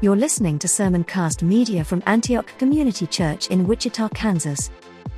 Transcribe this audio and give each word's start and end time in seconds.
You're 0.00 0.14
listening 0.14 0.60
to 0.60 0.68
Sermoncast 0.68 1.42
Media 1.42 1.82
from 1.82 2.04
Antioch 2.06 2.56
Community 2.56 3.04
Church 3.04 3.48
in 3.48 3.66
Wichita, 3.66 4.08
Kansas. 4.10 4.70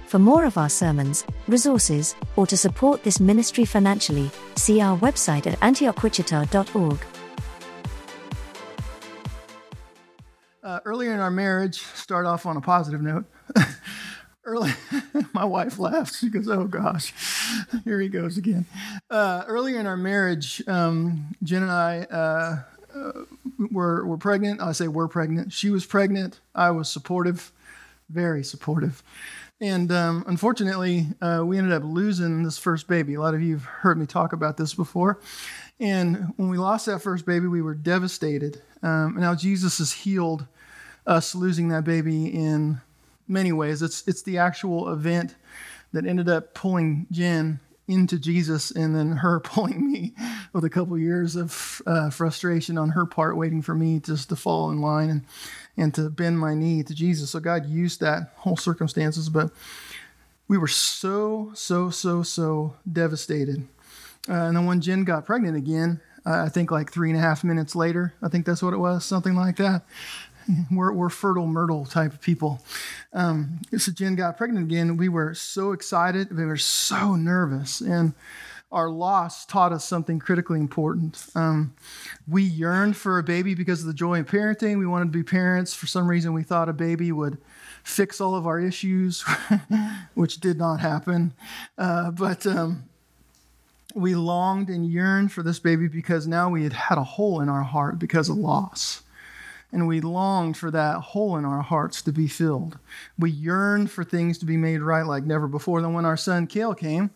For 0.06 0.18
more 0.18 0.46
of 0.46 0.56
our 0.56 0.70
sermons, 0.70 1.26
resources, 1.46 2.16
or 2.36 2.46
to 2.46 2.56
support 2.56 3.02
this 3.02 3.20
ministry 3.20 3.66
financially, 3.66 4.30
see 4.54 4.80
our 4.80 4.96
website 4.96 5.46
at 5.46 5.60
antiochwichita.org. 5.60 6.98
Uh, 10.62 10.80
earlier 10.86 11.12
in 11.12 11.20
our 11.20 11.30
marriage, 11.30 11.82
start 11.82 12.24
off 12.24 12.46
on 12.46 12.56
a 12.56 12.62
positive 12.62 13.02
note. 13.02 13.26
early, 14.44 14.72
my 15.34 15.44
wife 15.44 15.78
laughs. 15.78 16.20
She 16.20 16.30
goes, 16.30 16.48
"Oh 16.48 16.64
gosh, 16.64 17.12
here 17.84 18.00
he 18.00 18.08
goes 18.08 18.38
again." 18.38 18.64
Uh, 19.10 19.44
earlier 19.46 19.78
in 19.78 19.86
our 19.86 19.98
marriage, 19.98 20.62
um, 20.66 21.34
Jen 21.42 21.64
and 21.64 21.70
I 21.70 21.98
uh, 22.04 22.62
uh, 22.94 23.24
were 23.70 24.06
were 24.06 24.18
pregnant. 24.18 24.60
I 24.60 24.72
say 24.72 24.88
we're 24.88 25.08
pregnant. 25.08 25.52
She 25.52 25.70
was 25.70 25.86
pregnant. 25.86 26.40
I 26.54 26.70
was 26.70 26.88
supportive, 26.88 27.52
very 28.08 28.44
supportive. 28.44 29.02
And 29.60 29.92
um, 29.92 30.24
unfortunately, 30.26 31.08
uh, 31.20 31.42
we 31.44 31.58
ended 31.58 31.72
up 31.72 31.82
losing 31.84 32.42
this 32.42 32.56
first 32.56 32.88
baby. 32.88 33.14
A 33.14 33.20
lot 33.20 33.34
of 33.34 33.42
you 33.42 33.54
have 33.54 33.64
heard 33.64 33.98
me 33.98 34.06
talk 34.06 34.32
about 34.32 34.56
this 34.56 34.72
before. 34.72 35.20
And 35.78 36.32
when 36.36 36.48
we 36.48 36.56
lost 36.56 36.86
that 36.86 37.00
first 37.00 37.26
baby, 37.26 37.46
we 37.46 37.60
were 37.60 37.74
devastated. 37.74 38.62
Um, 38.82 39.16
now 39.18 39.34
Jesus 39.34 39.78
has 39.78 39.92
healed 39.92 40.46
us 41.06 41.34
losing 41.34 41.68
that 41.68 41.84
baby 41.84 42.26
in 42.26 42.80
many 43.28 43.52
ways. 43.52 43.82
It's 43.82 44.06
it's 44.06 44.22
the 44.22 44.38
actual 44.38 44.92
event 44.92 45.34
that 45.92 46.06
ended 46.06 46.28
up 46.28 46.54
pulling 46.54 47.06
Jen 47.10 47.60
into 47.90 48.18
Jesus 48.18 48.70
and 48.70 48.94
then 48.94 49.16
her 49.18 49.40
pulling 49.44 49.90
me 49.90 50.14
with 50.52 50.64
a 50.64 50.70
couple 50.70 50.96
years 50.98 51.36
of 51.36 51.82
uh, 51.86 52.10
frustration 52.10 52.78
on 52.78 52.90
her 52.90 53.04
part, 53.04 53.36
waiting 53.36 53.62
for 53.62 53.74
me 53.74 53.98
just 53.98 54.28
to 54.28 54.36
fall 54.36 54.70
in 54.70 54.80
line 54.80 55.10
and, 55.10 55.24
and 55.76 55.94
to 55.94 56.08
bend 56.08 56.38
my 56.38 56.54
knee 56.54 56.82
to 56.82 56.94
Jesus. 56.94 57.30
So 57.30 57.40
God 57.40 57.66
used 57.66 58.00
that 58.00 58.32
whole 58.36 58.56
circumstances, 58.56 59.28
but 59.28 59.50
we 60.48 60.58
were 60.58 60.68
so, 60.68 61.50
so, 61.54 61.90
so, 61.90 62.22
so 62.22 62.74
devastated. 62.90 63.66
Uh, 64.28 64.32
and 64.32 64.56
then 64.56 64.66
when 64.66 64.80
Jen 64.80 65.04
got 65.04 65.26
pregnant 65.26 65.56
again, 65.56 66.00
uh, 66.26 66.44
I 66.44 66.48
think 66.48 66.70
like 66.70 66.92
three 66.92 67.10
and 67.10 67.18
a 67.18 67.22
half 67.22 67.42
minutes 67.42 67.74
later, 67.74 68.14
I 68.22 68.28
think 68.28 68.46
that's 68.46 68.62
what 68.62 68.74
it 68.74 68.78
was, 68.78 69.04
something 69.04 69.34
like 69.34 69.56
that. 69.56 69.84
We're, 70.70 70.92
we're 70.92 71.10
fertile 71.10 71.46
myrtle 71.46 71.84
type 71.84 72.12
of 72.12 72.20
people. 72.20 72.62
Um, 73.12 73.60
so 73.76 73.92
Jen 73.92 74.14
got 74.14 74.36
pregnant 74.36 74.66
again. 74.66 74.96
We 74.96 75.08
were 75.08 75.34
so 75.34 75.72
excited. 75.72 76.36
We 76.36 76.44
were 76.44 76.56
so 76.56 77.16
nervous. 77.16 77.80
And 77.80 78.14
our 78.72 78.88
loss 78.88 79.44
taught 79.46 79.72
us 79.72 79.84
something 79.84 80.18
critically 80.20 80.60
important. 80.60 81.26
Um, 81.34 81.74
we 82.28 82.42
yearned 82.42 82.96
for 82.96 83.18
a 83.18 83.22
baby 83.22 83.54
because 83.54 83.80
of 83.80 83.86
the 83.86 83.94
joy 83.94 84.20
of 84.20 84.26
parenting. 84.26 84.78
We 84.78 84.86
wanted 84.86 85.06
to 85.06 85.18
be 85.18 85.24
parents. 85.24 85.74
For 85.74 85.86
some 85.86 86.06
reason, 86.06 86.32
we 86.32 86.44
thought 86.44 86.68
a 86.68 86.72
baby 86.72 87.10
would 87.10 87.38
fix 87.82 88.20
all 88.20 88.36
of 88.36 88.46
our 88.46 88.60
issues, 88.60 89.24
which 90.14 90.38
did 90.38 90.56
not 90.56 90.78
happen. 90.80 91.32
Uh, 91.76 92.12
but 92.12 92.46
um, 92.46 92.84
we 93.94 94.14
longed 94.14 94.68
and 94.68 94.86
yearned 94.86 95.32
for 95.32 95.42
this 95.42 95.58
baby 95.58 95.88
because 95.88 96.28
now 96.28 96.48
we 96.48 96.62
had 96.62 96.72
had 96.72 96.98
a 96.98 97.04
hole 97.04 97.40
in 97.40 97.48
our 97.48 97.62
heart 97.62 97.98
because 97.98 98.28
of 98.28 98.36
loss 98.36 99.02
and 99.72 99.86
we 99.86 100.00
longed 100.00 100.56
for 100.56 100.70
that 100.70 100.96
hole 100.96 101.36
in 101.36 101.44
our 101.44 101.62
hearts 101.62 102.02
to 102.02 102.12
be 102.12 102.26
filled. 102.26 102.78
We 103.18 103.30
yearned 103.30 103.90
for 103.90 104.04
things 104.04 104.38
to 104.38 104.46
be 104.46 104.56
made 104.56 104.80
right 104.80 105.06
like 105.06 105.24
never 105.24 105.46
before. 105.46 105.80
Then 105.82 105.92
when 105.92 106.04
our 106.04 106.16
son 106.16 106.46
Kale 106.46 106.74
came, 106.74 107.10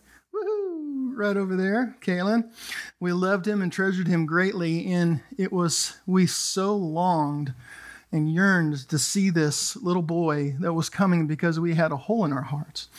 right 1.15 1.37
over 1.37 1.55
there, 1.55 1.95
Kalen, 2.01 2.51
we 2.99 3.13
loved 3.13 3.47
him 3.47 3.61
and 3.61 3.71
treasured 3.71 4.07
him 4.07 4.25
greatly, 4.25 4.91
and 4.91 5.21
it 5.37 5.51
was 5.51 5.97
we 6.05 6.27
so 6.27 6.75
longed 6.75 7.53
and 8.11 8.33
yearned 8.33 8.87
to 8.89 8.99
see 8.99 9.29
this 9.29 9.75
little 9.77 10.01
boy 10.01 10.55
that 10.59 10.73
was 10.73 10.89
coming 10.89 11.27
because 11.27 11.59
we 11.59 11.73
had 11.73 11.91
a 11.91 11.97
hole 11.97 12.25
in 12.25 12.33
our 12.33 12.43
hearts. 12.43 12.89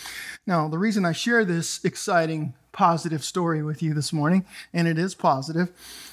Now, 0.47 0.69
the 0.69 0.79
reason 0.79 1.05
I 1.05 1.11
share 1.11 1.45
this 1.45 1.85
exciting 1.85 2.55
positive 2.71 3.25
story 3.25 3.63
with 3.63 3.83
you 3.83 3.95
this 3.95 4.13
morning, 4.13 4.45
and 4.73 4.87
it 4.87 4.99
is 4.99 5.15
positive, 5.15 5.73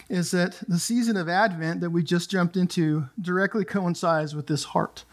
is 0.10 0.32
that 0.32 0.60
the 0.68 0.80
season 0.80 1.18
of 1.18 1.30
Advent 1.30 1.82
that 1.82 1.92
we 1.92 2.02
just 2.02 2.32
jumped 2.32 2.58
into 2.58 3.10
directly 3.22 3.64
coincides 3.64 4.34
with 4.34 4.48
this 4.48 4.64
heart 4.64 5.04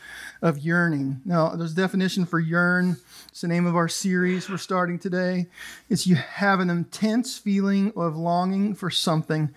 of 0.41 0.59
yearning. 0.59 1.20
Now, 1.25 1.50
there's 1.50 1.72
a 1.72 1.76
definition 1.76 2.25
for 2.25 2.38
yearn. 2.38 2.97
It's 3.28 3.42
the 3.42 3.48
name 3.48 3.66
of 3.66 3.76
our 3.76 3.88
series 3.88 4.48
we're 4.48 4.56
starting 4.56 4.98
today. 4.98 5.48
It's 5.91 6.06
you 6.06 6.14
have 6.14 6.60
an 6.60 6.70
intense 6.70 7.36
feeling 7.36 7.92
of 7.97 8.16
longing 8.16 8.75
for 8.75 8.91
something, 8.91 9.50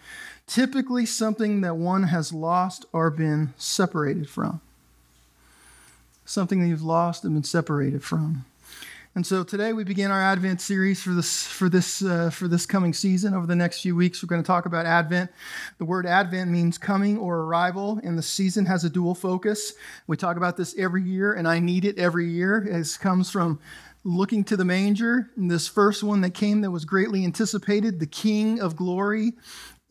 typically 0.45 1.05
something 1.05 1.61
that 1.61 1.77
one 1.77 2.03
has 2.03 2.33
lost 2.33 2.85
or 2.91 3.09
been 3.11 3.53
separated 3.57 4.29
from. 4.29 4.59
Something 6.25 6.59
that 6.59 6.67
you've 6.67 6.81
lost 6.81 7.23
and 7.23 7.33
been 7.33 7.43
separated 7.43 8.03
from. 8.03 8.45
And 9.15 9.27
so 9.27 9.43
today 9.43 9.73
we 9.73 9.83
begin 9.83 10.09
our 10.09 10.19
Advent 10.19 10.59
series 10.59 11.03
for 11.03 11.11
this 11.11 11.45
for 11.45 11.69
this 11.69 12.01
uh, 12.01 12.31
for 12.31 12.47
this 12.47 12.65
coming 12.65 12.93
season. 12.93 13.35
Over 13.35 13.45
the 13.45 13.55
next 13.55 13.81
few 13.81 13.95
weeks, 13.95 14.23
we're 14.23 14.27
going 14.27 14.41
to 14.41 14.47
talk 14.47 14.65
about 14.65 14.87
Advent. 14.87 15.29
The 15.77 15.85
word 15.85 16.07
Advent 16.07 16.49
means 16.49 16.79
coming 16.79 17.19
or 17.19 17.41
arrival, 17.41 17.99
and 18.03 18.17
the 18.17 18.23
season 18.23 18.65
has 18.65 18.85
a 18.85 18.89
dual 18.89 19.13
focus. 19.13 19.73
We 20.07 20.17
talk 20.17 20.35
about 20.35 20.57
this 20.57 20.73
every 20.79 21.03
year, 21.03 21.33
and 21.33 21.47
I 21.47 21.59
need 21.59 21.85
it 21.85 21.99
every 21.99 22.27
year. 22.27 22.67
It 22.67 22.97
comes 22.99 23.29
from 23.29 23.59
looking 24.03 24.43
to 24.45 24.57
the 24.57 24.65
manger. 24.65 25.29
And 25.37 25.49
this 25.49 25.67
first 25.67 26.03
one 26.03 26.21
that 26.21 26.33
came 26.33 26.61
that 26.61 26.71
was 26.71 26.83
greatly 26.83 27.23
anticipated, 27.23 27.99
the 27.99 28.07
King 28.07 28.59
of 28.59 28.75
Glory, 28.75 29.33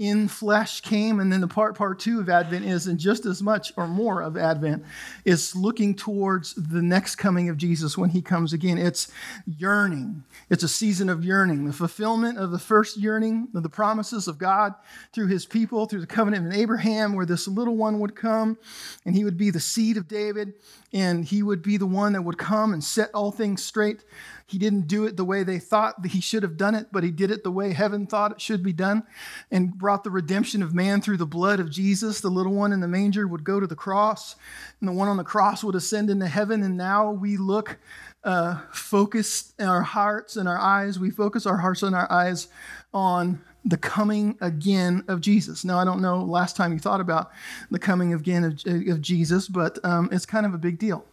in 0.03 0.27
flesh 0.27 0.81
came 0.81 1.21
and 1.21 1.33
then 1.33 1.41
the 1.41 1.47
part 1.47 1.77
part 1.77 2.01
two 2.01 2.19
of 2.19 2.29
advent 2.29 2.65
is 2.65 2.89
and 2.89 2.99
just 2.99 3.25
as 3.25 3.41
much 3.41 3.73
or 3.77 3.87
more 3.87 4.21
of 4.21 4.37
advent 4.37 4.83
is 5.25 5.55
looking 5.55 5.95
towards 5.95 6.55
the 6.55 6.83
next 6.83 7.15
coming 7.15 7.49
of 7.49 7.57
jesus 7.57 7.97
when 7.97 8.11
he 8.11 8.21
comes 8.21 8.53
again. 8.53 8.79
It's 8.79 9.13
yearning. 9.47 10.25
It's 10.51 10.65
a 10.65 10.69
season 10.69 11.09
of 11.09 11.25
yearning. 11.25 11.67
The 11.67 11.73
fulfillment 11.73 12.37
of 12.37 12.51
the 12.51 12.59
first 12.59 12.97
yearning 12.97 13.47
of 13.55 13.63
the 13.63 13.69
promises 13.69 14.27
of 14.27 14.39
god 14.39 14.75
through 15.13 15.29
his 15.29 15.47
people 15.47 15.87
through 15.87 16.01
the 16.01 16.07
covenant 16.07 16.49
of 16.49 16.53
abraham 16.53 17.15
where 17.15 17.27
this 17.27 17.47
little 17.47 17.77
one 17.77 18.01
would 18.01 18.17
come 18.17 18.59
and 19.07 19.15
he 19.15 19.23
would 19.23 19.37
be 19.37 19.51
the 19.51 19.61
seed 19.61 19.97
of 19.97 20.09
david 20.09 20.55
and 20.93 21.25
he 21.25 21.45
would 21.45 21.63
be 21.63 21.77
the 21.77 21.87
one 21.87 22.13
that 22.13 22.23
would 22.23 22.39
come 22.39 22.73
and 22.73 22.83
set 22.83 23.11
all 23.15 23.31
things 23.31 23.63
straight 23.63 24.03
he 24.53 24.59
didn't 24.59 24.87
do 24.87 25.07
it 25.07 25.17
the 25.17 25.25
way 25.25 25.43
they 25.43 25.59
thought 25.59 26.05
he 26.05 26.21
should 26.21 26.43
have 26.43 26.59
done 26.59 26.75
it, 26.75 26.89
but 26.93 27.03
he 27.03 27.11
did 27.11 27.31
it 27.31 27.43
the 27.43 27.51
way 27.51 27.73
heaven 27.73 28.07
thought 28.07 28.33
it 28.33 28.41
should 28.41 28.63
be 28.63 28.73
done 28.73 29.03
and 29.51 29.77
brought 29.77 30.05
the 30.05 30.11
redemption 30.11 30.63
of 30.63 30.75
man 30.75 31.01
through 31.01 31.17
the 31.17 31.27
blood 31.27 31.59
of 31.59 31.71
Jesus. 31.71 32.21
The 32.21 32.29
little 32.29 32.53
one 32.53 32.73
in 32.73 32.81
the 32.81 32.89
manger 32.89 33.27
would 33.27 33.45
go 33.45 33.59
to 33.61 33.67
the 33.67 33.75
cross, 33.75 34.37
and 34.81 34.89
the 34.89 34.93
one 34.93 35.09
on 35.09 35.17
the 35.17 35.25
cross 35.25 35.65
would 35.65 35.75
ascend 35.75 36.11
into 36.11 36.29
heaven. 36.29 36.63
And 36.63 36.77
now 36.77 37.11
we 37.11 37.39
look 37.39 37.79
uh, 38.25 38.61
focus 38.73 39.55
our 39.59 39.83
hearts 39.83 40.37
and 40.37 40.49
our 40.49 40.59
eyes, 40.59 40.99
we 41.01 41.11
focus 41.11 41.47
our 41.47 41.57
hearts 41.57 41.83
and 41.83 41.97
our 41.97 42.11
eyes 42.13 42.49
on 42.93 43.41
the 43.65 43.77
coming 43.77 44.37
again 44.41 45.05
of 45.09 45.21
Jesus. 45.21 45.65
Now, 45.65 45.79
I 45.79 45.85
don't 45.85 46.03
know 46.03 46.23
last 46.23 46.57
time 46.57 46.73
you 46.73 46.79
thought 46.79 47.01
about 47.01 47.31
the 47.71 47.79
coming 47.79 48.13
again 48.13 48.45
of, 48.45 48.53
of 48.67 49.01
Jesus, 49.01 49.49
but 49.49 49.79
um, 49.85 50.09
it's 50.13 50.27
kind 50.27 50.45
of 50.45 50.53
a 50.53 50.59
big 50.59 50.79
deal. 50.79 51.05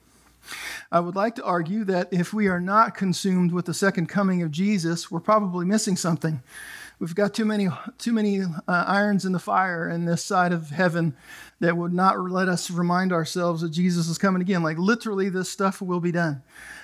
I 0.92 1.00
would 1.00 1.16
like 1.16 1.36
to 1.36 1.44
argue 1.44 1.84
that 1.86 2.10
if 2.12 2.34
we 2.34 2.48
are 2.48 2.60
not 2.60 2.96
consumed 2.96 3.52
with 3.52 3.66
the 3.66 3.74
second 3.74 4.08
coming 4.08 4.42
of 4.42 4.52
Jesus, 4.52 5.12
we're 5.12 5.20
probably 5.20 5.66
missing 5.66 5.96
something. 5.96 6.42
We've 7.00 7.16
got 7.16 7.34
too 7.34 7.46
many, 7.46 7.70
too 7.98 8.12
many 8.12 8.42
uh, 8.42 8.50
irons 8.68 9.24
in 9.24 9.32
the 9.32 9.40
fire 9.40 9.90
in 9.90 10.06
this 10.06 10.24
side 10.24 10.52
of 10.52 10.70
heaven 10.70 11.16
that 11.60 11.76
would 11.76 11.94
not 11.94 12.18
let 12.20 12.48
us 12.48 12.72
remind 12.72 13.12
ourselves 13.12 13.62
that 13.62 13.72
Jesus 13.72 14.08
is 14.08 14.18
coming 14.18 14.42
again. 14.42 14.64
Like 14.64 14.78
literally, 14.78 15.30
this 15.30 15.50
stuff 15.50 15.82
will 15.82 16.00
be 16.00 16.12
done. 16.12 16.42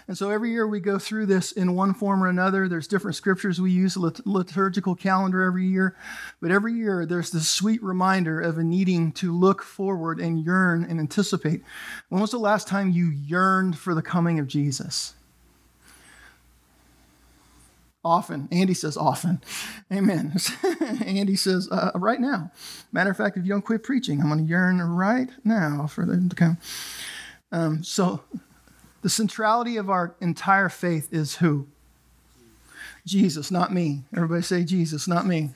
And 0.08 0.18
so 0.18 0.30
every 0.30 0.52
year 0.52 0.68
we 0.68 0.80
go 0.80 1.00
through 1.00 1.25
this 1.25 1.52
in 1.52 1.75
one 1.75 1.94
form 1.94 2.24
or 2.24 2.28
another. 2.28 2.68
There's 2.68 2.88
different 2.88 3.16
scriptures 3.16 3.59
we 3.59 3.72
use, 3.72 3.97
lit- 3.97 4.25
liturgical 4.28 4.96
calendar 4.96 5.41
every 5.41 5.66
year. 5.66 5.96
But 6.41 6.52
every 6.52 6.73
year 6.73 7.05
there's 7.05 7.32
this 7.32 7.49
sweet 7.49 7.82
reminder 7.82 8.40
of 8.40 8.58
a 8.58 8.64
needing 8.64 9.11
to 9.14 9.32
look 9.32 9.64
forward 9.64 10.20
and 10.20 10.44
yearn 10.44 10.84
and 10.84 10.99
anticipate. 10.99 11.64
When 12.09 12.22
was 12.22 12.32
the 12.32 12.38
last 12.38 12.67
time 12.67 12.91
you 12.91 13.09
yearned 13.09 13.78
for 13.78 13.96
the 13.96 14.02
coming 14.02 14.40
of 14.40 14.47
Jesus? 14.47 15.16
Often. 18.05 18.49
Andy 18.52 18.75
says 18.75 18.97
often. 18.97 19.41
Amen. 19.91 20.35
Andy 21.03 21.35
says 21.35 21.67
uh, 21.72 21.90
right 21.96 22.22
now. 22.22 22.52
Matter 22.91 23.09
of 23.09 23.17
fact, 23.17 23.35
if 23.35 23.43
you 23.43 23.49
don't 23.49 23.66
quit 23.66 23.81
preaching, 23.81 24.22
I'm 24.22 24.28
going 24.28 24.40
to 24.40 24.46
yearn 24.46 24.79
right 24.79 25.29
now 25.43 25.87
for 25.87 26.05
them 26.05 26.29
to 26.29 26.35
come. 26.35 26.59
Um, 27.52 27.84
so 27.84 28.22
the 29.02 29.09
centrality 29.09 29.78
of 29.78 29.90
our 29.90 30.16
entire 30.22 30.69
faith 30.69 31.11
is 31.11 31.37
who? 31.37 31.67
Jesus, 33.07 33.49
not 33.49 33.73
me. 33.73 34.03
Everybody 34.16 34.43
say 34.43 34.63
Jesus, 34.63 35.08
not 35.08 35.25
me. 35.25 35.49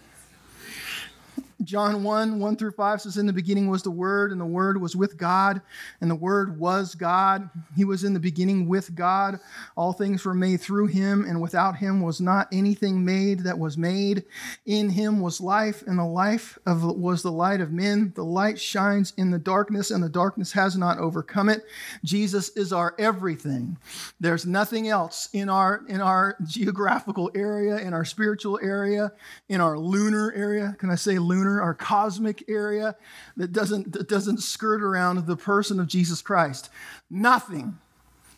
John 1.64 2.04
1 2.04 2.40
1 2.40 2.56
through 2.56 2.72
5 2.72 3.02
says, 3.02 3.18
In 3.18 3.26
the 3.26 3.34
beginning 3.34 3.70
was 3.70 3.84
the 3.84 3.92
Word, 3.92 4.32
and 4.32 4.40
the 4.40 4.46
Word 4.46 4.80
was 4.80 4.96
with 4.96 5.18
God, 5.18 5.62
and 6.00 6.10
the 6.10 6.16
Word 6.16 6.58
was 6.58 6.96
God. 6.96 7.50
He 7.76 7.84
was 7.84 8.06
in 8.06 8.14
the 8.14 8.20
beginning 8.20 8.68
with 8.68 8.96
God. 8.96 9.40
All 9.76 9.92
things 9.92 10.24
were 10.24 10.34
made 10.34 10.62
through 10.62 10.88
him, 10.88 11.26
and 11.28 11.42
without 11.42 11.76
him 11.76 12.02
was 12.02 12.22
not 12.22 12.48
anything 12.54 13.04
made 13.04 13.42
that 13.42 13.60
was 13.60 13.78
made. 13.78 14.24
In 14.66 14.90
him 14.90 15.20
was 15.20 15.42
life, 15.42 15.84
and 15.86 16.00
the 16.00 16.06
life 16.06 16.58
of, 16.66 16.84
was 16.84 17.24
the 17.24 17.32
light 17.32 17.60
of 17.60 17.74
men. 17.74 18.14
The 18.16 18.24
light 18.24 18.60
shines 18.60 19.12
in 19.18 19.32
the 19.32 19.40
darkness, 19.40 19.92
and 19.92 20.02
the 20.02 20.10
darkness 20.10 20.54
has 20.54 20.78
not 20.78 20.98
overcome 20.98 21.50
it. 21.50 21.66
Jesus 22.06 22.50
is 22.56 22.72
our 22.72 22.96
everything. 22.98 23.78
There's 24.20 24.46
nothing 24.46 24.88
else 24.88 25.28
in 25.34 25.50
our 25.50 25.82
in 25.90 26.00
our 26.00 26.38
geographical 26.46 27.32
area, 27.36 27.78
in 27.80 27.94
our 27.94 28.06
spiritual 28.06 28.60
area, 28.64 29.12
in 29.50 29.60
our 29.60 29.78
lunar 29.78 30.32
area. 30.34 30.76
Can 30.80 30.90
I 30.90 30.96
say 30.96 31.20
lunar? 31.20 31.49
Our 31.58 31.74
cosmic 31.74 32.44
area 32.48 32.96
that 33.38 33.52
doesn't, 33.52 33.94
that 33.94 34.08
doesn't 34.08 34.42
skirt 34.42 34.82
around 34.82 35.26
the 35.26 35.38
person 35.38 35.80
of 35.80 35.88
Jesus 35.88 36.22
Christ. 36.22 36.70
Nothing 37.10 37.78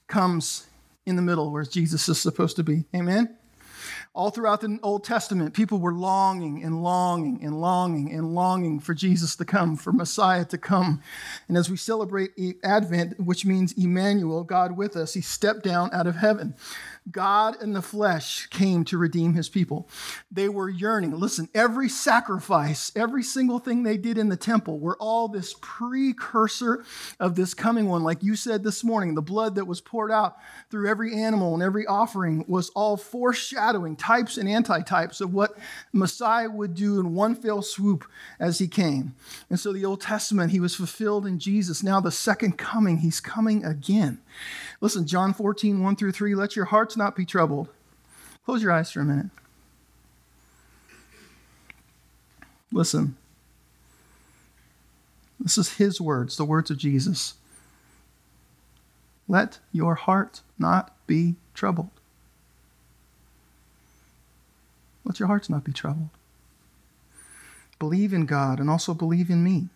comes 0.08 0.68
in 1.06 1.16
the 1.16 1.22
middle 1.22 1.52
where 1.52 1.64
Jesus 1.64 2.08
is 2.08 2.20
supposed 2.20 2.56
to 2.58 2.64
be. 2.64 2.86
Amen? 2.96 3.38
All 4.14 4.30
throughout 4.30 4.62
the 4.62 4.78
Old 4.84 5.04
Testament, 5.04 5.54
people 5.54 5.80
were 5.80 5.94
longing 5.94 6.64
and 6.64 6.84
longing 6.84 7.44
and 7.44 7.62
longing 7.62 8.12
and 8.12 8.36
longing 8.36 8.80
for 8.80 8.94
Jesus 8.94 9.36
to 9.38 9.46
come, 9.46 9.78
for 9.78 9.94
Messiah 9.94 10.44
to 10.46 10.58
come. 10.58 11.02
And 11.48 11.58
as 11.58 11.70
we 11.70 11.78
celebrate 11.78 12.32
Advent, 12.64 13.20
which 13.20 13.46
means 13.46 13.74
Emmanuel, 13.74 14.44
God 14.44 14.76
with 14.76 14.98
us, 14.98 15.14
he 15.14 15.22
stepped 15.22 15.64
down 15.64 15.90
out 15.94 16.08
of 16.08 16.18
heaven. 16.18 16.56
God 17.10 17.62
in 17.62 17.74
the 17.74 17.82
flesh 17.82 18.46
came 18.48 18.86
to 18.86 18.98
redeem 18.98 19.34
his 19.34 19.50
people. 19.50 19.90
They 20.32 20.48
were 20.48 20.70
yearning. 20.70 21.12
Listen, 21.12 21.50
every 21.56 21.90
sacrifice, 21.90 22.92
every 22.96 23.24
single 23.24 23.58
thing 23.58 23.82
they 23.82 23.98
did 23.98 24.20
in 24.20 24.30
the 24.30 24.38
temple 24.38 24.78
were 24.78 24.98
all 24.98 25.28
this 25.28 25.56
precursor 25.62 26.86
of 27.20 27.36
this 27.36 27.56
coming 27.56 27.88
one. 27.88 28.04
Like 28.04 28.22
you 28.22 28.36
said 28.36 28.64
this 28.64 28.84
morning, 28.84 29.16
the 29.16 29.22
blood 29.22 29.56
that 29.56 29.66
was 29.66 29.82
poured 29.82 30.12
out 30.12 30.38
through 30.70 30.88
every 30.88 31.16
animal 31.16 31.56
and 31.56 31.64
every 31.64 31.88
offering 31.88 32.46
was 32.48 32.70
all 32.70 32.98
foreshadowing 32.98 33.96
types 33.96 34.38
and 34.38 34.48
antitypes 34.48 35.22
of 35.22 35.34
what 35.34 35.58
Messiah 35.92 36.50
would 36.50 36.76
do 36.76 37.00
in 37.00 37.16
one 37.16 37.34
fell 37.34 37.64
swoop 37.64 38.06
as 38.40 38.60
he 38.60 38.68
came. 38.68 39.16
And 39.50 39.60
so 39.60 39.74
the 39.74 39.86
Old 39.86 40.02
Testament, 40.02 40.52
he 40.52 40.60
was 40.60 40.76
fulfilled 40.76 41.26
in 41.26 41.40
Jesus. 41.40 41.82
Now, 41.82 42.00
the 42.00 42.12
second 42.12 42.60
coming, 42.60 42.98
he's 42.98 43.20
coming 43.20 43.66
again. 43.66 44.20
Listen, 44.82 45.06
John 45.06 45.34
14, 45.34 45.84
1 45.84 45.96
through 45.96 46.12
3, 46.12 46.34
let 46.34 46.56
your 46.56 46.66
hearts 46.66 46.98
not 46.98 47.16
be 47.16 47.24
troubled. 47.24 47.70
Close 48.44 48.64
your 48.64 48.72
eyes 48.72 48.92
for 48.92 49.02
a 49.02 49.06
minute. 49.06 49.28
Listen. 52.72 53.16
This 55.40 55.58
is 55.58 55.76
his 55.76 56.02
words, 56.02 56.38
the 56.38 56.46
words 56.46 56.72
of 56.72 56.78
Jesus. 56.78 57.36
Let 59.28 59.60
your 59.72 59.96
heart 59.96 60.42
not 60.58 60.96
be 61.08 61.36
troubled. 61.54 61.90
Let 65.06 65.20
your 65.20 65.28
hearts 65.28 65.50
not 65.50 65.64
be 65.64 65.72
troubled. 65.72 66.10
Believe 67.80 68.14
in 68.14 68.26
God 68.26 68.60
and 68.60 68.70
also 68.70 68.94
believe 68.94 69.30
in 69.30 69.44
me. 69.44 69.70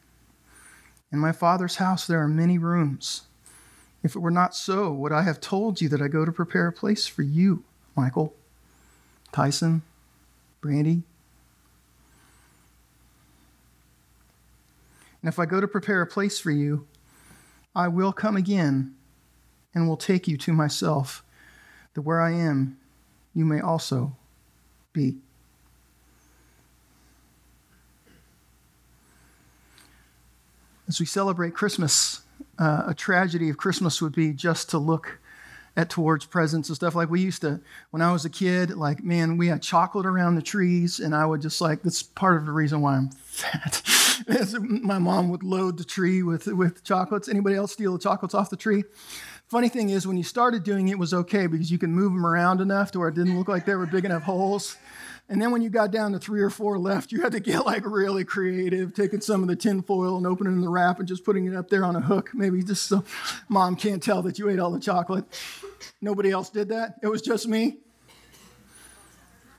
In 1.11 1.19
my 1.19 1.31
Father's 1.31 1.77
house 1.77 2.05
there 2.05 2.21
are 2.21 2.27
many 2.27 2.57
rooms. 2.57 3.23
If 4.05 4.15
it 4.15 4.19
were 4.19 4.29
not 4.29 4.55
so, 4.55 4.93
would 4.93 5.11
I 5.11 5.23
have 5.23 5.41
told 5.41 5.81
you 5.81 5.89
that 5.89 5.99
I 5.99 6.07
go 6.07 6.25
to 6.25 6.31
prepare 6.31 6.67
a 6.67 6.71
place 6.71 7.07
for 7.07 7.23
you, 7.23 7.63
Michael, 7.95 8.35
Tyson, 9.31 9.81
Brandy? 10.61 11.01
And 15.23 15.27
if 15.27 15.39
I 15.39 15.47
go 15.47 15.59
to 15.59 15.67
prepare 15.67 16.03
a 16.03 16.05
place 16.05 16.39
for 16.39 16.51
you, 16.51 16.85
I 17.75 17.87
will 17.87 18.13
come 18.13 18.37
again 18.37 18.93
and 19.73 19.87
will 19.87 19.97
take 19.97 20.27
you 20.27 20.37
to 20.37 20.53
myself, 20.53 21.23
that 21.95 22.03
where 22.03 22.21
I 22.21 22.29
am, 22.29 22.77
you 23.33 23.43
may 23.43 23.59
also 23.59 24.15
be. 24.93 25.17
As 30.87 30.99
we 30.99 31.07
celebrate 31.07 31.55
Christmas, 31.55 32.21
uh, 32.57 32.83
a 32.87 32.93
tragedy 32.93 33.49
of 33.49 33.57
Christmas 33.57 34.01
would 34.01 34.15
be 34.15 34.33
just 34.33 34.69
to 34.69 34.77
look 34.77 35.19
at 35.77 35.89
towards 35.89 36.25
presents 36.25 36.69
and 36.69 36.75
stuff. 36.75 36.95
Like 36.95 37.09
we 37.09 37.21
used 37.21 37.41
to, 37.41 37.59
when 37.91 38.01
I 38.01 38.11
was 38.11 38.25
a 38.25 38.29
kid, 38.29 38.71
like, 38.71 39.03
man, 39.03 39.37
we 39.37 39.47
had 39.47 39.61
chocolate 39.61 40.05
around 40.05 40.35
the 40.35 40.41
trees, 40.41 40.99
and 40.99 41.13
I 41.13 41.25
would 41.25 41.41
just 41.41 41.59
like, 41.59 41.83
that's 41.83 42.01
part 42.01 42.37
of 42.37 42.45
the 42.45 42.51
reason 42.51 42.81
why 42.81 42.95
I'm 42.95 43.09
fat. 43.09 43.81
My 44.59 44.99
mom 44.99 45.29
would 45.29 45.43
load 45.43 45.77
the 45.77 45.83
tree 45.83 46.23
with, 46.23 46.47
with 46.47 46.83
chocolates. 46.83 47.27
Anybody 47.27 47.55
else 47.55 47.73
steal 47.73 47.93
the 47.93 47.99
chocolates 47.99 48.33
off 48.33 48.49
the 48.49 48.55
tree? 48.55 48.83
Funny 49.47 49.69
thing 49.69 49.89
is, 49.89 50.07
when 50.07 50.17
you 50.17 50.23
started 50.23 50.63
doing 50.63 50.87
it, 50.87 50.93
it 50.93 50.99
was 50.99 51.13
okay 51.13 51.45
because 51.47 51.69
you 51.69 51.77
can 51.77 51.91
move 51.91 52.13
them 52.13 52.25
around 52.25 52.61
enough 52.61 52.91
to 52.91 52.99
where 52.99 53.09
it 53.09 53.15
didn't 53.15 53.37
look 53.37 53.47
like 53.47 53.65
there 53.65 53.77
were 53.77 53.85
big 53.85 54.05
enough 54.05 54.23
holes. 54.23 54.77
And 55.27 55.41
then 55.41 55.51
when 55.51 55.63
you 55.63 55.69
got 55.69 55.91
down 55.91 56.11
to 56.11 56.19
three 56.19 56.41
or 56.41 56.51
four 56.51 56.77
left, 56.77 57.11
you 57.11 57.21
had 57.21 57.31
to 57.31 57.39
get 57.39 57.65
like 57.65 57.83
really 57.85 58.23
creative, 58.23 58.93
taking 58.93 59.21
some 59.21 59.41
of 59.41 59.47
the 59.47 59.55
tin 59.55 59.81
foil 59.81 60.17
and 60.17 60.27
opening 60.27 60.61
the 60.61 60.69
wrap 60.69 60.99
and 60.99 61.07
just 61.07 61.23
putting 61.23 61.45
it 61.45 61.55
up 61.55 61.69
there 61.69 61.83
on 61.83 61.95
a 61.95 62.01
hook, 62.01 62.29
maybe 62.33 62.61
just 62.61 62.85
so 62.85 63.03
mom 63.49 63.75
can't 63.75 64.03
tell 64.03 64.21
that 64.21 64.37
you 64.37 64.49
ate 64.49 64.59
all 64.59 64.71
the 64.71 64.79
chocolate. 64.79 65.25
Nobody 65.99 66.29
else 66.29 66.49
did 66.49 66.69
that? 66.69 66.95
It 67.01 67.07
was 67.07 67.21
just 67.21 67.47
me? 67.47 67.77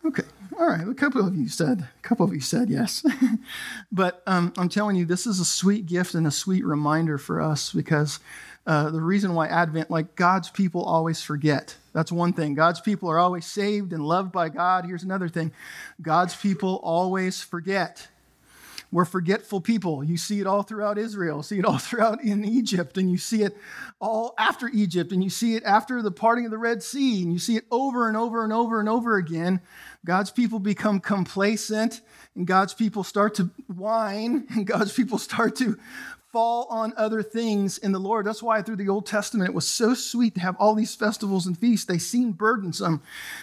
Okay, 0.04 0.22
all 0.56 0.68
right. 0.68 0.86
A 0.86 0.94
couple 0.94 1.26
of 1.26 1.34
you 1.34 1.48
said, 1.48 1.80
a 1.80 2.02
couple 2.02 2.24
of 2.24 2.32
you 2.32 2.40
said 2.40 2.70
yes. 2.70 3.04
but 3.92 4.22
um, 4.28 4.52
I'm 4.56 4.68
telling 4.68 4.94
you, 4.94 5.04
this 5.04 5.26
is 5.26 5.40
a 5.40 5.44
sweet 5.44 5.86
gift 5.86 6.14
and 6.14 6.28
a 6.28 6.30
sweet 6.30 6.64
reminder 6.64 7.18
for 7.18 7.40
us 7.40 7.72
because 7.72 8.20
uh, 8.68 8.90
the 8.90 9.00
reason 9.00 9.34
why 9.34 9.48
Advent, 9.48 9.90
like 9.90 10.14
God's 10.14 10.48
people 10.48 10.84
always 10.84 11.22
forget 11.22 11.76
that's 11.96 12.12
one 12.12 12.34
thing. 12.34 12.52
God's 12.52 12.82
people 12.82 13.10
are 13.10 13.18
always 13.18 13.46
saved 13.46 13.94
and 13.94 14.04
loved 14.04 14.30
by 14.30 14.50
God. 14.50 14.84
Here's 14.84 15.02
another 15.02 15.30
thing 15.30 15.50
God's 16.02 16.36
people 16.36 16.78
always 16.82 17.40
forget. 17.40 18.08
We're 18.92 19.06
forgetful 19.06 19.62
people. 19.62 20.04
You 20.04 20.18
see 20.18 20.38
it 20.38 20.46
all 20.46 20.62
throughout 20.62 20.98
Israel, 20.98 21.42
see 21.42 21.58
it 21.58 21.64
all 21.64 21.78
throughout 21.78 22.22
in 22.22 22.44
Egypt, 22.44 22.98
and 22.98 23.10
you 23.10 23.16
see 23.16 23.44
it 23.44 23.56
all 23.98 24.34
after 24.38 24.68
Egypt, 24.68 25.10
and 25.10 25.24
you 25.24 25.30
see 25.30 25.54
it 25.54 25.64
after 25.64 26.02
the 26.02 26.10
parting 26.10 26.44
of 26.44 26.50
the 26.50 26.58
Red 26.58 26.82
Sea, 26.82 27.22
and 27.22 27.32
you 27.32 27.38
see 27.38 27.56
it 27.56 27.64
over 27.70 28.08
and 28.08 28.16
over 28.16 28.44
and 28.44 28.52
over 28.52 28.78
and 28.78 28.90
over 28.90 29.16
again. 29.16 29.62
God's 30.04 30.30
people 30.30 30.58
become 30.58 31.00
complacent, 31.00 32.02
and 32.34 32.46
God's 32.46 32.74
people 32.74 33.04
start 33.04 33.34
to 33.36 33.48
whine, 33.68 34.46
and 34.50 34.66
God's 34.66 34.92
people 34.92 35.16
start 35.16 35.56
to 35.56 35.78
fall 36.36 36.66
on 36.68 36.92
other 36.98 37.22
things 37.22 37.78
in 37.78 37.92
the 37.92 37.98
Lord. 37.98 38.26
That's 38.26 38.42
why 38.42 38.60
through 38.60 38.76
the 38.76 38.90
Old 38.90 39.06
Testament 39.06 39.48
it 39.48 39.54
was 39.54 39.66
so 39.66 39.94
sweet 39.94 40.34
to 40.34 40.40
have 40.42 40.54
all 40.58 40.74
these 40.74 40.94
festivals 40.94 41.46
and 41.46 41.56
feasts. 41.56 41.86
They 41.86 41.96
seemed 41.96 42.36
burdensome, 42.36 43.00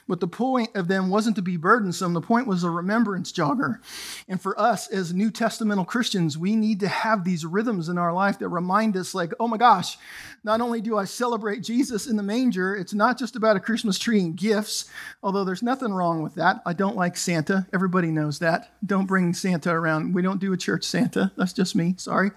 but 0.08 0.20
the 0.20 0.28
point 0.28 0.76
of 0.76 0.88
them 0.88 1.10
wasn't 1.10 1.36
to 1.38 1.42
be 1.42 1.58
burdensome. 1.58 2.14
The 2.14 2.22
point 2.22 2.46
was 2.46 2.64
a 2.64 2.70
remembrance 2.70 3.32
jogger. 3.32 3.80
And 4.28 4.40
for 4.40 4.60
us 4.62 4.88
as 4.90 5.12
New 5.12 5.32
Testamental 5.32 5.88
Christians, 5.88 6.38
we 6.38 6.56
need 6.56 6.82
to 6.82 6.88
have 6.88 7.24
these 7.24 7.48
rhythms 7.48 7.90
in 7.90 7.98
our 7.98 8.14
life 8.14 8.38
that 8.38 8.50
remind 8.50 8.96
us, 8.96 9.16
like, 9.16 9.34
oh 9.40 9.48
my 9.48 9.58
gosh, 9.58 9.98
not 10.44 10.62
only 10.62 10.80
do 10.80 10.96
I 10.96 11.06
celebrate 11.06 11.64
Jesus 11.64 12.06
in 12.06 12.16
the 12.16 12.22
manger, 12.22 12.76
it's 12.76 12.94
not 12.94 13.18
just 13.18 13.36
about 13.36 13.56
a 13.56 13.60
Christmas 13.60 13.98
tree 13.98 14.20
and 14.20 14.36
gifts, 14.36 14.88
although 15.24 15.46
there's 15.46 15.64
nothing 15.64 15.94
wrong 15.94 16.22
with 16.22 16.36
that. 16.36 16.62
I 16.64 16.74
don't 16.74 16.96
like 16.96 17.18
Santa. 17.18 17.66
Everybody 17.74 18.12
knows 18.12 18.38
that. 18.38 18.72
Don't 18.86 19.08
bring 19.08 19.34
Santa 19.34 19.72
around. 19.72 20.14
We 20.14 20.22
don't 20.22 20.42
do 20.42 20.54
a 20.54 20.58
church 20.58 20.84
Santa. 20.84 21.32
That's 21.38 21.54
just 21.54 21.76
me. 21.76 21.96
Sorry. 21.98 22.30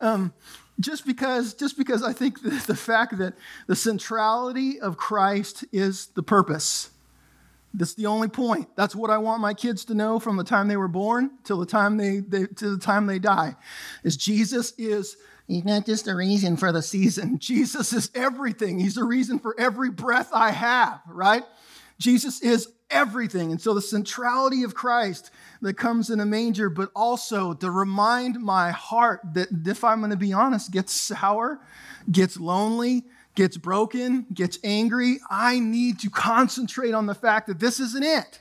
Um, 0.00 0.32
just 0.78 1.06
because, 1.06 1.54
just 1.54 1.78
because 1.78 2.02
I 2.02 2.12
think 2.12 2.42
the, 2.66 2.76
fact 2.76 3.18
that 3.18 3.34
the 3.66 3.76
centrality 3.76 4.80
of 4.80 4.96
Christ 4.96 5.64
is 5.72 6.08
the 6.08 6.22
purpose. 6.22 6.90
That's 7.72 7.94
the 7.94 8.06
only 8.06 8.28
point. 8.28 8.68
That's 8.76 8.94
what 8.94 9.10
I 9.10 9.18
want 9.18 9.42
my 9.42 9.52
kids 9.52 9.84
to 9.86 9.94
know 9.94 10.18
from 10.18 10.36
the 10.36 10.44
time 10.44 10.68
they 10.68 10.76
were 10.76 10.88
born 10.88 11.30
till 11.44 11.58
the 11.58 11.66
time 11.66 11.98
they, 11.98 12.20
they 12.20 12.46
to 12.46 12.70
the 12.70 12.78
time 12.78 13.06
they 13.06 13.18
die. 13.18 13.54
Is 14.02 14.16
Jesus 14.16 14.72
is 14.78 15.16
He's 15.46 15.64
not 15.64 15.86
just 15.86 16.08
a 16.08 16.14
reason 16.14 16.56
for 16.56 16.72
the 16.72 16.82
season. 16.82 17.38
Jesus 17.40 17.92
is 17.92 18.10
everything. 18.14 18.78
He's 18.78 18.96
the 18.96 19.04
reason 19.04 19.38
for 19.38 19.58
every 19.58 19.90
breath 19.90 20.30
I 20.32 20.50
have, 20.50 21.00
right? 21.06 21.44
Jesus 21.98 22.42
is 22.42 22.68
everything. 22.90 23.50
And 23.50 23.60
so 23.60 23.74
the 23.74 23.82
centrality 23.82 24.62
of 24.62 24.74
Christ 24.74 25.30
that 25.62 25.74
comes 25.74 26.10
in 26.10 26.20
a 26.20 26.26
manger, 26.26 26.68
but 26.68 26.90
also 26.94 27.54
to 27.54 27.70
remind 27.70 28.40
my 28.40 28.70
heart 28.70 29.20
that 29.34 29.48
if 29.66 29.84
I'm 29.84 30.00
going 30.00 30.10
to 30.10 30.16
be 30.16 30.32
honest, 30.32 30.70
gets 30.70 30.92
sour, 30.92 31.60
gets 32.10 32.38
lonely, 32.38 33.04
gets 33.34 33.56
broken, 33.56 34.26
gets 34.32 34.58
angry. 34.64 35.18
I 35.30 35.60
need 35.60 36.00
to 36.00 36.10
concentrate 36.10 36.92
on 36.92 37.06
the 37.06 37.14
fact 37.14 37.46
that 37.48 37.58
this 37.60 37.80
isn't 37.80 38.04
it. 38.04 38.40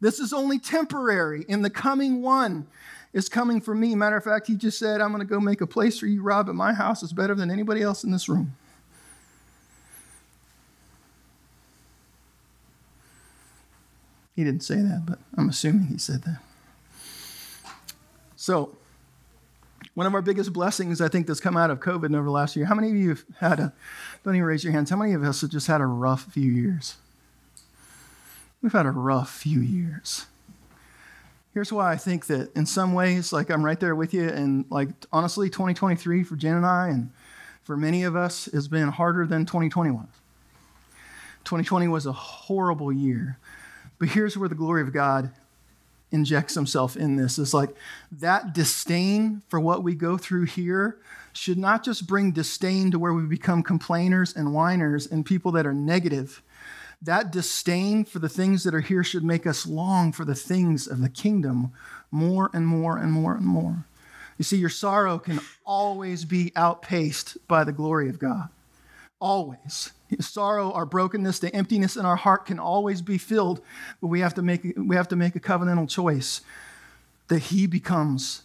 This 0.00 0.18
is 0.18 0.32
only 0.32 0.58
temporary. 0.58 1.44
and 1.48 1.64
the 1.64 1.70
coming 1.70 2.22
one 2.22 2.66
is 3.12 3.28
coming 3.28 3.60
for 3.60 3.74
me. 3.74 3.94
Matter 3.94 4.16
of 4.16 4.24
fact, 4.24 4.46
he 4.46 4.56
just 4.56 4.78
said, 4.78 5.00
I'm 5.00 5.12
going 5.12 5.20
to 5.20 5.26
go 5.26 5.38
make 5.38 5.60
a 5.60 5.66
place 5.66 5.98
for 5.98 6.06
you, 6.06 6.22
Rob, 6.22 6.48
at 6.48 6.54
my 6.54 6.72
house 6.72 7.02
is 7.02 7.12
better 7.12 7.34
than 7.34 7.50
anybody 7.50 7.82
else 7.82 8.04
in 8.04 8.10
this 8.10 8.28
room. 8.28 8.56
He 14.34 14.44
didn't 14.44 14.62
say 14.62 14.76
that, 14.76 15.04
but 15.06 15.18
I'm 15.36 15.48
assuming 15.48 15.86
he 15.88 15.98
said 15.98 16.22
that. 16.22 16.40
So, 18.36 18.76
one 19.94 20.06
of 20.06 20.14
our 20.14 20.22
biggest 20.22 20.52
blessings, 20.52 21.00
I 21.00 21.08
think, 21.08 21.26
that's 21.26 21.40
come 21.40 21.56
out 21.56 21.70
of 21.70 21.80
COVID 21.80 22.14
over 22.16 22.24
the 22.24 22.30
last 22.30 22.56
year. 22.56 22.64
How 22.64 22.74
many 22.74 22.90
of 22.90 22.96
you 22.96 23.10
have 23.10 23.24
had 23.38 23.60
a, 23.60 23.72
don't 24.24 24.34
even 24.34 24.46
raise 24.46 24.64
your 24.64 24.72
hands, 24.72 24.90
how 24.90 24.96
many 24.96 25.12
of 25.12 25.22
us 25.22 25.42
have 25.42 25.50
just 25.50 25.66
had 25.66 25.80
a 25.80 25.86
rough 25.86 26.32
few 26.32 26.50
years? 26.50 26.96
We've 28.62 28.72
had 28.72 28.86
a 28.86 28.90
rough 28.90 29.30
few 29.30 29.60
years. 29.60 30.26
Here's 31.52 31.72
why 31.72 31.92
I 31.92 31.96
think 31.96 32.26
that 32.26 32.54
in 32.56 32.64
some 32.64 32.94
ways, 32.94 33.32
like 33.32 33.50
I'm 33.50 33.64
right 33.64 33.78
there 33.78 33.94
with 33.94 34.14
you, 34.14 34.28
and 34.28 34.64
like 34.70 34.88
honestly, 35.12 35.50
2023 35.50 36.24
for 36.24 36.36
Jen 36.36 36.56
and 36.56 36.64
I, 36.64 36.88
and 36.88 37.10
for 37.62 37.76
many 37.76 38.04
of 38.04 38.16
us, 38.16 38.46
has 38.46 38.68
been 38.68 38.88
harder 38.88 39.26
than 39.26 39.44
2021. 39.44 40.08
2020 41.44 41.88
was 41.88 42.06
a 42.06 42.12
horrible 42.12 42.92
year. 42.92 43.38
But 44.02 44.08
here's 44.08 44.36
where 44.36 44.48
the 44.48 44.56
glory 44.56 44.82
of 44.82 44.92
God 44.92 45.30
injects 46.10 46.56
himself 46.56 46.96
in 46.96 47.14
this 47.14 47.38
is 47.38 47.54
like 47.54 47.70
that 48.10 48.52
disdain 48.52 49.42
for 49.46 49.60
what 49.60 49.84
we 49.84 49.94
go 49.94 50.18
through 50.18 50.46
here 50.46 50.98
should 51.32 51.56
not 51.56 51.84
just 51.84 52.08
bring 52.08 52.32
disdain 52.32 52.90
to 52.90 52.98
where 52.98 53.12
we 53.12 53.22
become 53.22 53.62
complainers 53.62 54.34
and 54.34 54.52
whiners 54.52 55.06
and 55.06 55.24
people 55.24 55.52
that 55.52 55.66
are 55.66 55.72
negative. 55.72 56.42
That 57.00 57.30
disdain 57.30 58.04
for 58.04 58.18
the 58.18 58.28
things 58.28 58.64
that 58.64 58.74
are 58.74 58.80
here 58.80 59.04
should 59.04 59.22
make 59.22 59.46
us 59.46 59.68
long 59.68 60.10
for 60.10 60.24
the 60.24 60.34
things 60.34 60.88
of 60.88 61.00
the 61.00 61.08
kingdom 61.08 61.70
more 62.10 62.50
and 62.52 62.66
more 62.66 62.98
and 62.98 63.12
more 63.12 63.36
and 63.36 63.46
more. 63.46 63.86
You 64.36 64.42
see, 64.42 64.56
your 64.56 64.68
sorrow 64.68 65.20
can 65.20 65.38
always 65.64 66.24
be 66.24 66.50
outpaced 66.56 67.38
by 67.46 67.62
the 67.62 67.70
glory 67.70 68.08
of 68.08 68.18
God. 68.18 68.48
Always 69.22 69.92
sorrow, 70.20 70.72
our 70.72 70.86
brokenness, 70.86 71.38
the 71.38 71.54
emptiness 71.54 71.96
in 71.96 72.04
our 72.04 72.16
heart 72.16 72.46
can 72.46 72.58
always 72.58 73.02
be 73.02 73.18
filled, 73.18 73.60
but 74.00 74.08
we 74.08 74.20
have 74.20 74.34
to 74.34 74.42
make, 74.42 74.74
we 74.76 74.96
have 74.96 75.08
to 75.08 75.16
make 75.16 75.36
a 75.36 75.40
covenantal 75.40 75.88
choice 75.88 76.42
that 77.28 77.38
He 77.38 77.66
becomes 77.66 78.42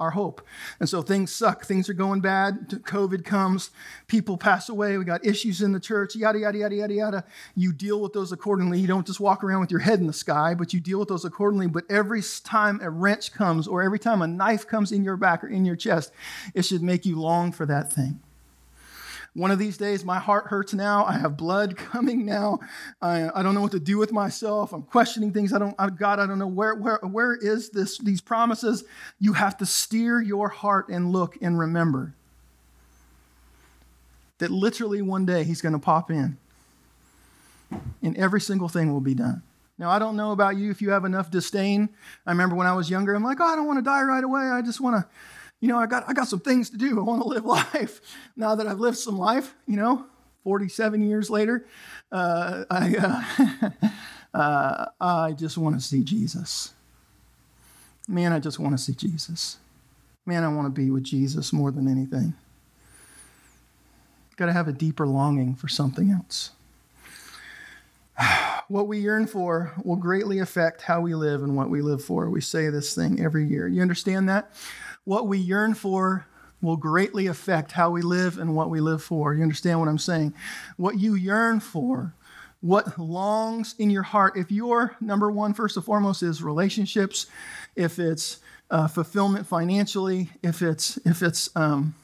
our 0.00 0.12
hope. 0.12 0.40
And 0.80 0.88
so 0.88 1.02
things 1.02 1.30
suck. 1.30 1.66
Things 1.66 1.90
are 1.90 1.94
going 1.94 2.22
bad. 2.22 2.70
COVID 2.70 3.22
comes. 3.22 3.70
People 4.06 4.38
pass 4.38 4.70
away. 4.70 4.96
We 4.96 5.04
got 5.04 5.26
issues 5.26 5.60
in 5.60 5.72
the 5.72 5.80
church, 5.80 6.16
yada, 6.16 6.38
yada, 6.38 6.56
yada, 6.56 6.74
yada, 6.74 6.94
yada. 6.94 7.24
You 7.54 7.74
deal 7.74 8.00
with 8.00 8.14
those 8.14 8.32
accordingly. 8.32 8.80
You 8.80 8.86
don't 8.86 9.06
just 9.06 9.20
walk 9.20 9.44
around 9.44 9.60
with 9.60 9.70
your 9.70 9.80
head 9.80 10.00
in 10.00 10.06
the 10.06 10.14
sky, 10.14 10.54
but 10.54 10.72
you 10.72 10.80
deal 10.80 10.98
with 10.98 11.08
those 11.08 11.26
accordingly. 11.26 11.66
But 11.66 11.84
every 11.90 12.22
time 12.44 12.80
a 12.82 12.88
wrench 12.88 13.34
comes 13.34 13.68
or 13.68 13.82
every 13.82 13.98
time 13.98 14.22
a 14.22 14.26
knife 14.26 14.66
comes 14.66 14.90
in 14.90 15.04
your 15.04 15.18
back 15.18 15.44
or 15.44 15.48
in 15.48 15.66
your 15.66 15.76
chest, 15.76 16.12
it 16.54 16.62
should 16.62 16.82
make 16.82 17.04
you 17.04 17.20
long 17.20 17.52
for 17.52 17.66
that 17.66 17.92
thing. 17.92 18.20
One 19.34 19.52
of 19.52 19.58
these 19.58 19.76
days, 19.76 20.04
my 20.04 20.18
heart 20.18 20.46
hurts 20.48 20.74
now. 20.74 21.04
I 21.04 21.12
have 21.12 21.36
blood 21.36 21.76
coming 21.76 22.24
now. 22.24 22.58
I, 23.00 23.30
I 23.34 23.42
don't 23.42 23.54
know 23.54 23.60
what 23.60 23.72
to 23.72 23.80
do 23.80 23.96
with 23.98 24.12
myself. 24.12 24.72
I'm 24.72 24.82
questioning 24.82 25.32
things. 25.32 25.52
I 25.52 25.58
don't, 25.58 25.74
I, 25.78 25.88
God, 25.90 26.18
I 26.18 26.26
don't 26.26 26.38
know 26.38 26.48
where, 26.48 26.74
where, 26.74 26.98
where 27.02 27.34
is 27.34 27.70
this, 27.70 27.98
these 27.98 28.20
promises. 28.20 28.84
You 29.20 29.34
have 29.34 29.56
to 29.58 29.66
steer 29.66 30.20
your 30.20 30.48
heart 30.48 30.88
and 30.88 31.12
look 31.12 31.38
and 31.40 31.58
remember 31.58 32.12
that 34.38 34.50
literally 34.50 35.02
one 35.02 35.26
day 35.26 35.44
He's 35.44 35.60
going 35.60 35.74
to 35.74 35.78
pop 35.78 36.10
in 36.10 36.36
and 38.02 38.16
every 38.16 38.40
single 38.40 38.68
thing 38.68 38.92
will 38.92 39.00
be 39.00 39.14
done. 39.14 39.42
Now, 39.78 39.90
I 39.90 39.98
don't 39.98 40.16
know 40.16 40.32
about 40.32 40.56
you 40.56 40.70
if 40.70 40.82
you 40.82 40.90
have 40.90 41.04
enough 41.04 41.30
disdain. 41.30 41.88
I 42.26 42.32
remember 42.32 42.54
when 42.54 42.66
I 42.66 42.74
was 42.74 42.90
younger, 42.90 43.14
I'm 43.14 43.24
like, 43.24 43.40
oh, 43.40 43.44
I 43.44 43.56
don't 43.56 43.66
want 43.66 43.78
to 43.78 43.82
die 43.82 44.02
right 44.02 44.22
away. 44.22 44.42
I 44.42 44.60
just 44.60 44.80
want 44.80 44.96
to 44.96 45.08
you 45.60 45.68
know, 45.68 45.78
I 45.78 45.86
got, 45.86 46.08
I 46.08 46.12
got 46.12 46.28
some 46.28 46.40
things 46.40 46.70
to 46.70 46.76
do. 46.76 46.98
I 46.98 47.02
want 47.02 47.22
to 47.22 47.28
live 47.28 47.44
life. 47.74 48.00
Now 48.36 48.54
that 48.54 48.66
I've 48.66 48.80
lived 48.80 48.98
some 48.98 49.18
life, 49.18 49.54
you 49.66 49.76
know, 49.76 50.06
47 50.44 51.02
years 51.02 51.30
later, 51.30 51.66
uh, 52.10 52.64
I, 52.70 52.96
uh, 52.96 53.70
uh, 54.38 54.86
I 55.00 55.32
just 55.32 55.58
want 55.58 55.76
to 55.76 55.80
see 55.80 56.02
Jesus. 56.02 56.72
Man, 58.08 58.32
I 58.32 58.40
just 58.40 58.58
want 58.58 58.76
to 58.76 58.82
see 58.82 58.94
Jesus. 58.94 59.58
Man, 60.26 60.44
I 60.44 60.48
want 60.48 60.66
to 60.66 60.80
be 60.80 60.90
with 60.90 61.04
Jesus 61.04 61.52
more 61.52 61.70
than 61.70 61.88
anything. 61.88 62.34
Got 64.36 64.46
to 64.46 64.52
have 64.52 64.68
a 64.68 64.72
deeper 64.72 65.06
longing 65.06 65.54
for 65.54 65.68
something 65.68 66.10
else. 66.10 66.50
What 68.68 68.86
we 68.86 69.00
yearn 69.00 69.26
for 69.26 69.72
will 69.82 69.96
greatly 69.96 70.38
affect 70.38 70.82
how 70.82 71.00
we 71.00 71.12
live 71.16 71.42
and 71.42 71.56
what 71.56 71.70
we 71.70 71.82
live 71.82 72.04
for. 72.04 72.30
We 72.30 72.40
say 72.40 72.70
this 72.70 72.94
thing 72.94 73.20
every 73.20 73.44
year. 73.44 73.66
You 73.66 73.82
understand 73.82 74.28
that? 74.28 74.52
What 75.04 75.26
we 75.26 75.38
yearn 75.38 75.74
for 75.74 76.26
will 76.62 76.76
greatly 76.76 77.26
affect 77.26 77.72
how 77.72 77.90
we 77.90 78.02
live 78.02 78.38
and 78.38 78.54
what 78.54 78.70
we 78.70 78.80
live 78.80 79.02
for. 79.02 79.34
You 79.34 79.42
understand 79.42 79.80
what 79.80 79.88
I'm 79.88 79.98
saying? 79.98 80.34
What 80.76 80.98
you 80.98 81.14
yearn 81.14 81.60
for, 81.60 82.14
what 82.60 82.98
longs 82.98 83.74
in 83.78 83.90
your 83.90 84.02
heart, 84.02 84.36
if 84.36 84.50
your 84.50 84.96
number 85.00 85.30
one, 85.30 85.54
first 85.54 85.76
and 85.76 85.84
foremost, 85.84 86.22
is 86.22 86.42
relationships, 86.42 87.26
if 87.76 87.98
it's 87.98 88.38
uh, 88.70 88.88
fulfillment 88.88 89.46
financially, 89.46 90.30
if 90.42 90.62
it's 90.62 90.98
if 90.98 91.22
it's 91.22 91.54
um, 91.56 91.94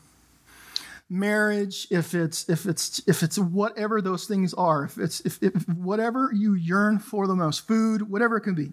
marriage, 1.10 1.86
if 1.90 2.14
it's 2.14 2.48
if 2.48 2.64
it's 2.64 3.02
if 3.06 3.22
it's 3.22 3.38
whatever 3.38 4.00
those 4.00 4.26
things 4.26 4.54
are, 4.54 4.84
if 4.84 4.98
it's 4.98 5.20
if, 5.20 5.42
if 5.42 5.68
whatever 5.68 6.30
you 6.32 6.54
yearn 6.54 6.98
for 6.98 7.26
the 7.26 7.36
most, 7.36 7.66
food, 7.66 8.10
whatever 8.10 8.38
it 8.38 8.40
can 8.40 8.54
be 8.54 8.72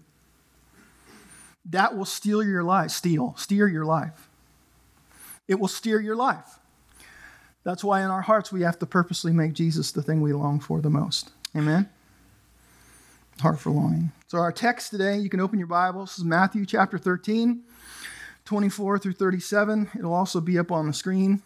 that 1.65 1.95
will 1.95 2.05
steal 2.05 2.43
your 2.43 2.63
life, 2.63 2.91
steal, 2.91 3.35
steer 3.37 3.67
your 3.67 3.85
life. 3.85 4.29
It 5.47 5.59
will 5.59 5.67
steer 5.67 5.99
your 5.99 6.15
life. 6.15 6.59
That's 7.63 7.83
why 7.83 8.01
in 8.01 8.09
our 8.09 8.21
hearts 8.21 8.51
we 8.51 8.61
have 8.61 8.79
to 8.79 8.85
purposely 8.85 9.31
make 9.31 9.53
Jesus 9.53 9.91
the 9.91 10.01
thing 10.01 10.21
we 10.21 10.33
long 10.33 10.59
for 10.59 10.81
the 10.81 10.89
most. 10.89 11.31
Amen? 11.55 11.89
Heart 13.39 13.59
for 13.59 13.69
longing. 13.69 14.11
So, 14.27 14.37
our 14.37 14.51
text 14.51 14.91
today, 14.91 15.17
you 15.17 15.29
can 15.29 15.39
open 15.39 15.59
your 15.59 15.67
Bibles. 15.67 16.11
This 16.11 16.19
is 16.19 16.23
Matthew 16.23 16.65
chapter 16.65 16.97
13, 16.97 17.63
24 18.45 18.99
through 18.99 19.13
37. 19.13 19.89
It'll 19.97 20.13
also 20.13 20.41
be 20.41 20.59
up 20.59 20.71
on 20.71 20.87
the 20.87 20.93
screen. 20.93 21.41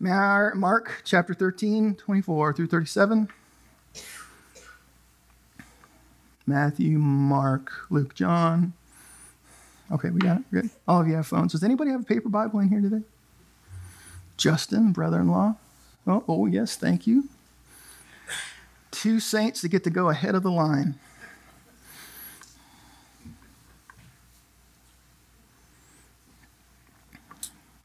Mark 0.00 1.02
chapter 1.04 1.34
13, 1.34 1.94
24 1.94 2.52
through 2.52 2.66
37. 2.66 3.28
Matthew, 6.46 6.98
Mark, 6.98 7.72
Luke, 7.90 8.14
John. 8.14 8.74
Okay, 9.90 10.10
we 10.10 10.20
got 10.20 10.38
it. 10.38 10.50
Good. 10.50 10.70
All 10.86 11.00
of 11.00 11.08
you 11.08 11.14
have 11.14 11.26
phones. 11.26 11.52
Does 11.52 11.62
anybody 11.62 11.90
have 11.90 12.02
a 12.02 12.04
paper 12.04 12.28
Bible 12.28 12.60
in 12.60 12.68
here 12.68 12.80
today? 12.80 13.02
Justin, 14.36 14.92
brother 14.92 15.20
in 15.20 15.28
law. 15.28 15.56
Oh, 16.06 16.24
oh, 16.28 16.46
yes, 16.46 16.76
thank 16.76 17.06
you. 17.06 17.28
Two 18.90 19.20
saints 19.20 19.62
that 19.62 19.68
get 19.68 19.84
to 19.84 19.90
go 19.90 20.08
ahead 20.08 20.34
of 20.34 20.42
the 20.42 20.50
line. 20.50 20.96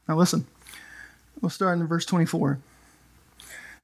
Now, 0.07 0.15
listen, 0.15 0.47
we'll 1.39 1.49
start 1.49 1.77
in 1.77 1.87
verse 1.87 2.05
24. 2.05 2.59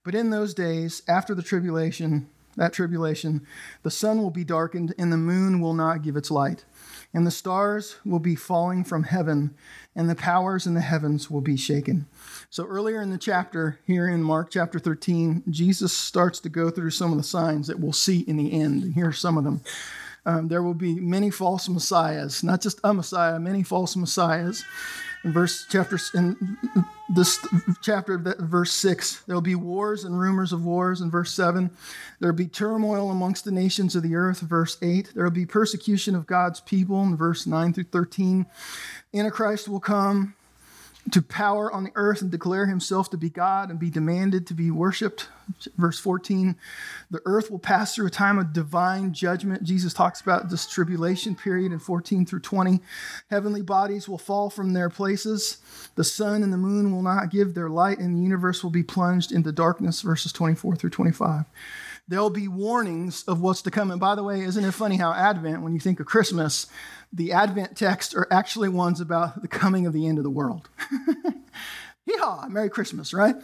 But 0.03 0.15
in 0.15 0.31
those 0.31 0.53
days, 0.53 1.03
after 1.07 1.35
the 1.35 1.43
tribulation, 1.43 2.27
that 2.55 2.73
tribulation, 2.73 3.45
the 3.83 3.91
sun 3.91 4.21
will 4.21 4.31
be 4.31 4.43
darkened 4.43 4.93
and 4.97 5.11
the 5.11 5.17
moon 5.17 5.59
will 5.59 5.73
not 5.73 6.01
give 6.01 6.15
its 6.15 6.31
light, 6.31 6.65
and 7.13 7.25
the 7.25 7.31
stars 7.31 7.97
will 8.05 8.19
be 8.19 8.35
falling 8.35 8.83
from 8.83 9.03
heaven, 9.03 9.55
and 9.95 10.09
the 10.09 10.15
powers 10.15 10.65
in 10.67 10.73
the 10.73 10.81
heavens 10.81 11.29
will 11.29 11.41
be 11.41 11.57
shaken. 11.57 12.07
So, 12.49 12.65
earlier 12.65 13.01
in 13.01 13.09
the 13.09 13.17
chapter, 13.17 13.79
here 13.85 14.07
in 14.07 14.23
Mark 14.23 14.49
chapter 14.51 14.79
13, 14.79 15.43
Jesus 15.49 15.93
starts 15.93 16.39
to 16.41 16.49
go 16.49 16.69
through 16.69 16.91
some 16.91 17.11
of 17.11 17.17
the 17.17 17.23
signs 17.23 17.67
that 17.67 17.79
we'll 17.79 17.93
see 17.93 18.19
in 18.21 18.37
the 18.37 18.53
end. 18.53 18.83
And 18.83 18.93
here 18.93 19.07
are 19.09 19.13
some 19.13 19.37
of 19.37 19.43
them. 19.43 19.61
Um, 20.25 20.47
there 20.47 20.63
will 20.63 20.73
be 20.73 20.95
many 20.95 21.29
false 21.29 21.69
messiahs, 21.69 22.43
not 22.43 22.61
just 22.61 22.79
a 22.83 22.93
messiah, 22.93 23.39
many 23.39 23.61
false 23.61 23.95
messiahs 23.95 24.63
verse 25.25 25.65
chapter 25.69 25.99
in 26.13 26.57
this 27.09 27.39
chapter 27.81 28.17
verse 28.17 28.71
6 28.71 29.23
there'll 29.27 29.41
be 29.41 29.55
wars 29.55 30.03
and 30.03 30.19
rumors 30.19 30.53
of 30.53 30.65
wars. 30.65 31.01
In 31.01 31.11
verse 31.11 31.31
7 31.33 31.69
there'll 32.19 32.35
be 32.35 32.47
turmoil 32.47 33.11
amongst 33.11 33.45
the 33.45 33.51
nations 33.51 33.95
of 33.95 34.03
the 34.03 34.15
earth. 34.15 34.39
Verse 34.41 34.77
8 34.81 35.11
there'll 35.15 35.31
be 35.31 35.45
persecution 35.45 36.15
of 36.15 36.25
god's 36.25 36.59
people. 36.59 37.01
In 37.03 37.15
verse 37.15 37.45
9 37.45 37.73
through 37.73 37.85
13 37.85 38.45
antichrist 39.13 39.67
will 39.67 39.79
come 39.79 40.35
to 41.11 41.21
power 41.21 41.71
on 41.71 41.83
the 41.83 41.91
earth 41.95 42.21
and 42.21 42.31
declare 42.31 42.65
himself 42.65 43.09
to 43.11 43.17
be 43.17 43.29
God 43.29 43.69
and 43.69 43.79
be 43.79 43.91
demanded 43.91 44.47
to 44.47 44.53
be 44.55 44.71
worshiped. 44.71 45.27
Verse 45.77 45.99
14, 45.99 46.55
the 47.11 47.21
earth 47.25 47.51
will 47.51 47.59
pass 47.59 47.93
through 47.93 48.07
a 48.07 48.11
time 48.11 48.39
of 48.39 48.53
divine 48.53 49.13
judgment. 49.13 49.63
Jesus 49.63 49.93
talks 49.93 50.19
about 50.19 50.49
this 50.49 50.67
tribulation 50.67 51.35
period 51.35 51.71
in 51.71 51.77
14 51.77 52.25
through 52.25 52.39
20. 52.39 52.79
Heavenly 53.29 53.61
bodies 53.61 54.09
will 54.09 54.17
fall 54.17 54.49
from 54.49 54.73
their 54.73 54.89
places. 54.89 55.59
The 55.93 56.03
sun 56.03 56.41
and 56.41 56.51
the 56.51 56.57
moon 56.57 56.91
will 56.91 57.03
not 57.03 57.29
give 57.29 57.53
their 57.53 57.69
light, 57.69 57.99
and 57.99 58.17
the 58.17 58.21
universe 58.21 58.63
will 58.63 58.71
be 58.71 58.83
plunged 58.83 59.31
into 59.31 59.51
darkness. 59.51 60.01
Verses 60.01 60.31
24 60.31 60.75
through 60.75 60.89
25 60.89 61.45
there'll 62.07 62.29
be 62.29 62.47
warnings 62.47 63.23
of 63.23 63.41
what's 63.41 63.61
to 63.63 63.71
come. 63.71 63.91
And 63.91 63.99
by 63.99 64.15
the 64.15 64.23
way, 64.23 64.41
isn't 64.41 64.63
it 64.63 64.73
funny 64.73 64.97
how 64.97 65.13
Advent, 65.13 65.61
when 65.61 65.73
you 65.73 65.79
think 65.79 65.99
of 65.99 66.05
Christmas, 66.05 66.67
the 67.13 67.31
Advent 67.31 67.77
texts 67.77 68.13
are 68.13 68.27
actually 68.31 68.69
ones 68.69 69.01
about 69.01 69.41
the 69.41 69.47
coming 69.47 69.85
of 69.85 69.93
the 69.93 70.07
end 70.07 70.17
of 70.17 70.23
the 70.23 70.29
world. 70.29 70.69
Yeehaw, 72.09 72.49
Merry 72.49 72.69
Christmas, 72.69 73.13
right? 73.13 73.35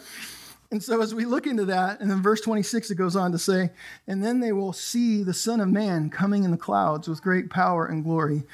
And 0.72 0.82
so, 0.82 1.02
as 1.02 1.14
we 1.14 1.26
look 1.26 1.46
into 1.46 1.66
that, 1.66 2.00
and 2.00 2.10
then 2.10 2.22
verse 2.22 2.40
26, 2.40 2.90
it 2.90 2.94
goes 2.94 3.14
on 3.14 3.30
to 3.32 3.38
say, 3.38 3.72
And 4.06 4.24
then 4.24 4.40
they 4.40 4.52
will 4.52 4.72
see 4.72 5.22
the 5.22 5.34
Son 5.34 5.60
of 5.60 5.68
Man 5.68 6.08
coming 6.08 6.44
in 6.44 6.50
the 6.50 6.56
clouds 6.56 7.08
with 7.08 7.22
great 7.22 7.50
power 7.50 7.84
and 7.84 8.02
glory. 8.02 8.44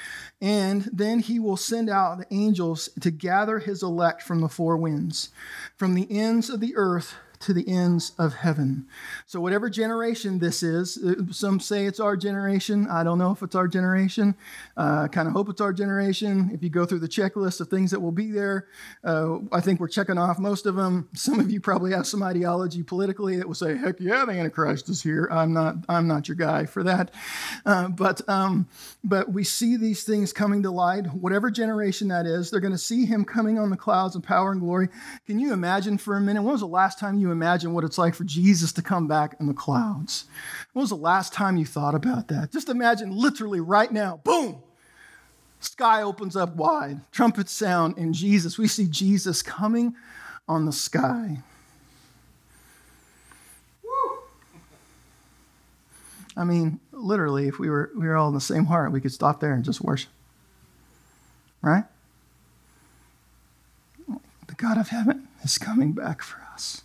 And 0.41 0.91
then 0.93 1.21
he 1.21 1.39
will 1.39 1.57
send 1.57 1.89
out 1.89 2.19
the 2.19 2.35
angels 2.35 2.89
to 3.01 3.13
gather 3.13 3.61
his 3.61 3.85
elect 3.85 4.23
from 4.23 4.41
the 4.41 4.49
four 4.49 4.77
winds, 4.77 5.31
from 5.77 5.95
the 5.95 6.11
ends 6.11 6.51
of 6.51 6.59
the 6.59 6.75
earth 6.75 7.15
to 7.41 7.53
the 7.53 7.69
ends 7.69 8.13
of 8.19 8.35
heaven. 8.35 8.87
So, 9.27 9.41
whatever 9.41 9.71
generation 9.71 10.39
this 10.39 10.63
is, 10.63 10.99
uh, 10.99 11.31
some 11.31 11.61
say 11.61 11.87
it's 11.87 12.01
our 12.01 12.17
generation. 12.17 12.87
I 12.89 13.05
don't 13.05 13.19
know 13.19 13.33
if 13.33 13.43
it's 13.43 13.55
our 13.55 13.69
generation. 13.69 14.35
Uh, 14.77 15.03
I 15.05 15.09
kind 15.09 15.29
of 15.29 15.35
hope 15.35 15.49
it's 15.49 15.61
our 15.61 15.73
generation. 15.73 16.51
If 16.53 16.63
you 16.63 16.71
go 16.71 16.85
through 16.85 17.01
the 17.01 17.09
checklist 17.09 17.61
of 17.61 17.69
things 17.69 17.91
that 17.91 18.01
will 18.01 18.13
be 18.13 18.31
there, 18.31 18.69
uh, 19.05 19.39
I 19.53 19.61
think 19.61 19.81
we're 19.81 19.89
checking 19.89 20.19
off 20.19 20.39
most 20.39 20.67
of 20.67 20.77
them. 20.77 21.09
Some 21.15 21.41
of 21.41 21.51
you 21.51 21.61
probably 21.61 21.93
have 21.93 22.07
some 22.07 22.23
ideology 22.23 22.83
politically 22.83 23.37
that 23.37 23.47
will 23.47 23.55
say, 23.55 23.77
heck 23.77 24.01
yeah, 24.01 24.25
the 24.25 24.33
Antichrist 24.33 24.89
is 24.89 25.03
here. 25.03 25.29
I'm 25.31 25.53
not, 25.53 25.77
I'm 25.89 26.07
not 26.07 26.29
your 26.29 26.37
guy 26.37 26.67
for 26.67 26.83
that. 26.85 27.13
Uh, 27.65 27.89
but, 27.89 28.27
um, 28.29 28.69
but 29.05 29.33
we 29.33 29.45
see 29.45 29.77
these 29.77 30.05
things 30.05 30.33
coming 30.33 30.63
to 30.63 30.71
light. 30.71 31.07
Whatever 31.13 31.51
generation 31.51 32.09
that 32.09 32.27
is, 32.27 32.51
they're 32.51 32.61
going 32.61 32.73
to 32.73 32.79
see 32.79 33.05
him 33.05 33.25
coming 33.25 33.59
on 33.59 33.71
the 33.71 33.77
clouds 33.77 34.17
in 34.17 34.23
power 34.23 34.53
and 34.53 34.61
glory. 34.61 34.89
Can 35.27 35.39
you 35.39 35.53
imagine 35.53 35.99
for 35.99 36.17
a 36.17 36.21
minute? 36.21 36.43
When 36.43 36.53
was 36.53 36.61
the 36.61 36.67
last 36.67 36.99
time 36.99 37.19
you 37.19 37.28
you 37.29 37.33
imagine 37.33 37.75
what 37.75 37.85
it's 37.85 37.99
like 37.99 38.15
for 38.15 38.25
Jesus 38.25 38.73
to 38.73 38.83
come 38.83 39.07
back 39.07 39.37
in 39.39 39.47
the 39.47 39.55
clouds? 39.55 40.25
When 40.73 40.83
was 40.83 40.91
the 40.91 40.97
last 40.97 41.33
time 41.33 41.57
you 41.57 41.67
thought 41.67 41.95
about 41.95 42.29
that? 42.29 42.51
Just 42.51 42.69
imagine 42.69 43.11
literally 43.11 43.61
right 43.61 43.93
now, 43.93 44.21
boom, 44.25 44.63
sky 45.61 46.03
opens 46.03 46.37
up 46.37 46.57
wide, 46.57 47.01
trumpets 47.13 47.53
sound, 47.53 47.99
and 47.99 48.15
Jesus, 48.15 48.59
we 48.59 48.67
see 48.67 48.87
Jesus 48.87 49.43
coming 49.43 49.95
on 50.49 50.65
the 50.65 50.73
sky. 50.73 51.39
Woo. 53.85 54.19
I 56.37 56.45
mean, 56.45 56.81
literally, 56.93 57.49
if 57.49 57.59
we 57.59 57.69
were, 57.69 57.91
we 57.95 58.07
were 58.07 58.17
all 58.17 58.29
in 58.29 58.35
the 58.35 58.41
same 58.41 58.65
heart, 58.65 58.93
we 58.93 59.01
could 59.01 59.13
stop 59.13 59.41
there 59.41 59.53
and 59.53 59.65
just 59.65 59.83
worship. 59.83 60.11
Right? 61.61 61.85
The 64.47 64.55
God 64.57 64.79
of 64.79 64.89
heaven 64.89 65.29
is 65.43 65.59
coming 65.59 65.93
back 65.93 66.23
for 66.23 66.41
us. 66.55 66.83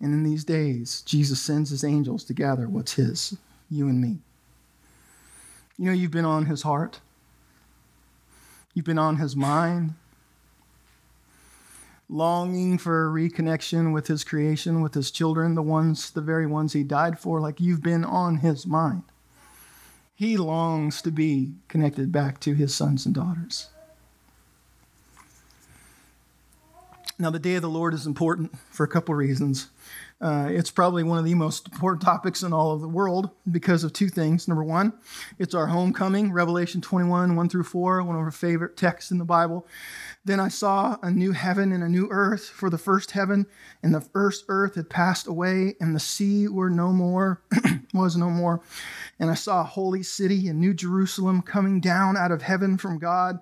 And 0.00 0.14
in 0.14 0.22
these 0.22 0.44
days, 0.44 1.02
Jesus 1.02 1.40
sends 1.40 1.70
his 1.70 1.82
angels 1.82 2.24
to 2.24 2.32
gather 2.32 2.68
what's 2.68 2.94
his, 2.94 3.36
you 3.70 3.88
and 3.88 4.00
me. 4.00 4.18
You 5.76 5.86
know, 5.86 5.92
you've 5.92 6.10
been 6.10 6.24
on 6.24 6.46
his 6.46 6.62
heart, 6.62 7.00
you've 8.74 8.84
been 8.84 8.98
on 8.98 9.16
his 9.16 9.34
mind, 9.34 9.94
longing 12.08 12.78
for 12.78 13.06
a 13.06 13.12
reconnection 13.12 13.92
with 13.92 14.06
his 14.06 14.24
creation, 14.24 14.80
with 14.80 14.94
his 14.94 15.10
children, 15.10 15.54
the 15.54 15.62
ones, 15.62 16.10
the 16.10 16.20
very 16.20 16.46
ones 16.46 16.72
he 16.72 16.82
died 16.82 17.18
for, 17.18 17.40
like 17.40 17.60
you've 17.60 17.82
been 17.82 18.04
on 18.04 18.38
his 18.38 18.66
mind. 18.66 19.02
He 20.14 20.36
longs 20.36 21.00
to 21.02 21.12
be 21.12 21.52
connected 21.68 22.10
back 22.10 22.40
to 22.40 22.54
his 22.54 22.74
sons 22.74 23.06
and 23.06 23.14
daughters. 23.14 23.68
Now, 27.20 27.30
the 27.30 27.40
day 27.40 27.56
of 27.56 27.62
the 27.62 27.68
Lord 27.68 27.94
is 27.94 28.06
important 28.06 28.56
for 28.70 28.84
a 28.84 28.88
couple 28.88 29.12
reasons. 29.12 29.70
Uh, 30.20 30.48
it's 30.50 30.70
probably 30.70 31.04
one 31.04 31.18
of 31.18 31.24
the 31.24 31.34
most 31.34 31.68
important 31.68 32.02
topics 32.02 32.42
in 32.42 32.52
all 32.52 32.72
of 32.72 32.80
the 32.80 32.88
world 32.88 33.30
because 33.52 33.84
of 33.84 33.92
two 33.92 34.08
things. 34.08 34.48
Number 34.48 34.64
one, 34.64 34.92
it's 35.38 35.54
our 35.54 35.68
homecoming, 35.68 36.32
Revelation 36.32 36.80
21, 36.80 37.36
1 37.36 37.48
through 37.48 37.62
4, 37.62 38.02
one 38.02 38.16
of 38.16 38.22
our 38.22 38.32
favorite 38.32 38.76
texts 38.76 39.12
in 39.12 39.18
the 39.18 39.24
Bible. 39.24 39.64
Then 40.24 40.40
I 40.40 40.48
saw 40.48 40.96
a 41.02 41.10
new 41.10 41.32
heaven 41.32 41.70
and 41.70 41.84
a 41.84 41.88
new 41.88 42.08
earth, 42.10 42.48
for 42.48 42.68
the 42.68 42.78
first 42.78 43.12
heaven 43.12 43.46
and 43.82 43.94
the 43.94 44.00
first 44.00 44.44
earth 44.48 44.74
had 44.74 44.90
passed 44.90 45.28
away, 45.28 45.76
and 45.80 45.94
the 45.94 46.00
sea 46.00 46.48
were 46.48 46.68
no 46.68 46.92
more, 46.92 47.40
was 47.94 48.16
no 48.16 48.28
more. 48.28 48.60
And 49.20 49.30
I 49.30 49.34
saw 49.34 49.60
a 49.60 49.64
holy 49.64 50.02
city, 50.02 50.48
a 50.48 50.52
new 50.52 50.74
Jerusalem, 50.74 51.42
coming 51.42 51.80
down 51.80 52.16
out 52.16 52.32
of 52.32 52.42
heaven 52.42 52.76
from 52.76 52.98
God, 52.98 53.38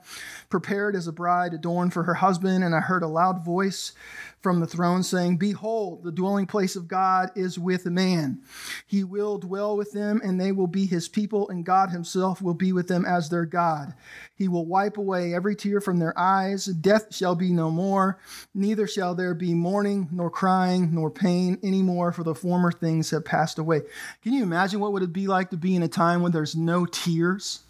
prepared 0.51 0.95
as 0.95 1.07
a 1.07 1.13
bride 1.13 1.55
adorned 1.55 1.93
for 1.93 2.03
her 2.03 2.15
husband. 2.15 2.63
And 2.63 2.75
I 2.75 2.81
heard 2.81 3.03
a 3.03 3.09
loud 3.09 3.45
voice 3.45 3.93
from 4.41 4.61
the 4.61 4.67
throne, 4.67 5.03
saying, 5.03 5.39
Behold, 5.39 6.05
the 6.05 6.13
dwelling 6.13 6.47
place 6.47 6.77
of 6.77 6.87
God 6.87 7.31
is 7.35 7.59
with 7.59 7.87
man. 7.87 8.41
He 8.87 9.03
will 9.03 9.39
dwell 9.39 9.77
with 9.77 9.93
them, 9.93 10.21
and 10.23 10.41
they 10.41 10.53
will 10.53 10.67
be 10.67 10.87
his 10.87 11.09
people, 11.09 11.49
and 11.49 11.65
God 11.65 11.91
himself 11.91 12.41
will 12.41 12.55
be 12.55 12.73
with 12.73 12.87
them 12.87 13.05
as 13.05 13.29
their 13.29 13.45
God. 13.45 13.95
He 14.35 14.47
will 14.47 14.67
wipe 14.67 14.99
away 14.99 15.35
every 15.35 15.57
tear 15.57 15.81
from 15.81 15.99
their 15.99 16.17
eyes. 16.19 16.67
Death 16.67 17.15
shall 17.15 17.35
be 17.35 17.53
no 17.53 17.71
more, 17.71 18.19
neither 18.55 18.87
shall 18.87 19.15
there 19.15 19.35
be 19.35 19.55
mourning, 19.55 20.09
nor 20.13 20.31
crying, 20.31 20.95
nor 20.95 21.11
pain 21.11 21.59
anymore, 21.63 22.13
for 22.13 22.23
the 22.23 22.35
former 22.35 22.71
things 22.71 23.11
have 23.11 23.25
passed 23.25 23.59
away. 23.59 23.83
Can 24.23 24.33
you 24.33 24.43
imagine 24.43 24.81
what 24.81 24.93
would 24.93 25.03
it 25.03 25.13
be 25.13 25.27
like 25.27 25.51
to 25.51 25.57
be 25.57 25.75
in 25.75 25.83
a 25.83 25.89
time 25.89 26.23
when 26.23 26.33
there's 26.33 26.55
no 26.55 26.87
tears? 26.87 27.61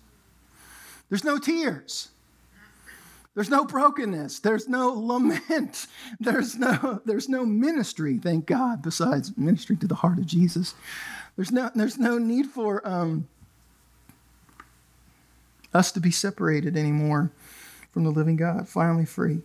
There's 1.08 1.24
no 1.24 1.38
tears. 1.38 2.08
There's 3.36 3.50
no 3.50 3.66
brokenness. 3.66 4.38
There's 4.38 4.66
no 4.66 4.88
lament. 4.88 5.88
There's 6.20 6.56
no, 6.56 7.02
there's 7.04 7.28
no 7.28 7.44
ministry, 7.44 8.16
thank 8.16 8.46
God, 8.46 8.80
besides 8.80 9.36
ministry 9.36 9.76
to 9.76 9.86
the 9.86 9.96
heart 9.96 10.16
of 10.16 10.26
Jesus. 10.26 10.74
There's 11.36 11.52
no, 11.52 11.70
there's 11.74 11.98
no 11.98 12.16
need 12.16 12.46
for 12.46 12.80
um, 12.88 13.28
us 15.74 15.92
to 15.92 16.00
be 16.00 16.10
separated 16.10 16.78
anymore 16.78 17.30
from 17.92 18.04
the 18.04 18.10
living 18.10 18.36
God, 18.36 18.70
finally 18.70 19.04
free. 19.04 19.42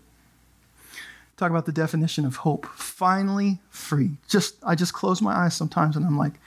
Talk 1.36 1.52
about 1.52 1.66
the 1.66 1.74
definition 1.74 2.26
of 2.26 2.38
hope. 2.38 2.66
Finally 2.68 3.60
free. 3.70 4.12
Just 4.30 4.56
I 4.64 4.76
just 4.76 4.94
close 4.94 5.22
my 5.22 5.36
eyes 5.36 5.54
sometimes 5.54 5.98
and 5.98 6.06
I'm 6.06 6.18
like, 6.18 6.40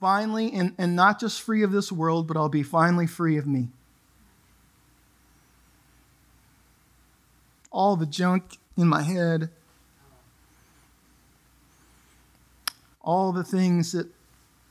finally, 0.00 0.50
and, 0.54 0.74
and 0.78 0.96
not 0.96 1.20
just 1.20 1.42
free 1.42 1.62
of 1.62 1.72
this 1.72 1.92
world, 1.92 2.26
but 2.26 2.38
I'll 2.38 2.48
be 2.48 2.62
finally 2.62 3.06
free 3.06 3.36
of 3.36 3.46
me. 3.46 3.68
All 7.76 7.94
the 7.94 8.06
junk 8.06 8.56
in 8.78 8.88
my 8.88 9.02
head, 9.02 9.50
all 13.02 13.32
the 13.32 13.44
things 13.44 13.92
that 13.92 14.08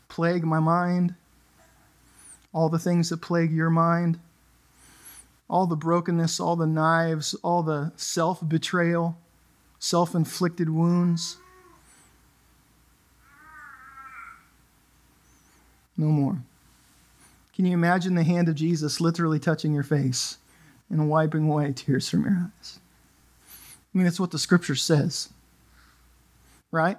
plague 0.09 0.43
my 0.43 0.59
mind, 0.59 1.13
all 2.51 2.67
the 2.67 2.79
things 2.79 3.09
that 3.09 3.21
plague 3.21 3.51
your 3.51 3.69
mind, 3.69 4.19
all 5.47 5.67
the 5.67 5.75
brokenness, 5.75 6.39
all 6.39 6.55
the 6.55 6.65
knives, 6.65 7.35
all 7.43 7.61
the 7.61 7.91
self 7.95 8.39
betrayal, 8.49 9.15
self 9.77 10.15
inflicted 10.15 10.71
wounds. 10.71 11.37
No 15.95 16.07
more. 16.07 16.39
Can 17.55 17.65
you 17.65 17.73
imagine 17.73 18.15
the 18.15 18.23
hand 18.23 18.49
of 18.49 18.55
Jesus 18.55 18.99
literally 18.99 19.39
touching 19.39 19.75
your 19.75 19.83
face 19.83 20.39
and 20.89 21.07
wiping 21.07 21.47
away 21.47 21.71
tears 21.71 22.09
from 22.09 22.23
your 22.23 22.49
eyes? 22.59 22.79
I 23.95 23.97
mean, 23.97 24.08
it's 24.08 24.19
what 24.19 24.31
the 24.31 24.39
scripture 24.39 24.75
says, 24.75 25.29
right? 26.69 26.97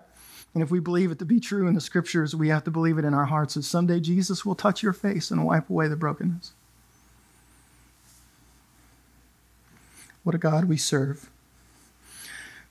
And 0.55 0.63
if 0.63 0.71
we 0.71 0.81
believe 0.81 1.11
it 1.11 1.19
to 1.19 1.27
be 1.27 1.39
true 1.39 1.69
in 1.69 1.75
the 1.75 1.81
scriptures, 1.83 2.35
we 2.35 2.49
have 2.49 2.65
to 2.65 2.71
believe 2.71 2.97
it 2.97 3.05
in 3.05 3.13
our 3.13 3.27
hearts 3.27 3.55
that 3.55 3.65
someday 3.65 4.01
Jesus 4.01 4.47
will 4.47 4.55
touch 4.55 4.83
your 4.83 4.95
face 4.95 5.31
and 5.31 5.45
wipe 5.45 5.69
away 5.69 5.89
the 5.89 5.97
brokenness. 5.97 6.53
What 10.23 10.35
a 10.35 10.39
God 10.39 10.65
we 10.65 10.79
serve. 10.79 11.29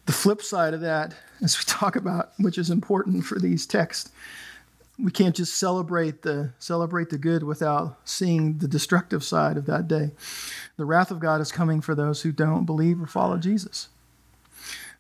The 0.08 0.12
flip 0.12 0.42
side 0.42 0.74
of 0.74 0.82
that, 0.82 1.14
as 1.44 1.56
we 1.60 1.64
talk 1.68 1.96
about, 1.96 2.32
which 2.40 2.58
is 2.58 2.72
important 2.72 3.26
for 3.26 3.40
these 3.40 3.68
texts, 3.68 4.12
we 4.98 5.12
can't 5.12 5.36
just 5.36 5.56
celebrate 5.56 6.24
the 6.24 6.54
celebrate 6.58 7.10
the 7.10 7.18
good 7.18 7.44
without 7.44 8.00
seeing 8.06 8.58
the 8.58 8.68
destructive 8.68 9.24
side 9.24 9.58
of 9.58 9.68
that 9.68 9.88
day. 9.88 10.12
The 10.78 10.86
wrath 10.86 11.12
of 11.12 11.20
God 11.20 11.42
is 11.42 11.52
coming 11.52 11.82
for 11.82 11.94
those 11.94 12.24
who 12.24 12.32
don't 12.32 12.66
believe 12.66 13.00
or 13.00 13.06
follow 13.06 13.38
Jesus. 13.38 13.90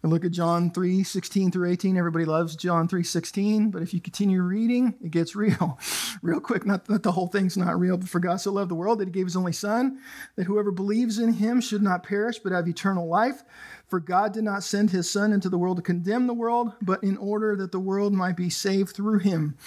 And 0.06 0.14
look 0.14 0.24
at 0.24 0.34
John 0.34 0.70
3 0.70 1.04
16 1.04 1.50
through 1.50 1.68
18. 1.72 1.98
Everybody 1.98 2.26
loves 2.26 2.56
John 2.56 2.88
3 2.88 3.02
16, 3.02 3.72
but 3.72 3.82
if 3.82 3.92
you 3.92 4.00
continue 4.00 4.40
reading, 4.44 4.94
it 5.04 5.10
gets 5.10 5.36
real, 5.36 5.80
real 6.22 6.40
quick. 6.40 6.64
Not 6.64 6.86
that 6.86 7.02
the 7.02 7.14
whole 7.14 7.26
thing's 7.26 7.58
not 7.58 7.80
real, 7.80 7.98
but 7.98 8.08
for 8.08 8.20
God 8.20 8.40
so 8.40 8.52
loved 8.52 8.70
the 8.70 8.76
world 8.76 9.00
that 9.00 9.08
he 9.08 9.12
gave 9.12 9.26
his 9.26 9.36
only 9.36 9.52
Son, 9.52 9.98
that 10.36 10.44
whoever 10.44 10.70
believes 10.70 11.18
in 11.18 11.34
him 11.34 11.60
should 11.60 11.82
not 11.82 12.04
perish, 12.04 12.38
but 12.38 12.52
have 12.52 12.68
eternal 12.68 13.08
life. 13.08 13.42
For 13.88 14.00
God 14.00 14.32
did 14.32 14.44
not 14.44 14.64
send 14.64 14.92
his 14.92 15.10
Son 15.10 15.34
into 15.34 15.50
the 15.50 15.58
world 15.58 15.78
to 15.78 15.82
condemn 15.82 16.28
the 16.28 16.36
world, 16.36 16.74
but 16.84 17.04
in 17.04 17.18
order 17.18 17.56
that 17.56 17.72
the 17.72 17.80
world 17.80 18.14
might 18.14 18.38
be 18.38 18.52
saved 18.52 18.96
through 18.96 19.18
him. 19.18 19.58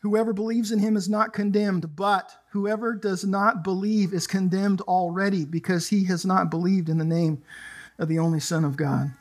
Whoever 0.00 0.32
believes 0.32 0.72
in 0.72 0.80
him 0.80 0.96
is 0.96 1.08
not 1.08 1.32
condemned, 1.32 1.94
but 1.94 2.32
whoever 2.50 2.96
does 2.96 3.24
not 3.24 3.62
believe 3.62 4.12
is 4.12 4.26
condemned 4.26 4.80
already 4.80 5.44
because 5.44 5.86
he 5.86 6.06
has 6.06 6.26
not 6.26 6.50
believed 6.50 6.88
in 6.88 6.98
the 6.98 7.04
name 7.04 7.44
of 7.96 8.08
the 8.08 8.18
only 8.18 8.40
Son 8.40 8.64
of 8.64 8.76
God. 8.76 9.12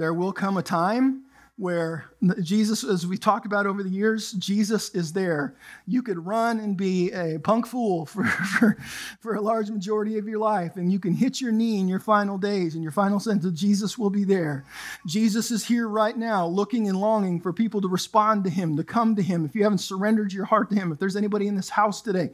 There 0.00 0.14
will 0.14 0.32
come 0.32 0.56
a 0.56 0.62
time 0.62 1.24
where 1.58 2.06
Jesus, 2.40 2.84
as 2.84 3.06
we 3.06 3.18
talked 3.18 3.44
about 3.44 3.66
over 3.66 3.82
the 3.82 3.90
years, 3.90 4.32
Jesus 4.32 4.88
is 4.94 5.12
there. 5.12 5.54
You 5.86 6.02
could 6.02 6.24
run 6.24 6.58
and 6.58 6.74
be 6.74 7.12
a 7.12 7.38
punk 7.38 7.66
fool 7.66 8.06
for, 8.06 8.24
for, 8.24 8.78
for 9.20 9.34
a 9.34 9.42
large 9.42 9.68
majority 9.68 10.16
of 10.16 10.26
your 10.26 10.38
life, 10.38 10.76
and 10.76 10.90
you 10.90 10.98
can 10.98 11.12
hit 11.12 11.38
your 11.38 11.52
knee 11.52 11.78
in 11.78 11.86
your 11.86 11.98
final 11.98 12.38
days, 12.38 12.74
in 12.74 12.82
your 12.82 12.92
final 12.92 13.20
sentence. 13.20 13.60
Jesus 13.60 13.98
will 13.98 14.08
be 14.08 14.24
there. 14.24 14.64
Jesus 15.06 15.50
is 15.50 15.66
here 15.66 15.86
right 15.86 16.16
now, 16.16 16.46
looking 16.46 16.88
and 16.88 16.98
longing 16.98 17.38
for 17.38 17.52
people 17.52 17.82
to 17.82 17.88
respond 17.88 18.44
to 18.44 18.50
him, 18.50 18.78
to 18.78 18.84
come 18.84 19.14
to 19.16 19.22
him. 19.22 19.44
If 19.44 19.54
you 19.54 19.64
haven't 19.64 19.80
surrendered 19.82 20.32
your 20.32 20.46
heart 20.46 20.70
to 20.70 20.76
him, 20.76 20.92
if 20.92 20.98
there's 20.98 21.14
anybody 21.14 21.46
in 21.46 21.56
this 21.56 21.68
house 21.68 22.00
today 22.00 22.30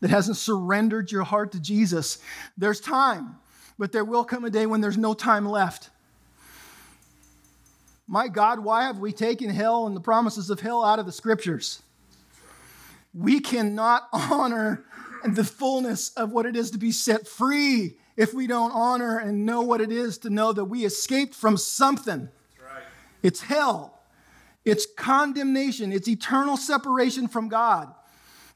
that 0.00 0.08
hasn't 0.08 0.38
surrendered 0.38 1.12
your 1.12 1.24
heart 1.24 1.52
to 1.52 1.60
Jesus, 1.60 2.16
there's 2.56 2.80
time, 2.80 3.36
but 3.78 3.92
there 3.92 4.06
will 4.06 4.24
come 4.24 4.46
a 4.46 4.50
day 4.50 4.64
when 4.64 4.80
there's 4.80 4.96
no 4.96 5.12
time 5.12 5.46
left. 5.46 5.90
My 8.12 8.26
God, 8.26 8.58
why 8.58 8.82
have 8.82 8.98
we 8.98 9.12
taken 9.12 9.50
hell 9.50 9.86
and 9.86 9.94
the 9.94 10.00
promises 10.00 10.50
of 10.50 10.58
hell 10.58 10.84
out 10.84 10.98
of 10.98 11.06
the 11.06 11.12
scriptures? 11.12 11.80
We 13.14 13.38
cannot 13.38 14.08
honor 14.12 14.84
the 15.24 15.44
fullness 15.44 16.10
of 16.14 16.32
what 16.32 16.44
it 16.44 16.56
is 16.56 16.72
to 16.72 16.78
be 16.78 16.90
set 16.90 17.28
free 17.28 17.98
if 18.16 18.34
we 18.34 18.48
don't 18.48 18.72
honor 18.72 19.18
and 19.18 19.46
know 19.46 19.60
what 19.60 19.80
it 19.80 19.92
is 19.92 20.18
to 20.18 20.30
know 20.30 20.52
that 20.52 20.64
we 20.64 20.84
escaped 20.84 21.36
from 21.36 21.56
something. 21.56 22.28
Right. 22.60 22.82
It's 23.22 23.42
hell, 23.42 24.00
it's 24.64 24.88
condemnation, 24.96 25.92
it's 25.92 26.08
eternal 26.08 26.56
separation 26.56 27.28
from 27.28 27.48
God. 27.48 27.94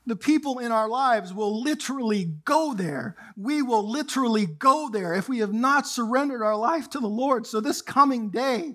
The 0.04 0.16
people 0.16 0.58
in 0.58 0.72
our 0.72 0.88
lives 0.88 1.32
will 1.32 1.62
literally 1.62 2.24
go 2.44 2.74
there. 2.74 3.14
We 3.36 3.62
will 3.62 3.88
literally 3.88 4.46
go 4.46 4.90
there 4.90 5.14
if 5.14 5.28
we 5.28 5.38
have 5.38 5.52
not 5.52 5.86
surrendered 5.86 6.42
our 6.42 6.56
life 6.56 6.90
to 6.90 6.98
the 6.98 7.06
Lord. 7.06 7.46
So, 7.46 7.60
this 7.60 7.80
coming 7.80 8.28
day, 8.30 8.74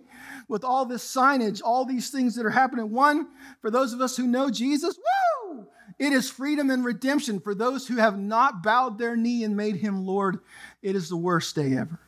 with 0.50 0.66
all 0.66 0.84
this 0.84 1.06
signage, 1.06 1.62
all 1.64 1.86
these 1.86 2.10
things 2.10 2.36
that 2.36 2.46
are 2.46 2.50
happening. 2.50 2.92
One, 2.92 3.28
for 3.62 3.72
those 3.72 3.94
of 3.94 4.02
us 4.02 4.18
who 4.18 4.28
know 4.28 4.50
Jesus, 4.50 4.98
woo! 4.98 5.68
It 6.00 6.12
is 6.12 6.30
freedom 6.30 6.70
and 6.70 6.84
redemption. 6.84 7.40
For 7.40 7.54
those 7.54 7.88
who 7.88 7.98
have 7.98 8.18
not 8.18 8.64
bowed 8.64 8.98
their 8.98 9.16
knee 9.16 9.44
and 9.44 9.56
made 9.56 9.78
him 9.78 10.06
Lord, 10.06 10.40
it 10.82 10.96
is 10.96 11.08
the 11.08 11.16
worst 11.16 11.56
day 11.56 11.78
ever. 11.78 12.00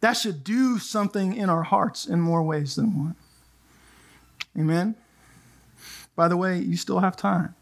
That 0.00 0.14
should 0.14 0.44
do 0.44 0.78
something 0.78 1.34
in 1.34 1.48
our 1.48 1.62
hearts 1.62 2.06
in 2.06 2.20
more 2.20 2.42
ways 2.42 2.74
than 2.74 2.98
one. 2.98 3.16
Amen? 4.58 4.96
By 6.16 6.28
the 6.28 6.36
way, 6.36 6.58
you 6.58 6.76
still 6.76 6.98
have 6.98 7.16
time 7.16 7.54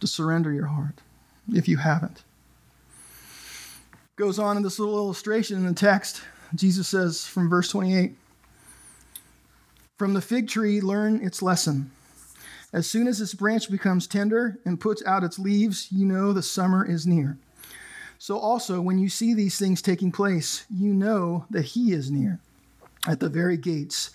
to 0.00 0.06
surrender 0.06 0.52
your 0.52 0.66
heart 0.66 1.00
if 1.52 1.68
you 1.68 1.76
haven't. 1.76 2.22
Goes 4.16 4.38
on 4.38 4.56
in 4.56 4.62
this 4.62 4.78
little 4.78 4.96
illustration 4.96 5.58
in 5.58 5.66
the 5.66 5.74
text. 5.74 6.22
Jesus 6.54 6.88
says 6.88 7.26
from 7.26 7.48
verse 7.48 7.68
28 7.70 8.16
From 9.96 10.14
the 10.14 10.20
fig 10.20 10.48
tree, 10.48 10.80
learn 10.80 11.24
its 11.24 11.42
lesson. 11.42 11.90
As 12.72 12.88
soon 12.88 13.06
as 13.06 13.20
its 13.20 13.34
branch 13.34 13.70
becomes 13.70 14.06
tender 14.06 14.58
and 14.64 14.80
puts 14.80 15.02
out 15.06 15.24
its 15.24 15.38
leaves, 15.38 15.88
you 15.90 16.04
know 16.04 16.32
the 16.32 16.42
summer 16.42 16.84
is 16.84 17.06
near. 17.06 17.38
So 18.18 18.38
also, 18.38 18.80
when 18.80 18.98
you 18.98 19.08
see 19.08 19.32
these 19.32 19.58
things 19.58 19.80
taking 19.80 20.12
place, 20.12 20.66
you 20.70 20.92
know 20.92 21.46
that 21.50 21.62
he 21.62 21.92
is 21.92 22.10
near, 22.10 22.40
at 23.06 23.20
the 23.20 23.28
very 23.28 23.56
gates. 23.56 24.10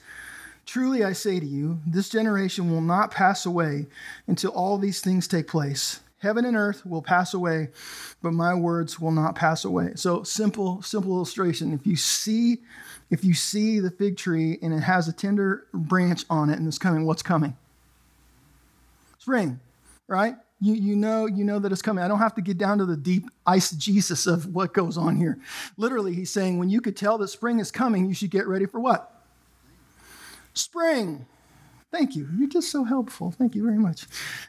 Truly 0.66 1.04
I 1.04 1.14
say 1.14 1.40
to 1.40 1.46
you, 1.46 1.80
this 1.88 2.10
generation 2.10 2.70
will 2.70 2.82
not 2.82 3.12
pass 3.12 3.46
away 3.46 3.88
until 4.28 4.52
all 4.52 4.78
these 4.78 5.02
things 5.02 5.28
take 5.28 5.48
place. 5.48 6.02
Heaven 6.24 6.46
and 6.46 6.56
earth 6.56 6.86
will 6.86 7.02
pass 7.02 7.34
away, 7.34 7.68
but 8.22 8.32
my 8.32 8.54
words 8.56 8.98
will 8.98 9.12
not 9.12 9.36
pass 9.36 9.66
away. 9.66 9.92
So 9.96 10.24
simple, 10.24 10.82
simple 10.82 11.12
illustration. 11.12 11.74
If 11.74 11.86
you 11.86 11.98
see, 11.98 12.60
if 13.12 13.26
you 13.26 13.34
see 13.34 13.82
the 13.82 13.92
fig 13.92 14.16
tree 14.16 14.58
and 14.62 14.74
it 14.74 14.80
has 14.80 15.10
a 15.10 15.14
tender 15.14 15.68
branch 15.74 16.24
on 16.30 16.50
it 16.50 16.58
and 16.58 16.66
it's 16.66 16.80
coming, 16.80 17.06
what's 17.06 17.22
coming? 17.22 17.58
Spring, 19.20 19.60
right? 20.08 20.36
You, 20.62 20.76
you 20.76 20.96
know 20.96 21.26
you 21.26 21.44
know 21.44 21.60
that 21.60 21.74
it's 21.74 21.82
coming. 21.82 22.02
I 22.02 22.08
don't 22.08 22.20
have 22.20 22.36
to 22.36 22.42
get 22.42 22.58
down 22.58 22.78
to 22.78 22.86
the 22.86 22.96
deep 22.96 23.26
eisegesis 23.46 24.26
of 24.26 24.56
what 24.56 24.74
goes 24.74 24.98
on 24.98 25.18
here. 25.18 25.38
Literally, 25.76 26.14
he's 26.14 26.32
saying 26.32 26.58
when 26.58 26.70
you 26.70 26.80
could 26.80 26.96
tell 26.96 27.18
that 27.18 27.28
spring 27.28 27.60
is 27.60 27.70
coming, 27.70 28.08
you 28.08 28.14
should 28.14 28.32
get 28.32 28.48
ready 28.48 28.66
for 28.66 28.80
what? 28.80 29.26
Spring. 30.54 31.26
Thank 31.94 32.16
you. 32.16 32.28
You're 32.40 32.50
just 32.50 32.72
so 32.72 32.84
helpful. 32.84 33.30
Thank 33.30 33.54
you 33.54 33.64
very 33.64 33.78
much. 33.78 34.08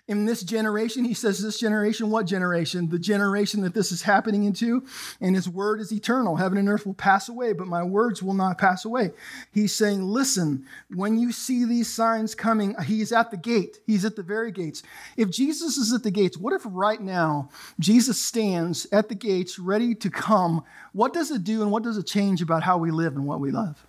In 0.08 0.24
this 0.24 0.42
generation, 0.42 1.04
he 1.04 1.12
says, 1.12 1.42
This 1.42 1.60
generation, 1.60 2.08
what 2.08 2.24
generation? 2.24 2.88
The 2.88 2.98
generation 2.98 3.60
that 3.60 3.74
this 3.74 3.92
is 3.92 4.00
happening 4.00 4.44
into, 4.44 4.82
and 5.20 5.36
his 5.36 5.46
word 5.46 5.78
is 5.78 5.92
eternal. 5.92 6.36
Heaven 6.36 6.56
and 6.56 6.70
earth 6.70 6.86
will 6.86 6.94
pass 6.94 7.28
away, 7.28 7.52
but 7.52 7.66
my 7.66 7.82
words 7.82 8.22
will 8.22 8.32
not 8.32 8.56
pass 8.56 8.86
away. 8.86 9.10
He's 9.52 9.74
saying, 9.74 10.02
Listen, 10.02 10.64
when 10.88 11.18
you 11.18 11.32
see 11.32 11.66
these 11.66 11.92
signs 11.92 12.34
coming, 12.34 12.74
he's 12.82 13.12
at 13.12 13.30
the 13.30 13.36
gate. 13.36 13.78
He's 13.86 14.06
at 14.06 14.16
the 14.16 14.22
very 14.22 14.50
gates. 14.50 14.82
If 15.18 15.28
Jesus 15.30 15.76
is 15.76 15.92
at 15.92 16.02
the 16.02 16.10
gates, 16.10 16.38
what 16.38 16.54
if 16.54 16.62
right 16.64 17.00
now 17.00 17.50
Jesus 17.78 18.18
stands 18.18 18.86
at 18.90 19.10
the 19.10 19.14
gates 19.14 19.58
ready 19.58 19.94
to 19.96 20.08
come? 20.08 20.64
What 20.92 21.12
does 21.12 21.30
it 21.30 21.44
do 21.44 21.60
and 21.60 21.70
what 21.70 21.82
does 21.82 21.98
it 21.98 22.06
change 22.06 22.40
about 22.40 22.62
how 22.62 22.78
we 22.78 22.90
live 22.90 23.16
and 23.16 23.26
what 23.26 23.40
we 23.40 23.50
love? 23.50 23.84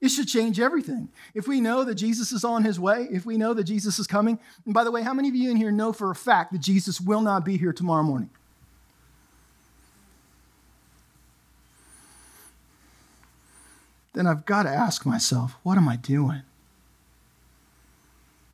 It 0.00 0.10
should 0.10 0.28
change 0.28 0.60
everything. 0.60 1.08
If 1.34 1.48
we 1.48 1.60
know 1.60 1.82
that 1.84 1.94
Jesus 1.94 2.30
is 2.30 2.44
on 2.44 2.64
his 2.64 2.78
way, 2.78 3.08
if 3.10 3.24
we 3.24 3.38
know 3.38 3.54
that 3.54 3.64
Jesus 3.64 3.98
is 3.98 4.06
coming, 4.06 4.38
and 4.64 4.74
by 4.74 4.84
the 4.84 4.90
way, 4.90 5.02
how 5.02 5.14
many 5.14 5.28
of 5.28 5.34
you 5.34 5.50
in 5.50 5.56
here 5.56 5.72
know 5.72 5.92
for 5.92 6.10
a 6.10 6.14
fact 6.14 6.52
that 6.52 6.60
Jesus 6.60 7.00
will 7.00 7.22
not 7.22 7.44
be 7.44 7.56
here 7.56 7.72
tomorrow 7.72 8.02
morning? 8.02 8.30
Then 14.12 14.26
I've 14.26 14.46
got 14.46 14.64
to 14.64 14.70
ask 14.70 15.04
myself, 15.04 15.56
what 15.62 15.76
am 15.76 15.88
I 15.88 15.96
doing? 15.96 16.42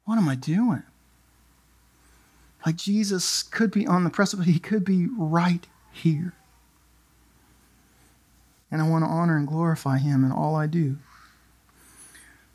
What 0.05 0.19
am 0.19 0.29
I 0.29 0.35
doing? 0.35 0.83
Like 2.65 2.77
Jesus 2.77 3.43
could 3.43 3.71
be 3.73 3.87
on 3.87 4.05
the 4.05 4.11
precipice, 4.11 4.47
he 4.47 4.59
could 4.59 4.85
be 4.85 5.07
right 5.17 5.67
here. 5.93 6.35
And 8.71 8.81
I 8.81 8.89
want 8.89 9.05
to 9.05 9.11
honor 9.11 9.37
and 9.37 9.47
glorify 9.47 9.99
him 9.99 10.25
in 10.25 10.33
all 10.33 10.57
I 10.57 10.67
do. 10.67 10.99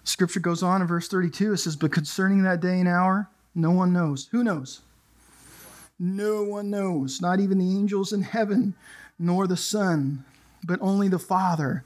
Scripture 0.07 0.39
goes 0.39 0.63
on 0.63 0.81
in 0.81 0.87
verse 0.87 1.07
32. 1.09 1.53
It 1.53 1.57
says, 1.57 1.75
But 1.75 1.91
concerning 1.91 2.43
that 2.43 2.61
day 2.61 2.79
and 2.79 2.87
hour, 2.87 3.29
no 3.53 3.71
one 3.71 3.91
knows. 3.91 4.27
Who 4.31 4.43
knows? 4.43 4.81
No 5.99 6.43
one 6.43 6.69
knows, 6.69 7.21
not 7.21 7.39
even 7.39 7.57
the 7.57 7.75
angels 7.75 8.13
in 8.13 8.21
heaven, 8.21 8.75
nor 9.19 9.47
the 9.47 9.57
Son, 9.57 10.23
but 10.63 10.79
only 10.81 11.07
the 11.07 11.19
Father. 11.19 11.83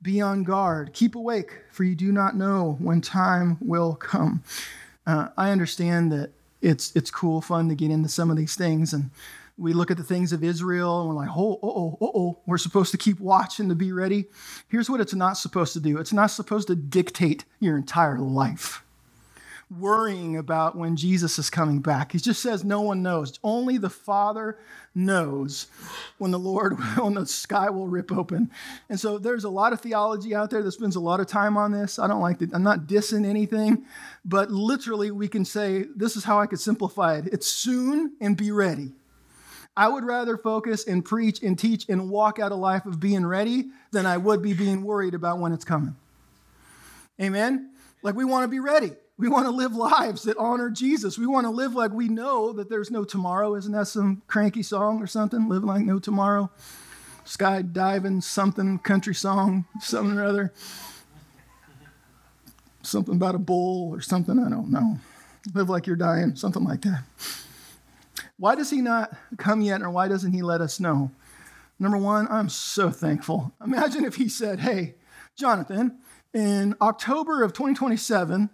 Be 0.00 0.20
on 0.20 0.44
guard. 0.44 0.92
Keep 0.92 1.16
awake, 1.16 1.62
for 1.72 1.82
you 1.82 1.94
do 1.94 2.12
not 2.12 2.36
know 2.36 2.76
when 2.80 3.00
time 3.00 3.56
will 3.60 3.94
come. 3.94 4.44
Uh, 5.06 5.28
I 5.36 5.50
understand 5.50 6.12
that 6.12 6.30
it's 6.60 6.94
it's 6.94 7.10
cool, 7.10 7.40
fun 7.40 7.68
to 7.68 7.74
get 7.74 7.90
into 7.90 8.08
some 8.08 8.30
of 8.30 8.36
these 8.36 8.54
things, 8.54 8.92
and 8.92 9.10
we 9.58 9.72
look 9.72 9.90
at 9.90 9.96
the 9.96 10.02
things 10.02 10.32
of 10.32 10.44
Israel 10.44 11.00
and 11.00 11.08
we're 11.08 11.14
like, 11.14 11.30
oh, 11.34 11.58
oh, 11.62 11.98
oh, 12.00 12.12
oh, 12.14 12.38
we're 12.46 12.58
supposed 12.58 12.90
to 12.90 12.98
keep 12.98 13.18
watching 13.20 13.68
to 13.68 13.74
be 13.74 13.92
ready. 13.92 14.26
Here's 14.68 14.90
what 14.90 15.00
it's 15.00 15.14
not 15.14 15.38
supposed 15.38 15.72
to 15.74 15.80
do 15.80 15.98
it's 15.98 16.12
not 16.12 16.30
supposed 16.30 16.68
to 16.68 16.76
dictate 16.76 17.44
your 17.60 17.76
entire 17.76 18.18
life. 18.18 18.82
Worrying 19.68 20.36
about 20.36 20.76
when 20.76 20.94
Jesus 20.94 21.40
is 21.40 21.50
coming 21.50 21.80
back. 21.80 22.12
He 22.12 22.18
just 22.18 22.40
says 22.40 22.62
no 22.62 22.82
one 22.82 23.02
knows. 23.02 23.36
Only 23.42 23.78
the 23.78 23.90
Father 23.90 24.58
knows 24.94 25.66
when 26.18 26.30
the 26.30 26.38
Lord, 26.38 26.74
when 26.98 27.14
the 27.14 27.26
sky 27.26 27.68
will 27.70 27.88
rip 27.88 28.12
open. 28.12 28.48
And 28.88 29.00
so 29.00 29.18
there's 29.18 29.42
a 29.42 29.50
lot 29.50 29.72
of 29.72 29.80
theology 29.80 30.36
out 30.36 30.50
there 30.50 30.62
that 30.62 30.70
spends 30.70 30.94
a 30.94 31.00
lot 31.00 31.18
of 31.18 31.26
time 31.26 31.56
on 31.56 31.72
this. 31.72 31.98
I 31.98 32.06
don't 32.06 32.20
like 32.20 32.38
to, 32.38 32.48
I'm 32.52 32.62
not 32.62 32.86
dissing 32.86 33.26
anything, 33.26 33.86
but 34.24 34.52
literally 34.52 35.10
we 35.10 35.26
can 35.26 35.44
say 35.44 35.86
this 35.96 36.14
is 36.14 36.22
how 36.22 36.38
I 36.38 36.46
could 36.46 36.60
simplify 36.60 37.16
it. 37.16 37.26
It's 37.32 37.48
soon 37.48 38.12
and 38.20 38.36
be 38.36 38.52
ready. 38.52 38.92
I 39.76 39.88
would 39.88 40.04
rather 40.04 40.38
focus 40.38 40.86
and 40.86 41.04
preach 41.04 41.42
and 41.42 41.58
teach 41.58 41.88
and 41.88 42.08
walk 42.08 42.38
out 42.38 42.50
a 42.50 42.56
life 42.56 42.86
of 42.86 42.98
being 42.98 43.26
ready 43.26 43.66
than 43.90 44.06
I 44.06 44.16
would 44.16 44.40
be 44.40 44.54
being 44.54 44.84
worried 44.84 45.14
about 45.14 45.38
when 45.38 45.52
it's 45.52 45.64
coming. 45.64 45.94
Amen? 47.20 47.70
Like 48.02 48.14
we 48.14 48.24
want 48.24 48.44
to 48.44 48.48
be 48.48 48.60
ready. 48.60 48.92
We 49.18 49.28
want 49.28 49.46
to 49.46 49.50
live 49.50 49.74
lives 49.74 50.22
that 50.24 50.36
honor 50.38 50.70
Jesus. 50.70 51.18
We 51.18 51.26
want 51.26 51.46
to 51.46 51.50
live 51.50 51.74
like 51.74 51.92
we 51.92 52.08
know 52.08 52.52
that 52.52 52.68
there's 52.68 52.90
no 52.90 53.04
tomorrow. 53.04 53.54
Isn't 53.54 53.72
that 53.72 53.86
some 53.86 54.22
cranky 54.26 54.62
song 54.62 55.02
or 55.02 55.06
something? 55.06 55.48
Live 55.48 55.64
like 55.64 55.84
no 55.84 55.98
tomorrow. 55.98 56.50
Skydiving, 57.24 58.22
something, 58.22 58.78
country 58.78 59.14
song, 59.14 59.64
something 59.80 60.18
or 60.18 60.24
other. 60.24 60.52
Something 62.82 63.16
about 63.16 63.34
a 63.34 63.38
bull 63.38 63.90
or 63.90 64.00
something, 64.00 64.38
I 64.38 64.48
don't 64.48 64.70
know. 64.70 64.98
Live 65.54 65.68
like 65.68 65.86
you're 65.86 65.96
dying, 65.96 66.36
something 66.36 66.64
like 66.64 66.82
that. 66.82 67.02
Why 68.38 68.54
does 68.54 68.70
he 68.70 68.80
not 68.80 69.16
come 69.38 69.60
yet, 69.60 69.82
or 69.82 69.90
why 69.90 70.08
doesn't 70.08 70.32
he 70.32 70.42
let 70.42 70.60
us 70.60 70.78
know? 70.78 71.10
Number 71.78 71.98
one, 71.98 72.26
I'm 72.30 72.48
so 72.48 72.90
thankful. 72.90 73.52
Imagine 73.64 74.04
if 74.04 74.16
he 74.16 74.28
said, 74.28 74.60
Hey, 74.60 74.94
Jonathan, 75.36 75.98
in 76.32 76.74
October 76.80 77.42
of 77.42 77.52
2027, 77.52 78.50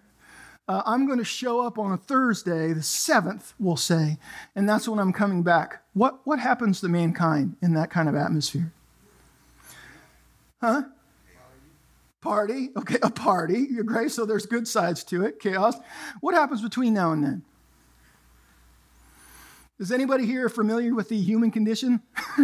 uh, 0.68 0.82
I'm 0.86 1.06
going 1.06 1.18
to 1.18 1.24
show 1.24 1.60
up 1.66 1.78
on 1.78 1.92
a 1.92 1.96
Thursday, 1.96 2.72
the 2.72 2.80
7th, 2.80 3.54
we'll 3.58 3.76
say, 3.76 4.18
and 4.54 4.68
that's 4.68 4.88
when 4.88 4.98
I'm 4.98 5.12
coming 5.12 5.42
back. 5.42 5.82
What, 5.92 6.20
what 6.24 6.38
happens 6.38 6.80
to 6.80 6.88
mankind 6.88 7.56
in 7.60 7.74
that 7.74 7.90
kind 7.90 8.08
of 8.08 8.14
atmosphere? 8.14 8.72
Huh? 10.60 10.82
Party, 12.20 12.70
okay, 12.76 12.98
a 13.02 13.10
party, 13.10 13.66
your 13.70 13.82
grace, 13.82 14.14
so 14.14 14.24
there's 14.24 14.46
good 14.46 14.68
sides 14.68 15.02
to 15.04 15.24
it, 15.24 15.40
chaos. 15.40 15.74
What 16.20 16.34
happens 16.34 16.62
between 16.62 16.94
now 16.94 17.10
and 17.10 17.24
then? 17.24 17.42
Is 19.82 19.90
anybody 19.90 20.26
here 20.26 20.48
familiar 20.48 20.94
with 20.94 21.08
the 21.08 21.20
human 21.20 21.50
condition? 21.50 22.02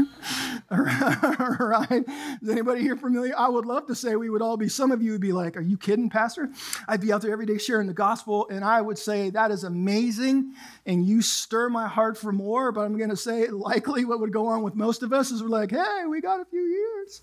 All 0.72 0.78
right. 0.80 2.04
Is 2.42 2.48
anybody 2.48 2.80
here 2.80 2.96
familiar? 2.96 3.32
I 3.38 3.48
would 3.48 3.64
love 3.64 3.86
to 3.86 3.94
say 3.94 4.16
we 4.16 4.28
would 4.28 4.42
all 4.42 4.56
be, 4.56 4.68
some 4.68 4.90
of 4.90 5.00
you 5.00 5.12
would 5.12 5.20
be 5.20 5.30
like, 5.30 5.56
Are 5.56 5.60
you 5.60 5.78
kidding, 5.78 6.10
Pastor? 6.10 6.50
I'd 6.88 7.00
be 7.00 7.12
out 7.12 7.22
there 7.22 7.30
every 7.30 7.46
day 7.46 7.56
sharing 7.56 7.86
the 7.86 7.94
gospel, 7.94 8.48
and 8.48 8.64
I 8.64 8.80
would 8.80 8.98
say, 8.98 9.30
That 9.30 9.52
is 9.52 9.62
amazing, 9.62 10.52
and 10.84 11.06
you 11.06 11.22
stir 11.22 11.68
my 11.68 11.86
heart 11.86 12.18
for 12.18 12.32
more. 12.32 12.72
But 12.72 12.80
I'm 12.80 12.98
going 12.98 13.10
to 13.10 13.16
say, 13.16 13.46
likely 13.50 14.04
what 14.04 14.18
would 14.18 14.32
go 14.32 14.48
on 14.48 14.64
with 14.64 14.74
most 14.74 15.04
of 15.04 15.12
us 15.12 15.30
is 15.30 15.40
we're 15.40 15.48
like, 15.48 15.70
Hey, 15.70 16.06
we 16.08 16.20
got 16.20 16.40
a 16.40 16.44
few 16.44 16.60
years 16.60 17.22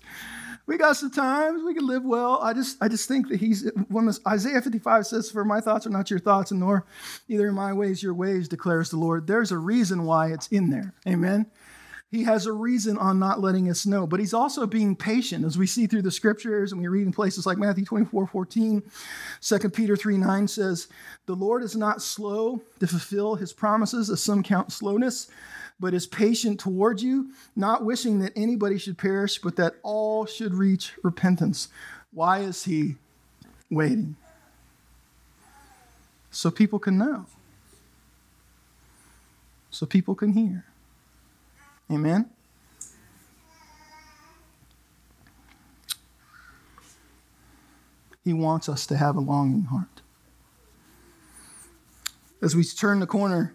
we 0.66 0.76
got 0.76 0.96
some 0.96 1.10
times 1.10 1.62
we 1.62 1.74
can 1.74 1.86
live 1.86 2.04
well. 2.04 2.40
I 2.42 2.52
just 2.52 2.76
I 2.80 2.88
just 2.88 3.08
think 3.08 3.28
that 3.28 3.40
he's 3.40 3.70
when 3.88 4.10
Isaiah 4.26 4.60
55 4.60 5.06
says, 5.06 5.30
For 5.30 5.44
my 5.44 5.60
thoughts 5.60 5.86
are 5.86 5.90
not 5.90 6.10
your 6.10 6.18
thoughts, 6.18 6.50
and 6.50 6.60
nor 6.60 6.86
either 7.28 7.52
my 7.52 7.72
ways 7.72 8.02
your 8.02 8.14
ways, 8.14 8.48
declares 8.48 8.90
the 8.90 8.98
Lord. 8.98 9.26
There's 9.26 9.52
a 9.52 9.58
reason 9.58 10.04
why 10.04 10.32
it's 10.32 10.48
in 10.48 10.70
there. 10.70 10.94
Amen. 11.06 11.46
He 12.08 12.22
has 12.22 12.46
a 12.46 12.52
reason 12.52 12.96
on 12.98 13.18
not 13.18 13.40
letting 13.40 13.68
us 13.68 13.84
know, 13.84 14.06
but 14.06 14.20
he's 14.20 14.32
also 14.32 14.64
being 14.64 14.94
patient 14.94 15.44
as 15.44 15.58
we 15.58 15.66
see 15.66 15.88
through 15.88 16.02
the 16.02 16.10
scriptures 16.12 16.70
and 16.70 16.80
we 16.80 16.86
read 16.86 17.06
in 17.06 17.12
places 17.12 17.46
like 17.46 17.58
Matthew 17.58 17.84
24, 17.84 18.28
14. 18.28 18.82
2 19.40 19.58
Peter 19.70 19.96
3, 19.96 20.16
9 20.16 20.48
says, 20.48 20.86
The 21.26 21.34
Lord 21.34 21.64
is 21.64 21.74
not 21.74 22.00
slow 22.00 22.62
to 22.78 22.86
fulfill 22.86 23.34
his 23.34 23.52
promises, 23.52 24.08
as 24.08 24.22
some 24.22 24.44
count 24.44 24.72
slowness, 24.72 25.28
but 25.78 25.92
is 25.92 26.06
patient 26.06 26.58
toward 26.58 27.00
you, 27.00 27.30
not 27.54 27.84
wishing 27.84 28.18
that 28.20 28.32
anybody 28.34 28.78
should 28.78 28.96
perish, 28.96 29.38
but 29.38 29.56
that 29.56 29.74
all 29.82 30.24
should 30.24 30.54
reach 30.54 30.94
repentance. 31.02 31.68
Why 32.12 32.40
is 32.40 32.64
he 32.64 32.96
waiting? 33.70 34.16
So 36.30 36.50
people 36.50 36.78
can 36.78 36.98
know, 36.98 37.26
so 39.70 39.86
people 39.86 40.14
can 40.14 40.32
hear. 40.32 40.64
Amen? 41.90 42.30
He 48.24 48.32
wants 48.32 48.68
us 48.68 48.86
to 48.86 48.96
have 48.96 49.14
a 49.16 49.20
longing 49.20 49.64
heart. 49.64 50.02
As 52.42 52.56
we 52.56 52.64
turn 52.64 53.00
the 53.00 53.06
corner 53.06 53.54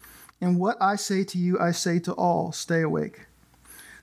and 0.41 0.59
what 0.59 0.77
I 0.81 0.95
say 0.95 1.23
to 1.23 1.37
you, 1.37 1.59
I 1.59 1.71
say 1.71 1.99
to 1.99 2.13
all 2.13 2.51
stay 2.51 2.81
awake. 2.81 3.27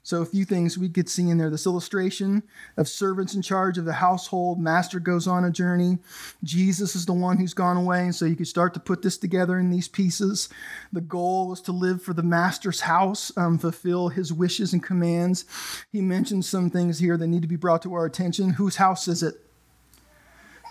So, 0.01 0.21
a 0.21 0.25
few 0.25 0.45
things 0.45 0.77
we 0.77 0.89
could 0.89 1.09
see 1.09 1.29
in 1.29 1.37
there 1.37 1.49
this 1.49 1.65
illustration 1.65 2.43
of 2.77 2.87
servants 2.87 3.35
in 3.35 3.41
charge 3.41 3.77
of 3.77 3.85
the 3.85 3.93
household, 3.93 4.59
master 4.59 4.99
goes 4.99 5.27
on 5.27 5.43
a 5.43 5.51
journey. 5.51 5.99
Jesus 6.43 6.95
is 6.95 7.05
the 7.05 7.13
one 7.13 7.37
who's 7.37 7.53
gone 7.53 7.77
away. 7.77 8.01
And 8.01 8.15
so, 8.15 8.25
you 8.25 8.35
could 8.35 8.47
start 8.47 8.73
to 8.73 8.79
put 8.79 9.01
this 9.01 9.17
together 9.17 9.59
in 9.59 9.69
these 9.69 9.87
pieces. 9.87 10.49
The 10.93 11.01
goal 11.01 11.49
was 11.49 11.61
to 11.61 11.71
live 11.71 12.01
for 12.01 12.13
the 12.13 12.23
master's 12.23 12.79
house, 12.79 13.31
um, 13.37 13.57
fulfill 13.57 14.09
his 14.09 14.31
wishes 14.31 14.73
and 14.73 14.81
commands. 14.81 15.45
He 15.91 16.01
mentions 16.01 16.47
some 16.47 16.69
things 16.69 16.99
here 16.99 17.17
that 17.17 17.27
need 17.27 17.41
to 17.41 17.47
be 17.47 17.55
brought 17.55 17.81
to 17.83 17.93
our 17.93 18.05
attention. 18.05 18.51
Whose 18.51 18.77
house 18.77 19.07
is 19.07 19.21
it? 19.21 19.48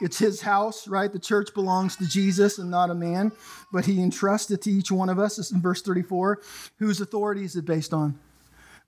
It's 0.01 0.19
his 0.19 0.43
house, 0.43 0.87
right? 0.87 1.13
The 1.13 1.19
church 1.19 1.53
belongs 1.55 1.97
to 1.97 2.09
Jesus 2.09 2.59
and 2.59 2.71
not 2.71 2.91
a 2.91 2.95
man, 2.95 3.33
but 3.73 3.87
he 3.87 4.01
entrusts 4.01 4.51
it 4.51 4.63
to 4.63 4.71
each 4.71 4.93
one 4.93 5.09
of 5.09 5.19
us. 5.19 5.37
This 5.37 5.47
is 5.47 5.53
in 5.53 5.61
verse 5.61 5.83
34. 5.83 6.41
Whose 6.79 7.01
authority 7.01 7.45
is 7.45 7.57
it 7.57 7.65
based 7.65 7.93
on? 7.93 8.19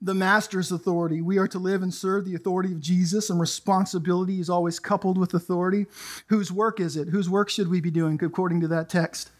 The 0.01 0.13
master's 0.13 0.71
authority. 0.71 1.21
We 1.21 1.37
are 1.37 1.47
to 1.49 1.59
live 1.59 1.83
and 1.83 1.93
serve 1.93 2.25
the 2.25 2.33
authority 2.33 2.71
of 2.71 2.79
Jesus, 2.79 3.29
and 3.29 3.39
responsibility 3.39 4.39
is 4.39 4.49
always 4.49 4.79
coupled 4.79 5.17
with 5.17 5.33
authority. 5.33 5.85
Whose 6.27 6.51
work 6.51 6.79
is 6.79 6.97
it? 6.97 7.09
Whose 7.09 7.29
work 7.29 7.49
should 7.49 7.67
we 7.67 7.81
be 7.81 7.91
doing 7.91 8.19
according 8.23 8.61
to 8.61 8.67
that 8.69 8.89
text? 8.89 9.31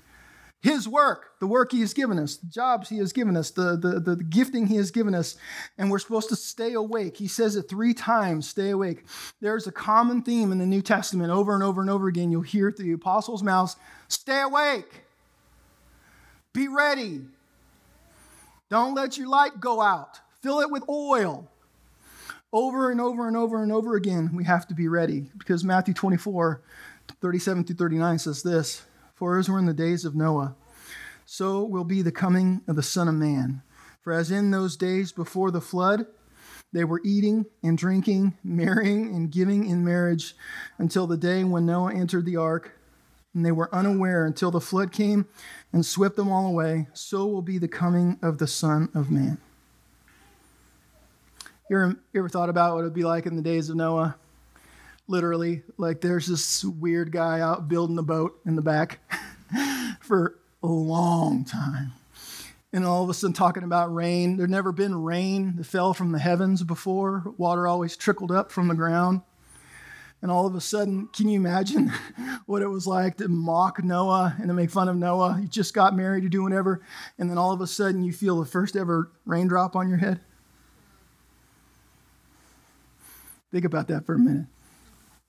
His 0.61 0.87
work, 0.87 1.39
the 1.39 1.47
work 1.47 1.71
He 1.71 1.79
has 1.79 1.93
given 1.93 2.19
us, 2.19 2.37
the 2.37 2.47
jobs 2.47 2.87
He 2.87 2.97
has 2.97 3.11
given 3.11 3.35
us, 3.35 3.49
the, 3.49 3.75
the, 3.75 3.99
the, 3.99 4.15
the, 4.15 4.23
gifting 4.23 4.67
He 4.67 4.75
has 4.75 4.91
given 4.91 5.15
us, 5.15 5.35
and 5.77 5.89
we're 5.89 5.97
supposed 5.97 6.29
to 6.29 6.35
stay 6.35 6.73
awake. 6.73 7.17
He 7.17 7.27
says 7.27 7.55
it 7.55 7.63
three 7.63 7.95
times 7.95 8.47
stay 8.47 8.69
awake. 8.69 9.05
There's 9.39 9.65
a 9.65 9.71
common 9.71 10.21
theme 10.21 10.51
in 10.51 10.59
the 10.59 10.67
New 10.67 10.83
Testament 10.83 11.31
over 11.31 11.55
and 11.55 11.63
over 11.63 11.81
and 11.81 11.89
over 11.89 12.07
again. 12.07 12.29
You'll 12.29 12.41
hear 12.41 12.71
through 12.71 12.85
the 12.85 12.91
apostles' 12.91 13.41
mouths 13.41 13.75
stay 14.07 14.41
awake, 14.41 15.01
be 16.53 16.67
ready. 16.67 17.21
Don't 18.69 18.93
let 18.93 19.17
your 19.17 19.27
light 19.27 19.59
go 19.59 19.81
out, 19.81 20.19
fill 20.41 20.61
it 20.61 20.69
with 20.69 20.87
oil. 20.87 21.47
Over 22.53 22.91
and 22.91 23.01
over 23.01 23.27
and 23.27 23.35
over 23.35 23.63
and 23.63 23.71
over 23.71 23.95
again, 23.95 24.29
we 24.33 24.43
have 24.43 24.67
to 24.67 24.75
be 24.75 24.87
ready 24.87 25.29
because 25.37 25.63
Matthew 25.63 25.93
24, 25.93 26.61
37 27.19 27.63
through 27.63 27.75
39 27.77 28.19
says 28.19 28.43
this. 28.43 28.83
For 29.21 29.37
as 29.37 29.47
were 29.47 29.59
in 29.59 29.67
the 29.67 29.73
days 29.75 30.03
of 30.03 30.15
Noah, 30.15 30.55
so 31.27 31.63
will 31.63 31.83
be 31.83 32.01
the 32.01 32.11
coming 32.11 32.61
of 32.67 32.75
the 32.75 32.81
Son 32.81 33.07
of 33.07 33.13
Man. 33.13 33.61
For 34.01 34.13
as 34.13 34.31
in 34.31 34.49
those 34.49 34.75
days 34.75 35.11
before 35.11 35.51
the 35.51 35.61
flood, 35.61 36.07
they 36.73 36.83
were 36.83 37.01
eating 37.05 37.45
and 37.61 37.77
drinking, 37.77 38.35
marrying 38.43 39.13
and 39.13 39.31
giving 39.31 39.67
in 39.67 39.85
marriage 39.85 40.35
until 40.79 41.05
the 41.05 41.17
day 41.17 41.43
when 41.43 41.67
Noah 41.67 41.93
entered 41.93 42.25
the 42.25 42.37
ark, 42.37 42.79
and 43.35 43.45
they 43.45 43.51
were 43.51 43.69
unaware 43.71 44.25
until 44.25 44.49
the 44.49 44.59
flood 44.59 44.91
came 44.91 45.27
and 45.71 45.85
swept 45.85 46.15
them 46.15 46.31
all 46.31 46.47
away. 46.47 46.87
So 46.93 47.27
will 47.27 47.43
be 47.43 47.59
the 47.59 47.67
coming 47.67 48.17
of 48.23 48.39
the 48.39 48.47
Son 48.47 48.89
of 48.95 49.11
Man. 49.11 49.37
You 51.69 51.77
ever, 51.77 51.95
you 52.11 52.21
ever 52.21 52.29
thought 52.29 52.49
about 52.49 52.73
what 52.73 52.81
it 52.81 52.85
would 52.85 52.95
be 52.95 53.03
like 53.03 53.27
in 53.27 53.35
the 53.35 53.43
days 53.43 53.69
of 53.69 53.75
Noah? 53.75 54.15
Literally. 55.07 55.63
Like 55.77 56.01
there's 56.01 56.27
this 56.27 56.63
weird 56.63 57.11
guy 57.11 57.41
out 57.41 57.67
building 57.67 57.95
the 57.95 58.03
boat 58.03 58.39
in 58.45 58.55
the 58.55 58.61
back 58.61 58.99
for 60.01 60.39
a 60.63 60.67
long 60.67 61.45
time. 61.45 61.93
And 62.73 62.85
all 62.85 63.03
of 63.03 63.09
a 63.09 63.13
sudden, 63.13 63.33
talking 63.33 63.63
about 63.63 63.93
rain. 63.93 64.37
There'd 64.37 64.49
never 64.49 64.71
been 64.71 64.95
rain 64.95 65.57
that 65.57 65.65
fell 65.65 65.93
from 65.93 66.13
the 66.13 66.19
heavens 66.19 66.63
before. 66.63 67.33
Water 67.37 67.67
always 67.67 67.97
trickled 67.97 68.31
up 68.31 68.49
from 68.49 68.69
the 68.69 68.75
ground. 68.75 69.21
And 70.21 70.31
all 70.31 70.45
of 70.45 70.55
a 70.55 70.61
sudden, 70.61 71.09
can 71.11 71.27
you 71.27 71.37
imagine 71.37 71.89
what 72.45 72.61
it 72.61 72.67
was 72.67 72.87
like 72.87 73.17
to 73.17 73.27
mock 73.27 73.83
Noah 73.83 74.35
and 74.37 74.47
to 74.47 74.53
make 74.53 74.69
fun 74.69 74.87
of 74.87 74.95
Noah? 74.95 75.39
You 75.41 75.47
just 75.47 75.73
got 75.73 75.95
married, 75.95 76.23
you're 76.23 76.29
doing 76.29 76.51
whatever, 76.51 76.81
and 77.17 77.29
then 77.29 77.39
all 77.39 77.51
of 77.51 77.59
a 77.59 77.67
sudden 77.67 78.03
you 78.03 78.13
feel 78.13 78.39
the 78.39 78.45
first 78.45 78.75
ever 78.75 79.11
raindrop 79.25 79.75
on 79.75 79.89
your 79.89 79.97
head? 79.97 80.21
Think 83.51 83.65
about 83.65 83.87
that 83.87 84.05
for 84.05 84.13
a 84.13 84.19
minute 84.19 84.45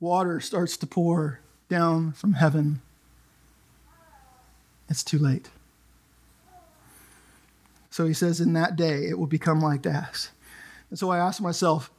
water 0.03 0.41
starts 0.41 0.77
to 0.77 0.87
pour 0.87 1.41
down 1.69 2.13
from 2.13 2.35
heaven, 2.35 2.83
it's 4.89 5.05
too 5.05 5.19
late. 5.19 5.49
So 7.89 8.07
he 8.07 8.13
says, 8.13 8.41
in 8.41 8.53
that 8.55 8.75
day, 8.75 9.05
it 9.05 9.19
will 9.19 9.27
become 9.27 9.61
like 9.61 9.83
that. 9.83 10.31
And 10.91 10.99
so 10.99 11.11
I 11.11 11.19
asked 11.19 11.41
myself, 11.41 11.91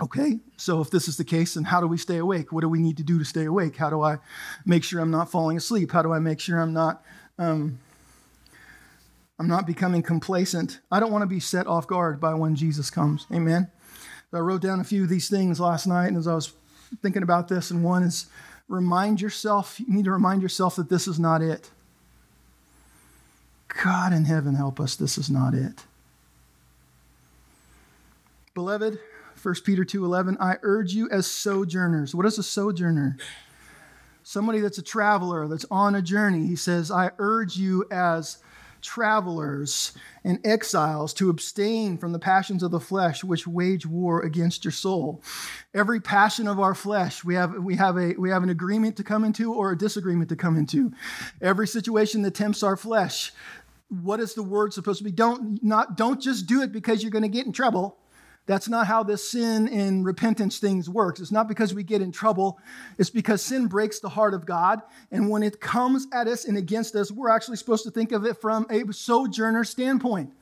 okay, 0.00 0.38
so 0.56 0.80
if 0.80 0.90
this 0.90 1.08
is 1.08 1.16
the 1.16 1.24
case, 1.24 1.54
then 1.54 1.64
how 1.64 1.80
do 1.80 1.86
we 1.86 1.98
stay 1.98 2.18
awake? 2.18 2.52
What 2.52 2.60
do 2.60 2.68
we 2.68 2.78
need 2.78 2.96
to 2.98 3.02
do 3.02 3.18
to 3.18 3.24
stay 3.24 3.44
awake? 3.44 3.76
How 3.76 3.90
do 3.90 4.02
I 4.02 4.18
make 4.64 4.84
sure 4.84 5.00
I'm 5.00 5.10
not 5.10 5.30
falling 5.30 5.56
asleep? 5.56 5.90
How 5.90 6.02
do 6.02 6.12
I 6.12 6.20
make 6.20 6.38
sure 6.38 6.60
I'm 6.60 6.72
not. 6.72 7.02
Um, 7.38 7.78
I'm 9.38 9.48
not 9.48 9.66
becoming 9.66 10.02
complacent. 10.02 10.80
I 10.92 11.00
don't 11.00 11.10
want 11.10 11.22
to 11.22 11.26
be 11.26 11.40
set 11.40 11.66
off 11.66 11.86
guard 11.86 12.20
by 12.20 12.34
when 12.34 12.54
Jesus 12.54 12.90
comes. 12.90 13.26
Amen. 13.32 13.68
I 14.32 14.38
wrote 14.38 14.60
down 14.60 14.80
a 14.80 14.84
few 14.84 15.02
of 15.02 15.08
these 15.08 15.28
things 15.28 15.58
last 15.58 15.86
night, 15.86 16.08
and 16.08 16.16
as 16.16 16.28
I 16.28 16.34
was 16.34 16.52
thinking 17.02 17.22
about 17.22 17.48
this, 17.48 17.70
and 17.70 17.84
one 17.84 18.02
is 18.02 18.26
remind 18.68 19.20
yourself, 19.20 19.80
you 19.80 19.92
need 19.92 20.04
to 20.04 20.12
remind 20.12 20.42
yourself 20.42 20.76
that 20.76 20.88
this 20.88 21.08
is 21.08 21.18
not 21.18 21.42
it. 21.42 21.70
God 23.82 24.12
in 24.12 24.24
heaven, 24.24 24.54
help 24.54 24.80
us, 24.80 24.96
this 24.96 25.16
is 25.18 25.30
not 25.30 25.54
it. 25.54 25.84
Beloved, 28.54 28.98
1 29.42 29.54
Peter 29.64 29.84
2:11, 29.84 30.36
I 30.40 30.56
urge 30.62 30.92
you 30.92 31.08
as 31.10 31.26
sojourners. 31.26 32.14
What 32.14 32.26
is 32.26 32.38
a 32.38 32.42
sojourner? 32.42 33.16
Somebody 34.22 34.60
that's 34.60 34.78
a 34.78 34.82
traveler, 34.82 35.48
that's 35.48 35.64
on 35.70 35.94
a 35.94 36.02
journey. 36.02 36.46
He 36.46 36.56
says, 36.56 36.90
I 36.90 37.10
urge 37.18 37.56
you 37.56 37.86
as 37.90 38.38
travelers, 38.82 39.92
and 40.24 40.38
exiles 40.44 41.14
to 41.14 41.30
abstain 41.30 41.98
from 41.98 42.12
the 42.12 42.18
passions 42.18 42.62
of 42.62 42.70
the 42.70 42.80
flesh 42.80 43.24
which 43.24 43.46
wage 43.46 43.86
war 43.86 44.22
against 44.22 44.64
your 44.64 44.72
soul. 44.72 45.22
Every 45.74 46.00
passion 46.00 46.46
of 46.46 46.60
our 46.60 46.74
flesh, 46.74 47.24
we 47.24 47.34
have, 47.34 47.54
we 47.54 47.76
have, 47.76 47.96
a, 47.96 48.14
we 48.18 48.30
have 48.30 48.42
an 48.42 48.50
agreement 48.50 48.96
to 48.96 49.04
come 49.04 49.24
into 49.24 49.52
or 49.54 49.72
a 49.72 49.78
disagreement 49.78 50.28
to 50.30 50.36
come 50.36 50.56
into. 50.56 50.92
Every 51.40 51.66
situation 51.66 52.22
that 52.22 52.34
tempts 52.34 52.62
our 52.62 52.76
flesh, 52.76 53.32
what 53.88 54.20
is 54.20 54.34
the 54.34 54.42
word 54.42 54.72
supposed 54.72 54.98
to 54.98 55.04
be? 55.04 55.10
Don't, 55.10 55.62
not, 55.62 55.96
don't 55.96 56.20
just 56.20 56.46
do 56.46 56.62
it 56.62 56.72
because 56.72 57.02
you're 57.02 57.10
going 57.10 57.22
to 57.22 57.28
get 57.28 57.46
in 57.46 57.52
trouble. 57.52 57.98
That's 58.46 58.68
not 58.68 58.86
how 58.86 59.02
this 59.02 59.30
sin 59.30 59.68
and 59.68 60.04
repentance 60.04 60.58
things 60.58 60.88
works. 60.88 61.20
It's 61.20 61.30
not 61.30 61.46
because 61.46 61.72
we 61.72 61.84
get 61.84 62.02
in 62.02 62.10
trouble. 62.10 62.58
It's 62.98 63.10
because 63.10 63.42
sin 63.42 63.66
breaks 63.68 64.00
the 64.00 64.08
heart 64.08 64.34
of 64.34 64.44
God. 64.46 64.80
And 65.12 65.30
when 65.30 65.42
it 65.42 65.60
comes 65.60 66.06
at 66.12 66.26
us 66.26 66.44
and 66.44 66.56
against 66.56 66.96
us, 66.96 67.12
we're 67.12 67.30
actually 67.30 67.58
supposed 67.58 67.84
to 67.84 67.90
think 67.90 68.12
of 68.12 68.24
it 68.24 68.40
from 68.40 68.66
a 68.70 68.92
sojourner 68.92 69.64
standpoint. 69.64 70.32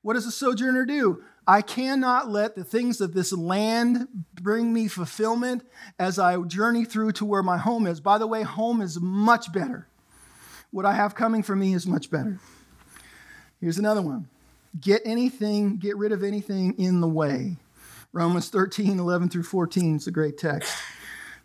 What 0.00 0.14
does 0.14 0.26
a 0.26 0.30
sojourner 0.30 0.86
do? 0.86 1.22
I 1.46 1.60
cannot 1.60 2.30
let 2.30 2.54
the 2.54 2.64
things 2.64 3.00
of 3.00 3.12
this 3.12 3.32
land 3.32 4.08
bring 4.34 4.72
me 4.72 4.88
fulfillment 4.88 5.62
as 5.98 6.18
I 6.18 6.40
journey 6.42 6.84
through 6.84 7.12
to 7.12 7.24
where 7.24 7.42
my 7.42 7.58
home 7.58 7.86
is. 7.86 8.00
By 8.00 8.18
the 8.18 8.26
way, 8.26 8.42
home 8.42 8.80
is 8.80 8.98
much 9.00 9.52
better. 9.52 9.86
What 10.70 10.86
I 10.86 10.94
have 10.94 11.14
coming 11.14 11.42
for 11.42 11.54
me 11.54 11.74
is 11.74 11.86
much 11.86 12.10
better. 12.10 12.40
Here's 13.60 13.78
another 13.78 14.02
one 14.02 14.28
get 14.80 15.02
anything, 15.04 15.76
get 15.76 15.96
rid 15.96 16.12
of 16.12 16.22
anything 16.22 16.74
in 16.78 17.00
the 17.00 17.08
way. 17.08 17.56
Romans 18.12 18.48
13, 18.48 18.98
11 18.98 19.28
through 19.28 19.42
14 19.42 19.96
is 19.96 20.06
a 20.06 20.10
great 20.10 20.38
text. 20.38 20.72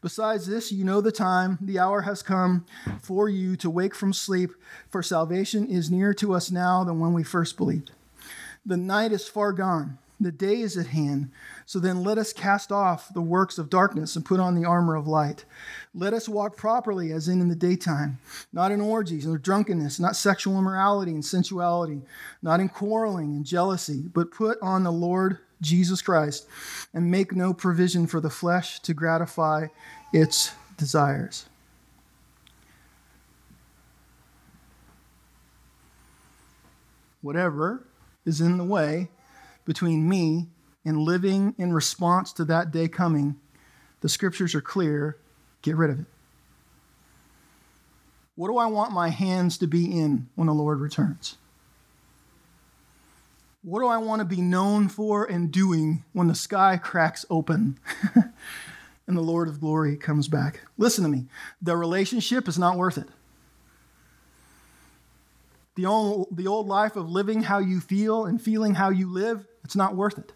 Besides 0.01 0.47
this, 0.47 0.71
you 0.71 0.85
know 0.85 1.01
the 1.01 1.11
time, 1.11 1.57
the 1.59 1.77
hour 1.77 2.01
has 2.01 2.23
come 2.23 2.65
for 3.01 3.27
you 3.27 3.57
to 3.57 3.69
wake 3.69 3.93
from 3.93 4.13
sleep, 4.13 4.51
for 4.89 5.03
salvation 5.03 5.67
is 5.67 5.91
nearer 5.91 6.13
to 6.15 6.33
us 6.33 6.51
now 6.51 6.83
than 6.83 6.99
when 6.99 7.13
we 7.13 7.23
first 7.23 7.57
believed. 7.57 7.91
The 8.65 8.77
night 8.77 9.11
is 9.11 9.27
far 9.27 9.51
gone, 9.51 9.97
the 10.19 10.31
day 10.31 10.61
is 10.61 10.77
at 10.77 10.87
hand. 10.87 11.31
So 11.65 11.79
then 11.79 12.03
let 12.03 12.17
us 12.17 12.33
cast 12.33 12.71
off 12.71 13.13
the 13.13 13.21
works 13.21 13.57
of 13.57 13.69
darkness 13.69 14.15
and 14.15 14.25
put 14.25 14.39
on 14.39 14.55
the 14.55 14.67
armor 14.67 14.95
of 14.95 15.07
light. 15.07 15.45
Let 15.93 16.13
us 16.13 16.27
walk 16.27 16.57
properly 16.57 17.11
as 17.11 17.27
in, 17.27 17.41
in 17.41 17.47
the 17.47 17.55
daytime, 17.55 18.19
not 18.51 18.71
in 18.71 18.81
orgies 18.81 19.25
or 19.25 19.37
drunkenness, 19.37 19.99
not 19.99 20.15
sexual 20.15 20.59
immorality 20.59 21.11
and 21.11 21.23
sensuality, 21.23 22.01
not 22.41 22.59
in 22.59 22.69
quarreling 22.69 23.35
and 23.35 23.45
jealousy, 23.45 24.03
but 24.13 24.31
put 24.31 24.57
on 24.61 24.83
the 24.83 24.91
Lord 24.91 25.39
Jesus 25.61 26.01
Christ 26.01 26.47
and 26.93 27.09
make 27.09 27.33
no 27.33 27.53
provision 27.53 28.07
for 28.07 28.19
the 28.19 28.29
flesh 28.29 28.79
to 28.81 28.93
gratify 28.93 29.67
its 30.13 30.51
desires. 30.77 31.45
Whatever 37.21 37.83
is 38.25 38.39
in 38.39 38.57
the 38.57 38.63
way 38.63 39.09
between 39.69 40.09
me 40.09 40.47
and 40.83 40.97
living 40.97 41.53
in 41.59 41.71
response 41.71 42.33
to 42.33 42.43
that 42.43 42.71
day 42.71 42.87
coming, 42.87 43.35
the 44.01 44.09
scriptures 44.09 44.55
are 44.55 44.61
clear 44.61 45.15
get 45.61 45.75
rid 45.75 45.91
of 45.91 45.99
it. 45.99 46.05
What 48.33 48.47
do 48.47 48.57
I 48.57 48.65
want 48.65 48.93
my 48.93 49.09
hands 49.09 49.59
to 49.59 49.67
be 49.67 49.85
in 49.85 50.27
when 50.33 50.47
the 50.47 50.55
Lord 50.55 50.79
returns? 50.79 51.37
What 53.61 53.81
do 53.81 53.85
I 53.85 53.97
want 53.97 54.21
to 54.21 54.25
be 54.25 54.41
known 54.41 54.87
for 54.87 55.23
and 55.23 55.51
doing 55.51 56.03
when 56.13 56.29
the 56.29 56.33
sky 56.33 56.77
cracks 56.81 57.23
open 57.29 57.77
and 59.05 59.15
the 59.15 59.21
Lord 59.21 59.47
of 59.47 59.59
glory 59.59 59.97
comes 59.97 60.27
back? 60.27 60.61
Listen 60.79 61.03
to 61.03 61.11
me. 61.11 61.27
The 61.61 61.77
relationship 61.77 62.47
is 62.47 62.57
not 62.57 62.75
worth 62.75 62.97
it. 62.97 63.07
The 65.79 65.85
old, 65.85 66.27
the 66.35 66.47
old 66.47 66.67
life 66.67 66.97
of 66.97 67.09
living 67.09 67.43
how 67.43 67.59
you 67.59 67.79
feel 67.79 68.25
and 68.25 68.41
feeling 68.41 68.75
how 68.75 68.89
you 68.89 69.09
live, 69.09 69.47
it's 69.63 69.77
not 69.77 69.95
worth 69.95 70.17
it 70.17 70.33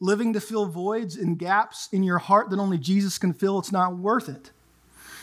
living 0.00 0.32
to 0.32 0.40
fill 0.40 0.66
voids 0.66 1.16
and 1.16 1.38
gaps 1.38 1.88
in 1.92 2.02
your 2.02 2.18
heart 2.18 2.50
that 2.50 2.58
only 2.58 2.78
Jesus 2.78 3.18
can 3.18 3.32
fill, 3.32 3.58
it's 3.58 3.72
not 3.72 3.96
worth 3.96 4.28
it. 4.28 4.50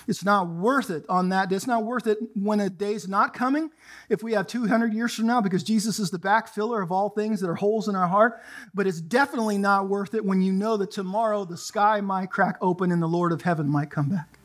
It's 0.08 0.24
not 0.24 0.50
worth 0.50 0.92
it 0.92 1.04
on 1.10 1.30
that 1.30 1.50
day. 1.50 1.56
It's 1.56 1.66
not 1.66 1.84
worth 1.84 2.06
it 2.06 2.20
when 2.36 2.60
a 2.60 2.70
day's 2.70 3.08
not 3.08 3.34
coming. 3.34 3.72
If 4.08 4.22
we 4.22 4.34
have 4.34 4.46
200 4.46 4.94
years 4.94 5.16
from 5.16 5.26
now, 5.26 5.42
because 5.42 5.64
Jesus 5.64 5.98
is 5.98 6.12
the 6.12 6.20
backfiller 6.20 6.84
of 6.84 6.92
all 6.92 7.10
things 7.10 7.42
that 7.42 7.50
are 7.50 7.56
holes 7.56 7.88
in 7.88 7.96
our 7.96 8.08
heart. 8.08 8.40
But 8.76 8.86
it's 8.86 9.02
definitely 9.02 9.58
not 9.58 9.90
worth 9.90 10.14
it 10.14 10.24
when 10.24 10.44
you 10.44 10.54
know 10.54 10.78
that 10.78 10.92
tomorrow 10.92 11.44
the 11.44 11.58
sky 11.58 12.02
might 12.02 12.30
crack 12.30 12.58
open 12.62 12.92
and 12.92 13.02
the 13.02 13.08
Lord 13.08 13.32
of 13.32 13.42
heaven 13.42 13.68
might 13.68 13.90
come 13.90 14.10
back. 14.10 14.38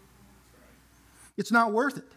It's 1.36 1.52
not 1.52 1.72
worth 1.72 1.98
it. 1.98 2.10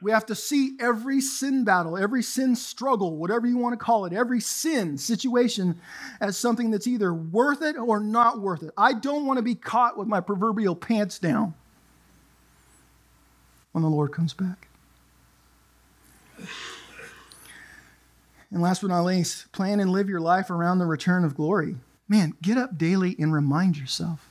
We 0.00 0.10
have 0.10 0.26
to 0.26 0.34
see 0.34 0.76
every 0.80 1.20
sin 1.20 1.64
battle, 1.64 1.96
every 1.96 2.22
sin 2.22 2.54
struggle, 2.54 3.16
whatever 3.16 3.46
you 3.46 3.58
want 3.58 3.78
to 3.78 3.84
call 3.84 4.04
it, 4.04 4.12
every 4.12 4.40
sin 4.40 4.98
situation 4.98 5.80
as 6.20 6.36
something 6.36 6.70
that's 6.70 6.86
either 6.86 7.12
worth 7.12 7.62
it 7.62 7.76
or 7.76 8.00
not 8.00 8.40
worth 8.40 8.62
it. 8.62 8.70
I 8.76 8.92
don't 8.92 9.26
want 9.26 9.38
to 9.38 9.42
be 9.42 9.54
caught 9.54 9.98
with 9.98 10.08
my 10.08 10.20
proverbial 10.20 10.76
pants 10.76 11.18
down 11.18 11.54
when 13.72 13.82
the 13.82 13.90
Lord 13.90 14.12
comes 14.12 14.34
back. 14.34 14.68
And 18.50 18.62
last 18.62 18.80
but 18.80 18.88
not 18.88 19.02
least, 19.02 19.50
plan 19.52 19.80
and 19.80 19.92
live 19.92 20.08
your 20.08 20.20
life 20.20 20.50
around 20.50 20.78
the 20.78 20.86
return 20.86 21.24
of 21.24 21.34
glory. 21.34 21.76
Man, 22.08 22.34
get 22.40 22.56
up 22.56 22.78
daily 22.78 23.14
and 23.18 23.32
remind 23.32 23.76
yourself 23.76 24.27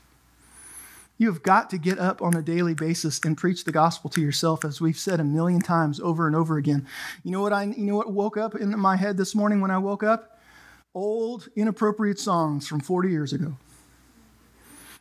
you 1.18 1.28
have 1.32 1.42
got 1.42 1.70
to 1.72 1.78
get 1.78 2.00
up 2.00 2.22
on 2.22 2.36
a 2.36 2.42
daily 2.42 2.74
basis 2.74 3.20
and 3.26 3.38
preach 3.38 3.64
the 3.64 3.72
gospel 3.72 4.10
to 4.12 4.22
yourself, 4.22 4.64
as 4.64 4.80
we've 4.80 4.98
said 4.98 5.20
a 5.20 5.24
million 5.24 5.62
times 5.62 6.00
over 6.00 6.28
and 6.28 6.36
over 6.36 6.58
again. 6.58 6.86
You 7.24 7.32
know 7.32 7.42
what 7.42 7.54
I 7.54 7.64
you 7.64 7.86
know 7.86 7.96
what 7.96 8.12
woke 8.12 8.38
up 8.38 8.56
in 8.56 8.78
my 8.80 8.96
head 8.96 9.18
this 9.18 9.34
morning 9.34 9.62
when 9.62 9.72
I 9.72 9.78
woke 9.78 10.04
up? 10.04 10.40
Old, 10.94 11.50
inappropriate 11.56 12.20
songs 12.20 12.68
from 12.68 12.80
40 12.80 13.10
years 13.10 13.34
ago. 13.34 13.58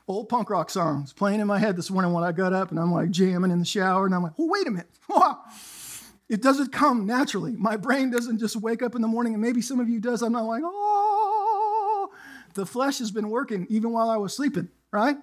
Old 0.08 0.28
punk 0.28 0.50
rock 0.50 0.70
songs 0.70 1.12
playing 1.12 1.40
in 1.40 1.46
my 1.46 1.58
head 1.58 1.76
this 1.76 1.90
morning 1.90 2.12
when 2.12 2.22
I 2.22 2.32
got 2.32 2.52
up 2.52 2.70
and 2.70 2.78
I'm 2.78 2.92
like 2.92 3.10
jamming 3.10 3.50
in 3.50 3.58
the 3.58 3.64
shower 3.64 4.06
and 4.06 4.14
I'm 4.14 4.22
like, 4.22 4.34
oh, 4.38 4.46
wait 4.46 4.66
a 4.66 4.70
minute. 4.70 4.90
It 6.28 6.42
doesn't 6.42 6.72
come 6.72 7.06
naturally. 7.06 7.52
My 7.52 7.76
brain 7.76 8.10
doesn't 8.10 8.38
just 8.38 8.56
wake 8.56 8.82
up 8.82 8.96
in 8.96 9.02
the 9.02 9.06
morning, 9.08 9.34
and 9.34 9.40
maybe 9.42 9.60
some 9.60 9.78
of 9.78 9.88
you 9.88 10.00
does. 10.00 10.22
I'm 10.22 10.32
not 10.32 10.44
like, 10.44 10.62
oh, 10.64 12.10
the 12.54 12.66
flesh 12.66 12.98
has 12.98 13.12
been 13.12 13.30
working 13.30 13.66
even 13.70 13.92
while 13.92 14.10
I 14.10 14.16
was 14.16 14.34
sleeping, 14.34 14.68
right? 14.90 15.16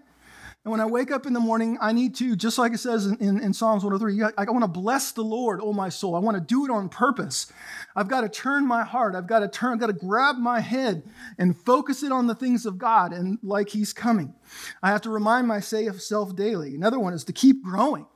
And 0.65 0.71
when 0.71 0.79
I 0.79 0.85
wake 0.85 1.11
up 1.11 1.25
in 1.25 1.33
the 1.33 1.41
morning, 1.41 1.77
I 1.81 1.91
need 1.91 2.15
to, 2.15 2.37
just 2.37 2.57
like 2.57 2.71
it 2.71 2.77
says 2.77 3.05
in, 3.05 3.17
in, 3.17 3.41
in 3.41 3.53
Psalms 3.53 3.83
103, 3.83 4.23
I, 4.23 4.29
I 4.37 4.49
want 4.49 4.63
to 4.63 4.69
bless 4.69 5.11
the 5.11 5.21
Lord, 5.21 5.59
oh 5.61 5.73
my 5.73 5.89
soul. 5.89 6.15
I 6.15 6.19
want 6.19 6.35
to 6.37 6.41
do 6.41 6.63
it 6.63 6.71
on 6.71 6.87
purpose. 6.87 7.51
I've 7.97 8.07
got 8.07 8.21
to 8.21 8.29
turn 8.29 8.65
my 8.65 8.85
heart. 8.85 9.13
I've 9.13 9.27
got 9.27 9.39
to 9.39 9.49
turn, 9.49 9.73
I've 9.73 9.79
got 9.81 9.87
to 9.87 9.93
grab 9.93 10.37
my 10.37 10.61
head 10.61 11.03
and 11.37 11.57
focus 11.57 12.01
it 12.01 12.13
on 12.13 12.27
the 12.27 12.35
things 12.35 12.65
of 12.65 12.77
God 12.77 13.11
and 13.11 13.39
like 13.43 13.67
He's 13.67 13.91
coming. 13.91 14.33
I 14.81 14.89
have 14.89 15.01
to 15.01 15.09
remind 15.09 15.47
myself 15.49 16.33
daily. 16.33 16.75
Another 16.75 16.99
one 16.99 17.13
is 17.13 17.25
to 17.25 17.33
keep 17.33 17.61
growing. 17.61 18.07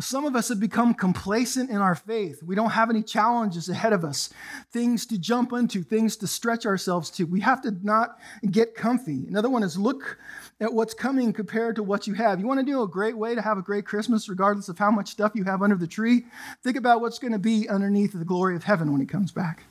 Some 0.00 0.24
of 0.24 0.34
us 0.34 0.48
have 0.48 0.58
become 0.58 0.92
complacent 0.92 1.70
in 1.70 1.76
our 1.76 1.94
faith. 1.94 2.42
We 2.42 2.56
don't 2.56 2.70
have 2.70 2.90
any 2.90 3.02
challenges 3.02 3.68
ahead 3.68 3.92
of 3.92 4.04
us, 4.04 4.30
things 4.72 5.06
to 5.06 5.18
jump 5.18 5.52
into, 5.52 5.84
things 5.84 6.16
to 6.16 6.26
stretch 6.26 6.66
ourselves 6.66 7.10
to. 7.10 7.24
We 7.24 7.40
have 7.42 7.62
to 7.62 7.76
not 7.82 8.18
get 8.50 8.74
comfy. 8.74 9.24
Another 9.28 9.48
one 9.48 9.62
is 9.62 9.78
look 9.78 10.18
at 10.60 10.72
what's 10.72 10.94
coming 10.94 11.32
compared 11.32 11.76
to 11.76 11.84
what 11.84 12.08
you 12.08 12.14
have. 12.14 12.40
You 12.40 12.46
want 12.46 12.58
to 12.58 12.66
do 12.66 12.82
a 12.82 12.88
great 12.88 13.16
way 13.16 13.36
to 13.36 13.42
have 13.42 13.56
a 13.56 13.62
great 13.62 13.86
Christmas, 13.86 14.28
regardless 14.28 14.68
of 14.68 14.78
how 14.78 14.90
much 14.90 15.10
stuff 15.10 15.30
you 15.36 15.44
have 15.44 15.62
under 15.62 15.76
the 15.76 15.86
tree? 15.86 16.24
Think 16.64 16.76
about 16.76 17.00
what's 17.00 17.20
going 17.20 17.32
to 17.32 17.38
be 17.38 17.68
underneath 17.68 18.12
the 18.12 18.24
glory 18.24 18.56
of 18.56 18.64
heaven 18.64 18.90
when 18.90 19.00
he 19.00 19.06
comes 19.06 19.30
back. 19.30 19.62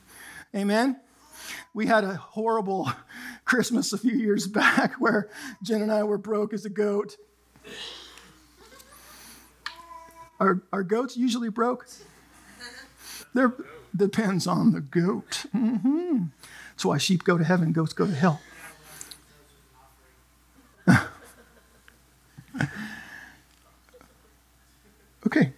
Amen? 0.56 1.02
We 1.74 1.86
had 1.86 2.06
a 2.06 2.16
horrible 2.16 2.90
Christmas 3.46 3.92
a 3.92 3.98
few 3.98 4.16
years 4.16 4.48
back 4.48 4.94
where 5.02 5.30
Jen 5.62 5.82
and 5.82 5.92
I 5.92 6.04
were 6.04 6.18
broke 6.18 6.54
as 6.54 6.64
a 6.64 6.70
goat. 6.70 7.18
Are, 10.39 10.62
are 10.72 10.84
goats 10.84 11.15
usually 11.15 11.50
broke? 11.50 11.88
There 13.34 13.54
depends 13.96 14.48
on 14.48 14.72
the 14.72 14.82
goat. 14.82 15.46
Mm-hmm. 15.56 16.26
That's 16.72 16.86
why 16.86 16.98
sheep 16.98 17.24
go 17.24 17.38
to 17.38 17.43
heaven, 17.43 17.72
goats 17.72 17.93
go 17.93 18.06
to 18.06 18.13
hell. 18.13 18.41
okay. 25.26 25.54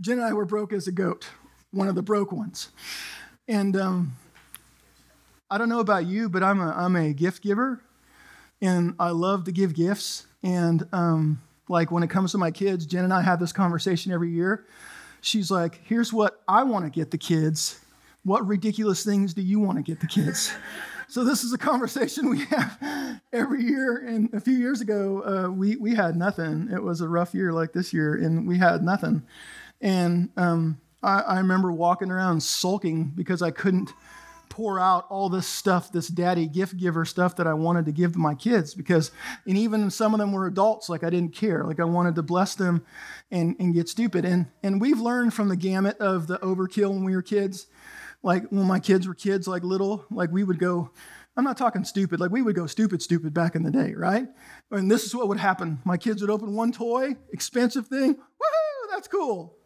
Jen 0.00 0.18
and 0.18 0.26
I 0.26 0.32
were 0.32 0.44
broke 0.44 0.72
as 0.72 0.86
a 0.88 0.92
goat, 0.92 1.28
one 1.72 1.88
of 1.88 1.94
the 1.94 2.02
broke 2.02 2.32
ones. 2.32 2.70
And 3.46 3.76
um, 3.76 4.16
I 5.50 5.58
don't 5.58 5.68
know 5.68 5.80
about 5.80 6.06
you, 6.06 6.28
but 6.28 6.42
I'm 6.42 6.60
a, 6.60 6.70
I'm 6.70 6.96
a 6.96 7.12
gift 7.12 7.42
giver, 7.42 7.82
and 8.62 8.94
I 8.98 9.10
love 9.10 9.44
to 9.44 9.52
give 9.52 9.74
gifts. 9.74 10.26
And 10.42 10.88
um, 10.92 11.42
like 11.70 11.90
when 11.90 12.02
it 12.02 12.10
comes 12.10 12.32
to 12.32 12.38
my 12.38 12.50
kids, 12.50 12.84
Jen 12.84 13.04
and 13.04 13.14
I 13.14 13.22
have 13.22 13.38
this 13.38 13.52
conversation 13.52 14.12
every 14.12 14.30
year. 14.30 14.66
She's 15.20 15.50
like, 15.50 15.80
here's 15.84 16.12
what 16.12 16.42
I 16.48 16.64
want 16.64 16.84
to 16.84 16.90
get 16.90 17.10
the 17.10 17.18
kids. 17.18 17.80
What 18.24 18.46
ridiculous 18.46 19.04
things 19.04 19.32
do 19.32 19.40
you 19.40 19.60
want 19.60 19.78
to 19.78 19.82
get 19.82 20.00
the 20.00 20.06
kids? 20.06 20.52
So 21.08 21.24
this 21.24 21.42
is 21.42 21.52
a 21.52 21.58
conversation 21.58 22.28
we 22.28 22.44
have 22.46 23.20
every 23.32 23.62
year. 23.62 23.98
And 24.06 24.32
a 24.34 24.40
few 24.40 24.54
years 24.54 24.80
ago, 24.80 25.22
uh, 25.24 25.50
we 25.50 25.76
we 25.76 25.94
had 25.94 26.16
nothing. 26.16 26.68
It 26.72 26.82
was 26.82 27.00
a 27.00 27.08
rough 27.08 27.34
year 27.34 27.52
like 27.52 27.72
this 27.72 27.92
year, 27.92 28.14
and 28.14 28.46
we 28.46 28.58
had 28.58 28.82
nothing. 28.82 29.22
And 29.80 30.30
um, 30.36 30.80
I, 31.02 31.20
I 31.20 31.38
remember 31.38 31.72
walking 31.72 32.10
around 32.10 32.42
sulking 32.42 33.12
because 33.14 33.42
I 33.42 33.50
couldn't 33.50 33.92
pour 34.60 34.78
out 34.78 35.06
all 35.08 35.30
this 35.30 35.46
stuff, 35.46 35.90
this 35.90 36.08
daddy 36.08 36.46
gift 36.46 36.76
giver 36.76 37.06
stuff 37.06 37.34
that 37.34 37.46
I 37.46 37.54
wanted 37.54 37.86
to 37.86 37.92
give 37.92 38.12
to 38.12 38.18
my 38.18 38.34
kids 38.34 38.74
because, 38.74 39.10
and 39.46 39.56
even 39.56 39.90
some 39.90 40.12
of 40.12 40.20
them 40.20 40.32
were 40.32 40.46
adults, 40.46 40.90
like 40.90 41.02
I 41.02 41.08
didn't 41.08 41.34
care. 41.34 41.64
Like 41.64 41.80
I 41.80 41.84
wanted 41.84 42.14
to 42.16 42.22
bless 42.22 42.56
them 42.56 42.84
and, 43.30 43.56
and 43.58 43.72
get 43.72 43.88
stupid. 43.88 44.26
And, 44.26 44.48
and 44.62 44.78
we've 44.78 45.00
learned 45.00 45.32
from 45.32 45.48
the 45.48 45.56
gamut 45.56 45.96
of 45.96 46.26
the 46.26 46.36
overkill 46.40 46.90
when 46.90 47.04
we 47.04 47.16
were 47.16 47.22
kids. 47.22 47.68
Like 48.22 48.50
when 48.50 48.66
my 48.66 48.80
kids 48.80 49.08
were 49.08 49.14
kids, 49.14 49.48
like 49.48 49.64
little, 49.64 50.04
like 50.10 50.30
we 50.30 50.44
would 50.44 50.58
go, 50.58 50.90
I'm 51.38 51.44
not 51.44 51.56
talking 51.56 51.82
stupid, 51.82 52.20
like 52.20 52.30
we 52.30 52.42
would 52.42 52.54
go 52.54 52.66
stupid, 52.66 53.00
stupid 53.00 53.32
back 53.32 53.54
in 53.54 53.62
the 53.62 53.70
day, 53.70 53.94
right? 53.94 54.28
And 54.70 54.90
this 54.90 55.04
is 55.04 55.14
what 55.14 55.28
would 55.28 55.38
happen. 55.38 55.78
My 55.86 55.96
kids 55.96 56.20
would 56.20 56.28
open 56.28 56.54
one 56.54 56.70
toy, 56.70 57.16
expensive 57.32 57.86
thing, 57.86 58.14
woohoo, 58.14 58.90
that's 58.90 59.08
cool. 59.08 59.56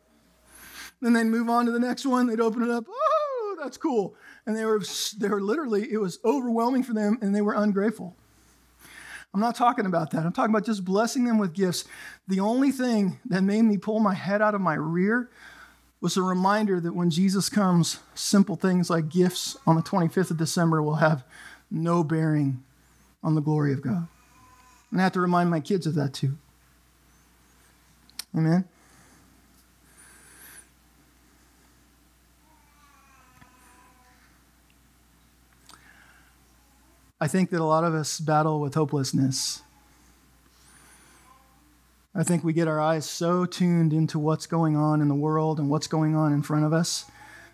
Then 1.01 1.15
they'd 1.15 1.25
move 1.25 1.51
on 1.51 1.67
to 1.67 1.73
the 1.73 1.81
next 1.81 2.07
one, 2.07 2.29
they'd 2.29 2.39
open 2.39 2.63
it 2.63 2.71
up, 2.71 2.85
woohoo, 2.85 3.57
that's 3.61 3.77
cool 3.77 4.15
and 4.47 4.57
they 4.57 4.65
were, 4.65 4.83
they 5.19 5.29
were 5.29 5.41
literally, 5.41 5.91
it 5.91 5.99
was 5.99 6.19
overwhelming 6.25 6.83
for 6.83 6.93
them, 6.93 7.19
and 7.21 7.35
they 7.35 7.41
were 7.41 7.55
ungrateful. 7.55 8.15
I'm 9.33 9.41
not 9.41 9.57
talking 9.57 9.87
about 9.87 10.13
that. 10.13 10.25
I'm 10.25 10.33
talking 10.33 10.55
about 10.55 10.65
just 10.65 10.85
blessing 10.85 11.25
them 11.25 11.39
with 11.39 11.55
gifts. 11.55 11.85
The 12.29 12.39
only 12.39 12.71
thing 12.71 13.19
that 13.27 13.43
made 13.43 13.63
me 13.63 13.77
pull 13.79 13.99
my 13.99 14.15
head 14.15 14.41
out 14.41 14.55
of 14.55 14.61
my 14.61 14.75
rear 14.75 15.29
was 16.01 16.17
a 16.17 16.23
reminder 16.23 16.79
that 16.81 16.95
when 16.95 17.11
Jesus 17.11 17.49
comes, 17.49 17.99
simple 18.15 18.55
things 18.55 18.91
like 18.91 19.09
gifts 19.09 19.57
on 19.67 19.75
the 19.75 19.83
25th 19.83 20.31
of 20.31 20.37
December 20.37 20.83
will 20.83 20.97
have 20.97 21.25
no 21.71 22.05
bearing 22.05 22.63
on 23.25 23.35
the 23.35 23.41
glory 23.41 23.73
of 23.73 23.83
God. 23.83 24.07
And 24.91 25.01
I 25.01 25.05
have 25.05 25.13
to 25.13 25.21
remind 25.21 25.51
my 25.51 25.61
kids 25.61 25.87
of 25.87 25.95
that 25.97 26.13
too. 26.13 26.37
Amen. 28.37 28.65
I 37.25 37.27
think 37.27 37.49
that 37.53 37.61
a 37.63 37.65
lot 37.65 37.85
of 37.85 37.95
us 37.95 38.21
battle 38.21 38.61
with 38.61 38.75
hopelessness. 38.75 39.63
I 42.15 42.23
think 42.23 42.45
we 42.45 42.53
get 42.53 42.69
our 42.69 42.79
eyes 42.79 43.09
so 43.09 43.47
tuned 43.47 43.95
into 43.95 44.19
what's 44.19 44.47
going 44.47 44.77
on 44.77 45.01
in 45.01 45.09
the 45.09 45.15
world 45.15 45.59
and 45.59 45.71
what's 45.71 45.87
going 45.87 46.15
on 46.15 46.35
in 46.35 46.43
front 46.43 46.67
of 46.67 46.75
us 46.75 47.07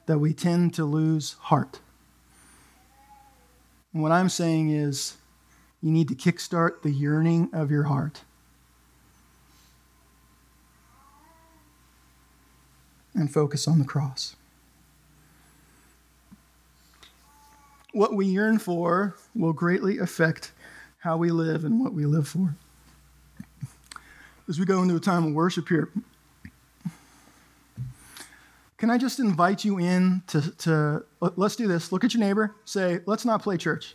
that 0.06 0.18
we 0.18 0.32
tend 0.32 0.74
to 0.74 0.84
lose 0.84 1.34
heart. 1.34 1.78
And 3.94 4.02
what 4.02 4.10
I'm 4.10 4.28
saying 4.28 4.70
is, 4.70 5.18
you 5.80 5.92
need 5.92 6.08
to 6.08 6.16
kickstart 6.16 6.82
the 6.82 6.90
yearning 6.90 7.48
of 7.52 7.70
your 7.70 7.84
heart. 7.84 8.22
And 13.14 13.32
focus 13.32 13.68
on 13.68 13.78
the 13.78 13.84
cross. 13.84 14.34
What 17.92 18.14
we 18.14 18.26
yearn 18.26 18.58
for 18.58 19.16
will 19.34 19.52
greatly 19.52 19.98
affect 19.98 20.52
how 20.98 21.16
we 21.16 21.30
live 21.30 21.64
and 21.64 21.80
what 21.80 21.92
we 21.92 22.06
live 22.06 22.28
for. 22.28 22.54
As 24.48 24.58
we 24.58 24.66
go 24.66 24.82
into 24.82 24.96
a 24.96 25.00
time 25.00 25.24
of 25.26 25.32
worship 25.32 25.68
here, 25.68 25.90
can 28.76 28.90
I 28.90 28.98
just 28.98 29.18
invite 29.18 29.64
you 29.64 29.78
in 29.78 30.22
to, 30.28 30.50
to 30.58 31.04
let's 31.20 31.54
do 31.54 31.68
this. 31.68 31.92
Look 31.92 32.02
at 32.02 32.14
your 32.14 32.20
neighbor, 32.20 32.54
say, 32.64 33.00
let's 33.06 33.24
not 33.24 33.42
play 33.42 33.56
church. 33.56 33.94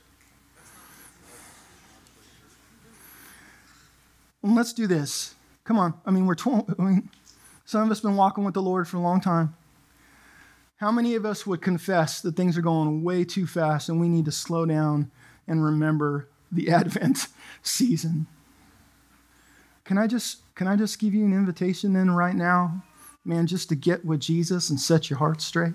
And 4.43 4.55
let's 4.55 4.73
do 4.73 4.85
this. 4.85 5.33
Come 5.63 5.79
on. 5.79 5.95
I 6.05 6.11
mean, 6.11 6.27
we're 6.27 6.35
12, 6.35 6.75
I 6.77 6.81
mean, 6.83 7.09
some 7.65 7.81
of 7.81 7.89
us 7.89 7.97
have 7.97 8.03
been 8.03 8.15
walking 8.15 8.43
with 8.43 8.53
the 8.53 8.61
Lord 8.61 8.87
for 8.87 8.97
a 8.97 9.01
long 9.01 9.19
time. 9.19 9.55
How 10.77 10.91
many 10.91 11.15
of 11.15 11.25
us 11.25 11.47
would 11.47 11.61
confess 11.61 12.19
that 12.21 12.35
things 12.35 12.57
are 12.57 12.61
going 12.61 13.01
way 13.01 13.23
too 13.23 13.47
fast 13.47 13.87
and 13.87 13.99
we 13.99 14.09
need 14.09 14.25
to 14.25 14.31
slow 14.31 14.65
down 14.65 15.09
and 15.47 15.63
remember 15.63 16.27
the 16.51 16.69
Advent 16.71 17.27
season? 17.63 18.27
Can 19.85 19.97
I 19.97 20.07
just 20.07 20.39
can 20.55 20.67
I 20.67 20.75
just 20.75 20.99
give 20.99 21.13
you 21.13 21.25
an 21.25 21.33
invitation 21.33 21.93
then 21.93 22.11
right 22.11 22.35
now, 22.35 22.83
man, 23.23 23.47
just 23.47 23.69
to 23.69 23.75
get 23.75 24.03
with 24.03 24.19
Jesus 24.19 24.69
and 24.69 24.79
set 24.79 25.09
your 25.09 25.19
heart 25.19 25.41
straight? 25.41 25.73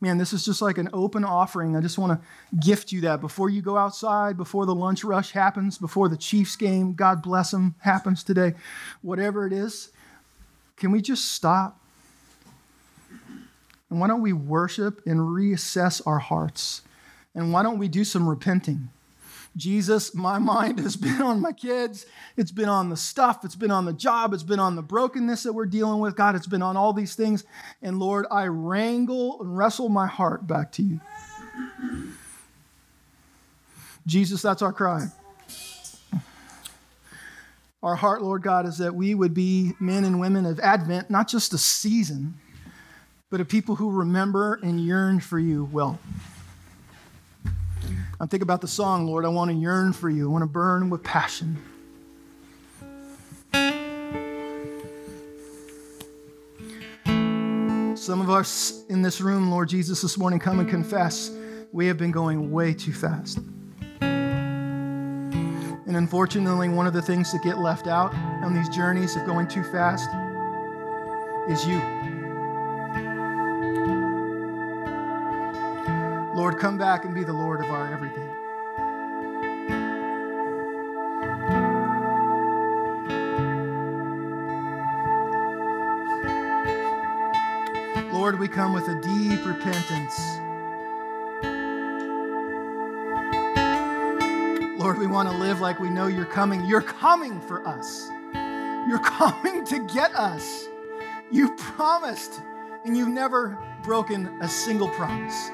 Man, 0.00 0.18
this 0.18 0.32
is 0.34 0.44
just 0.44 0.60
like 0.60 0.76
an 0.76 0.90
open 0.92 1.24
offering. 1.24 1.74
I 1.74 1.80
just 1.80 1.96
want 1.96 2.20
to 2.20 2.56
gift 2.58 2.92
you 2.92 3.00
that 3.00 3.20
before 3.20 3.48
you 3.48 3.62
go 3.62 3.78
outside, 3.78 4.36
before 4.36 4.66
the 4.66 4.74
lunch 4.74 5.04
rush 5.04 5.32
happens, 5.32 5.78
before 5.78 6.10
the 6.10 6.18
Chiefs 6.18 6.54
game, 6.54 6.92
God 6.92 7.22
bless 7.22 7.50
them, 7.50 7.74
happens 7.78 8.22
today, 8.22 8.54
whatever 9.00 9.46
it 9.46 9.54
is. 9.54 9.90
Can 10.76 10.90
we 10.90 11.00
just 11.00 11.32
stop 11.32 11.80
and 13.90 14.00
why 14.00 14.08
don't 14.08 14.22
we 14.22 14.32
worship 14.32 15.00
and 15.06 15.20
reassess 15.20 16.02
our 16.06 16.18
hearts? 16.18 16.82
And 17.34 17.52
why 17.52 17.62
don't 17.62 17.78
we 17.78 17.88
do 17.88 18.04
some 18.04 18.28
repenting? 18.28 18.88
Jesus, 19.56 20.14
my 20.14 20.38
mind 20.38 20.78
has 20.80 20.96
been 20.96 21.22
on 21.22 21.40
my 21.40 21.52
kids. 21.52 22.06
It's 22.36 22.50
been 22.50 22.68
on 22.68 22.90
the 22.90 22.96
stuff. 22.96 23.44
It's 23.44 23.54
been 23.54 23.70
on 23.70 23.84
the 23.84 23.92
job. 23.92 24.34
It's 24.34 24.42
been 24.42 24.60
on 24.60 24.76
the 24.76 24.82
brokenness 24.82 25.44
that 25.44 25.52
we're 25.52 25.66
dealing 25.66 26.00
with. 26.00 26.16
God, 26.16 26.34
it's 26.34 26.46
been 26.46 26.62
on 26.62 26.76
all 26.76 26.92
these 26.92 27.14
things. 27.14 27.44
And 27.80 27.98
Lord, 27.98 28.26
I 28.30 28.46
wrangle 28.46 29.40
and 29.40 29.56
wrestle 29.56 29.88
my 29.88 30.06
heart 30.06 30.46
back 30.46 30.72
to 30.72 30.82
you. 30.82 31.00
Jesus, 34.06 34.42
that's 34.42 34.62
our 34.62 34.72
cry. 34.72 35.08
Our 37.82 37.96
heart, 37.96 38.22
Lord 38.22 38.42
God, 38.42 38.66
is 38.66 38.78
that 38.78 38.94
we 38.94 39.14
would 39.14 39.32
be 39.34 39.72
men 39.78 40.04
and 40.04 40.18
women 40.18 40.44
of 40.44 40.58
Advent, 40.60 41.08
not 41.08 41.28
just 41.28 41.52
a 41.54 41.58
season 41.58 42.34
but 43.36 43.42
a 43.42 43.44
people 43.44 43.74
who 43.74 43.90
remember 43.90 44.58
and 44.62 44.82
yearn 44.82 45.20
for 45.20 45.38
you 45.38 45.68
well. 45.70 45.98
I 48.18 48.24
think 48.24 48.42
about 48.42 48.62
the 48.62 48.66
song, 48.66 49.06
Lord, 49.06 49.26
I 49.26 49.28
want 49.28 49.50
to 49.50 49.54
yearn 49.54 49.92
for 49.92 50.08
you. 50.08 50.30
I 50.30 50.32
want 50.32 50.40
to 50.40 50.46
burn 50.46 50.88
with 50.88 51.02
passion. 51.02 51.58
Some 57.94 58.22
of 58.22 58.30
us 58.30 58.86
in 58.88 59.02
this 59.02 59.20
room, 59.20 59.50
Lord 59.50 59.68
Jesus, 59.68 60.00
this 60.00 60.16
morning 60.16 60.38
come 60.38 60.58
and 60.58 60.66
confess 60.70 61.30
we 61.72 61.86
have 61.88 61.98
been 61.98 62.12
going 62.12 62.50
way 62.50 62.72
too 62.72 62.94
fast. 62.94 63.38
And 64.00 65.94
unfortunately, 65.94 66.70
one 66.70 66.86
of 66.86 66.94
the 66.94 67.02
things 67.02 67.32
that 67.32 67.42
get 67.42 67.58
left 67.58 67.86
out 67.86 68.14
on 68.14 68.54
these 68.54 68.70
journeys 68.70 69.14
of 69.14 69.26
going 69.26 69.46
too 69.46 69.62
fast 69.62 70.08
is 71.50 71.68
you. 71.68 72.05
Lord, 76.46 76.60
come 76.60 76.78
back 76.78 77.04
and 77.04 77.12
be 77.12 77.24
the 77.24 77.32
Lord 77.32 77.60
of 77.60 77.72
our 77.72 77.92
everything. 77.92 78.28
Lord, 88.12 88.38
we 88.38 88.46
come 88.46 88.72
with 88.72 88.86
a 88.86 88.94
deep 89.02 89.44
repentance. 89.44 90.16
Lord, 94.78 94.98
we 94.98 95.08
want 95.08 95.28
to 95.28 95.36
live 95.36 95.60
like 95.60 95.80
we 95.80 95.90
know 95.90 96.06
you're 96.06 96.26
coming. 96.26 96.64
You're 96.64 96.80
coming 96.80 97.40
for 97.40 97.66
us. 97.66 98.08
You're 98.88 99.00
coming 99.02 99.64
to 99.64 99.80
get 99.80 100.14
us. 100.14 100.68
You 101.32 101.56
promised, 101.56 102.40
and 102.84 102.96
you've 102.96 103.08
never 103.08 103.58
broken 103.82 104.28
a 104.40 104.48
single 104.48 104.90
promise. 104.90 105.50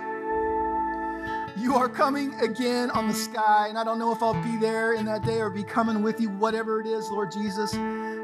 You 1.57 1.75
are 1.77 1.89
coming 1.89 2.35
again 2.41 2.91
on 2.91 3.09
the 3.09 3.15
sky, 3.15 3.67
and 3.69 3.79
I 3.79 3.85
don't 3.85 3.99
know 3.99 4.13
if 4.13 4.23
I'll 4.23 4.41
be 4.43 4.57
there 4.57 4.95
in 4.95 5.05
that 5.05 5.23
day 5.23 5.41
or 5.41 5.51
be 5.51 5.63
coming 5.63 6.03
with 6.03 6.21
you, 6.21 6.31
whatever 6.31 6.81
it 6.81 6.87
is, 6.87 7.11
Lord 7.11 7.31
Jesus. 7.31 7.73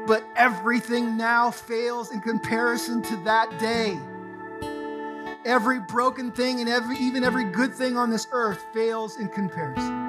But 0.07 0.23
everything 0.35 1.15
now 1.15 1.51
fails 1.51 2.11
in 2.11 2.21
comparison 2.21 3.03
to 3.03 3.15
that 3.17 3.59
day. 3.59 3.99
Every 5.45 5.79
broken 5.79 6.31
thing 6.31 6.59
and 6.59 6.67
every, 6.67 6.97
even 6.97 7.23
every 7.23 7.45
good 7.45 7.73
thing 7.73 7.97
on 7.97 8.09
this 8.09 8.27
earth 8.31 8.65
fails 8.73 9.17
in 9.17 9.29
comparison. 9.29 9.99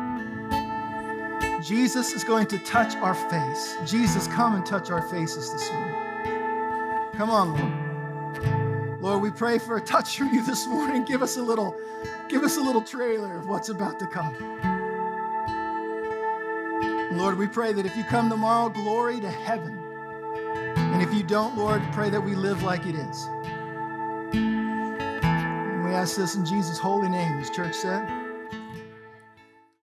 Jesus 1.62 2.12
is 2.14 2.24
going 2.24 2.46
to 2.46 2.58
touch 2.58 2.96
our 2.96 3.14
face. 3.14 3.76
Jesus, 3.84 4.26
come 4.28 4.54
and 4.54 4.64
touch 4.64 4.90
our 4.90 5.02
faces 5.02 5.52
this 5.52 5.70
morning. 5.70 5.94
Come 7.14 7.28
on, 7.28 7.54
Lord. 7.54 7.89
Lord, 9.00 9.22
we 9.22 9.30
pray 9.30 9.58
for 9.58 9.78
a 9.78 9.80
touch 9.80 10.18
from 10.18 10.28
you 10.34 10.42
this 10.42 10.66
morning. 10.66 11.04
Give 11.04 11.22
us 11.22 11.38
a 11.38 11.42
little, 11.42 11.74
give 12.28 12.42
us 12.42 12.58
a 12.58 12.60
little 12.60 12.82
trailer 12.82 13.38
of 13.38 13.48
what's 13.48 13.70
about 13.70 13.98
to 13.98 14.06
come. 14.06 14.36
Lord, 17.16 17.38
we 17.38 17.46
pray 17.46 17.72
that 17.72 17.86
if 17.86 17.96
you 17.96 18.04
come 18.04 18.28
tomorrow, 18.28 18.68
glory 18.68 19.18
to 19.20 19.30
heaven. 19.30 19.78
And 20.76 21.00
if 21.00 21.14
you 21.14 21.22
don't, 21.22 21.56
Lord, 21.56 21.82
pray 21.92 22.10
that 22.10 22.20
we 22.20 22.34
live 22.34 22.62
like 22.62 22.84
it 22.84 22.94
is. 22.94 23.24
And 24.34 25.84
we 25.84 25.92
ask 25.92 26.16
this 26.16 26.34
in 26.34 26.44
Jesus' 26.44 26.78
holy 26.78 27.08
name, 27.08 27.38
as 27.38 27.48
church 27.48 27.74
said. 27.74 28.19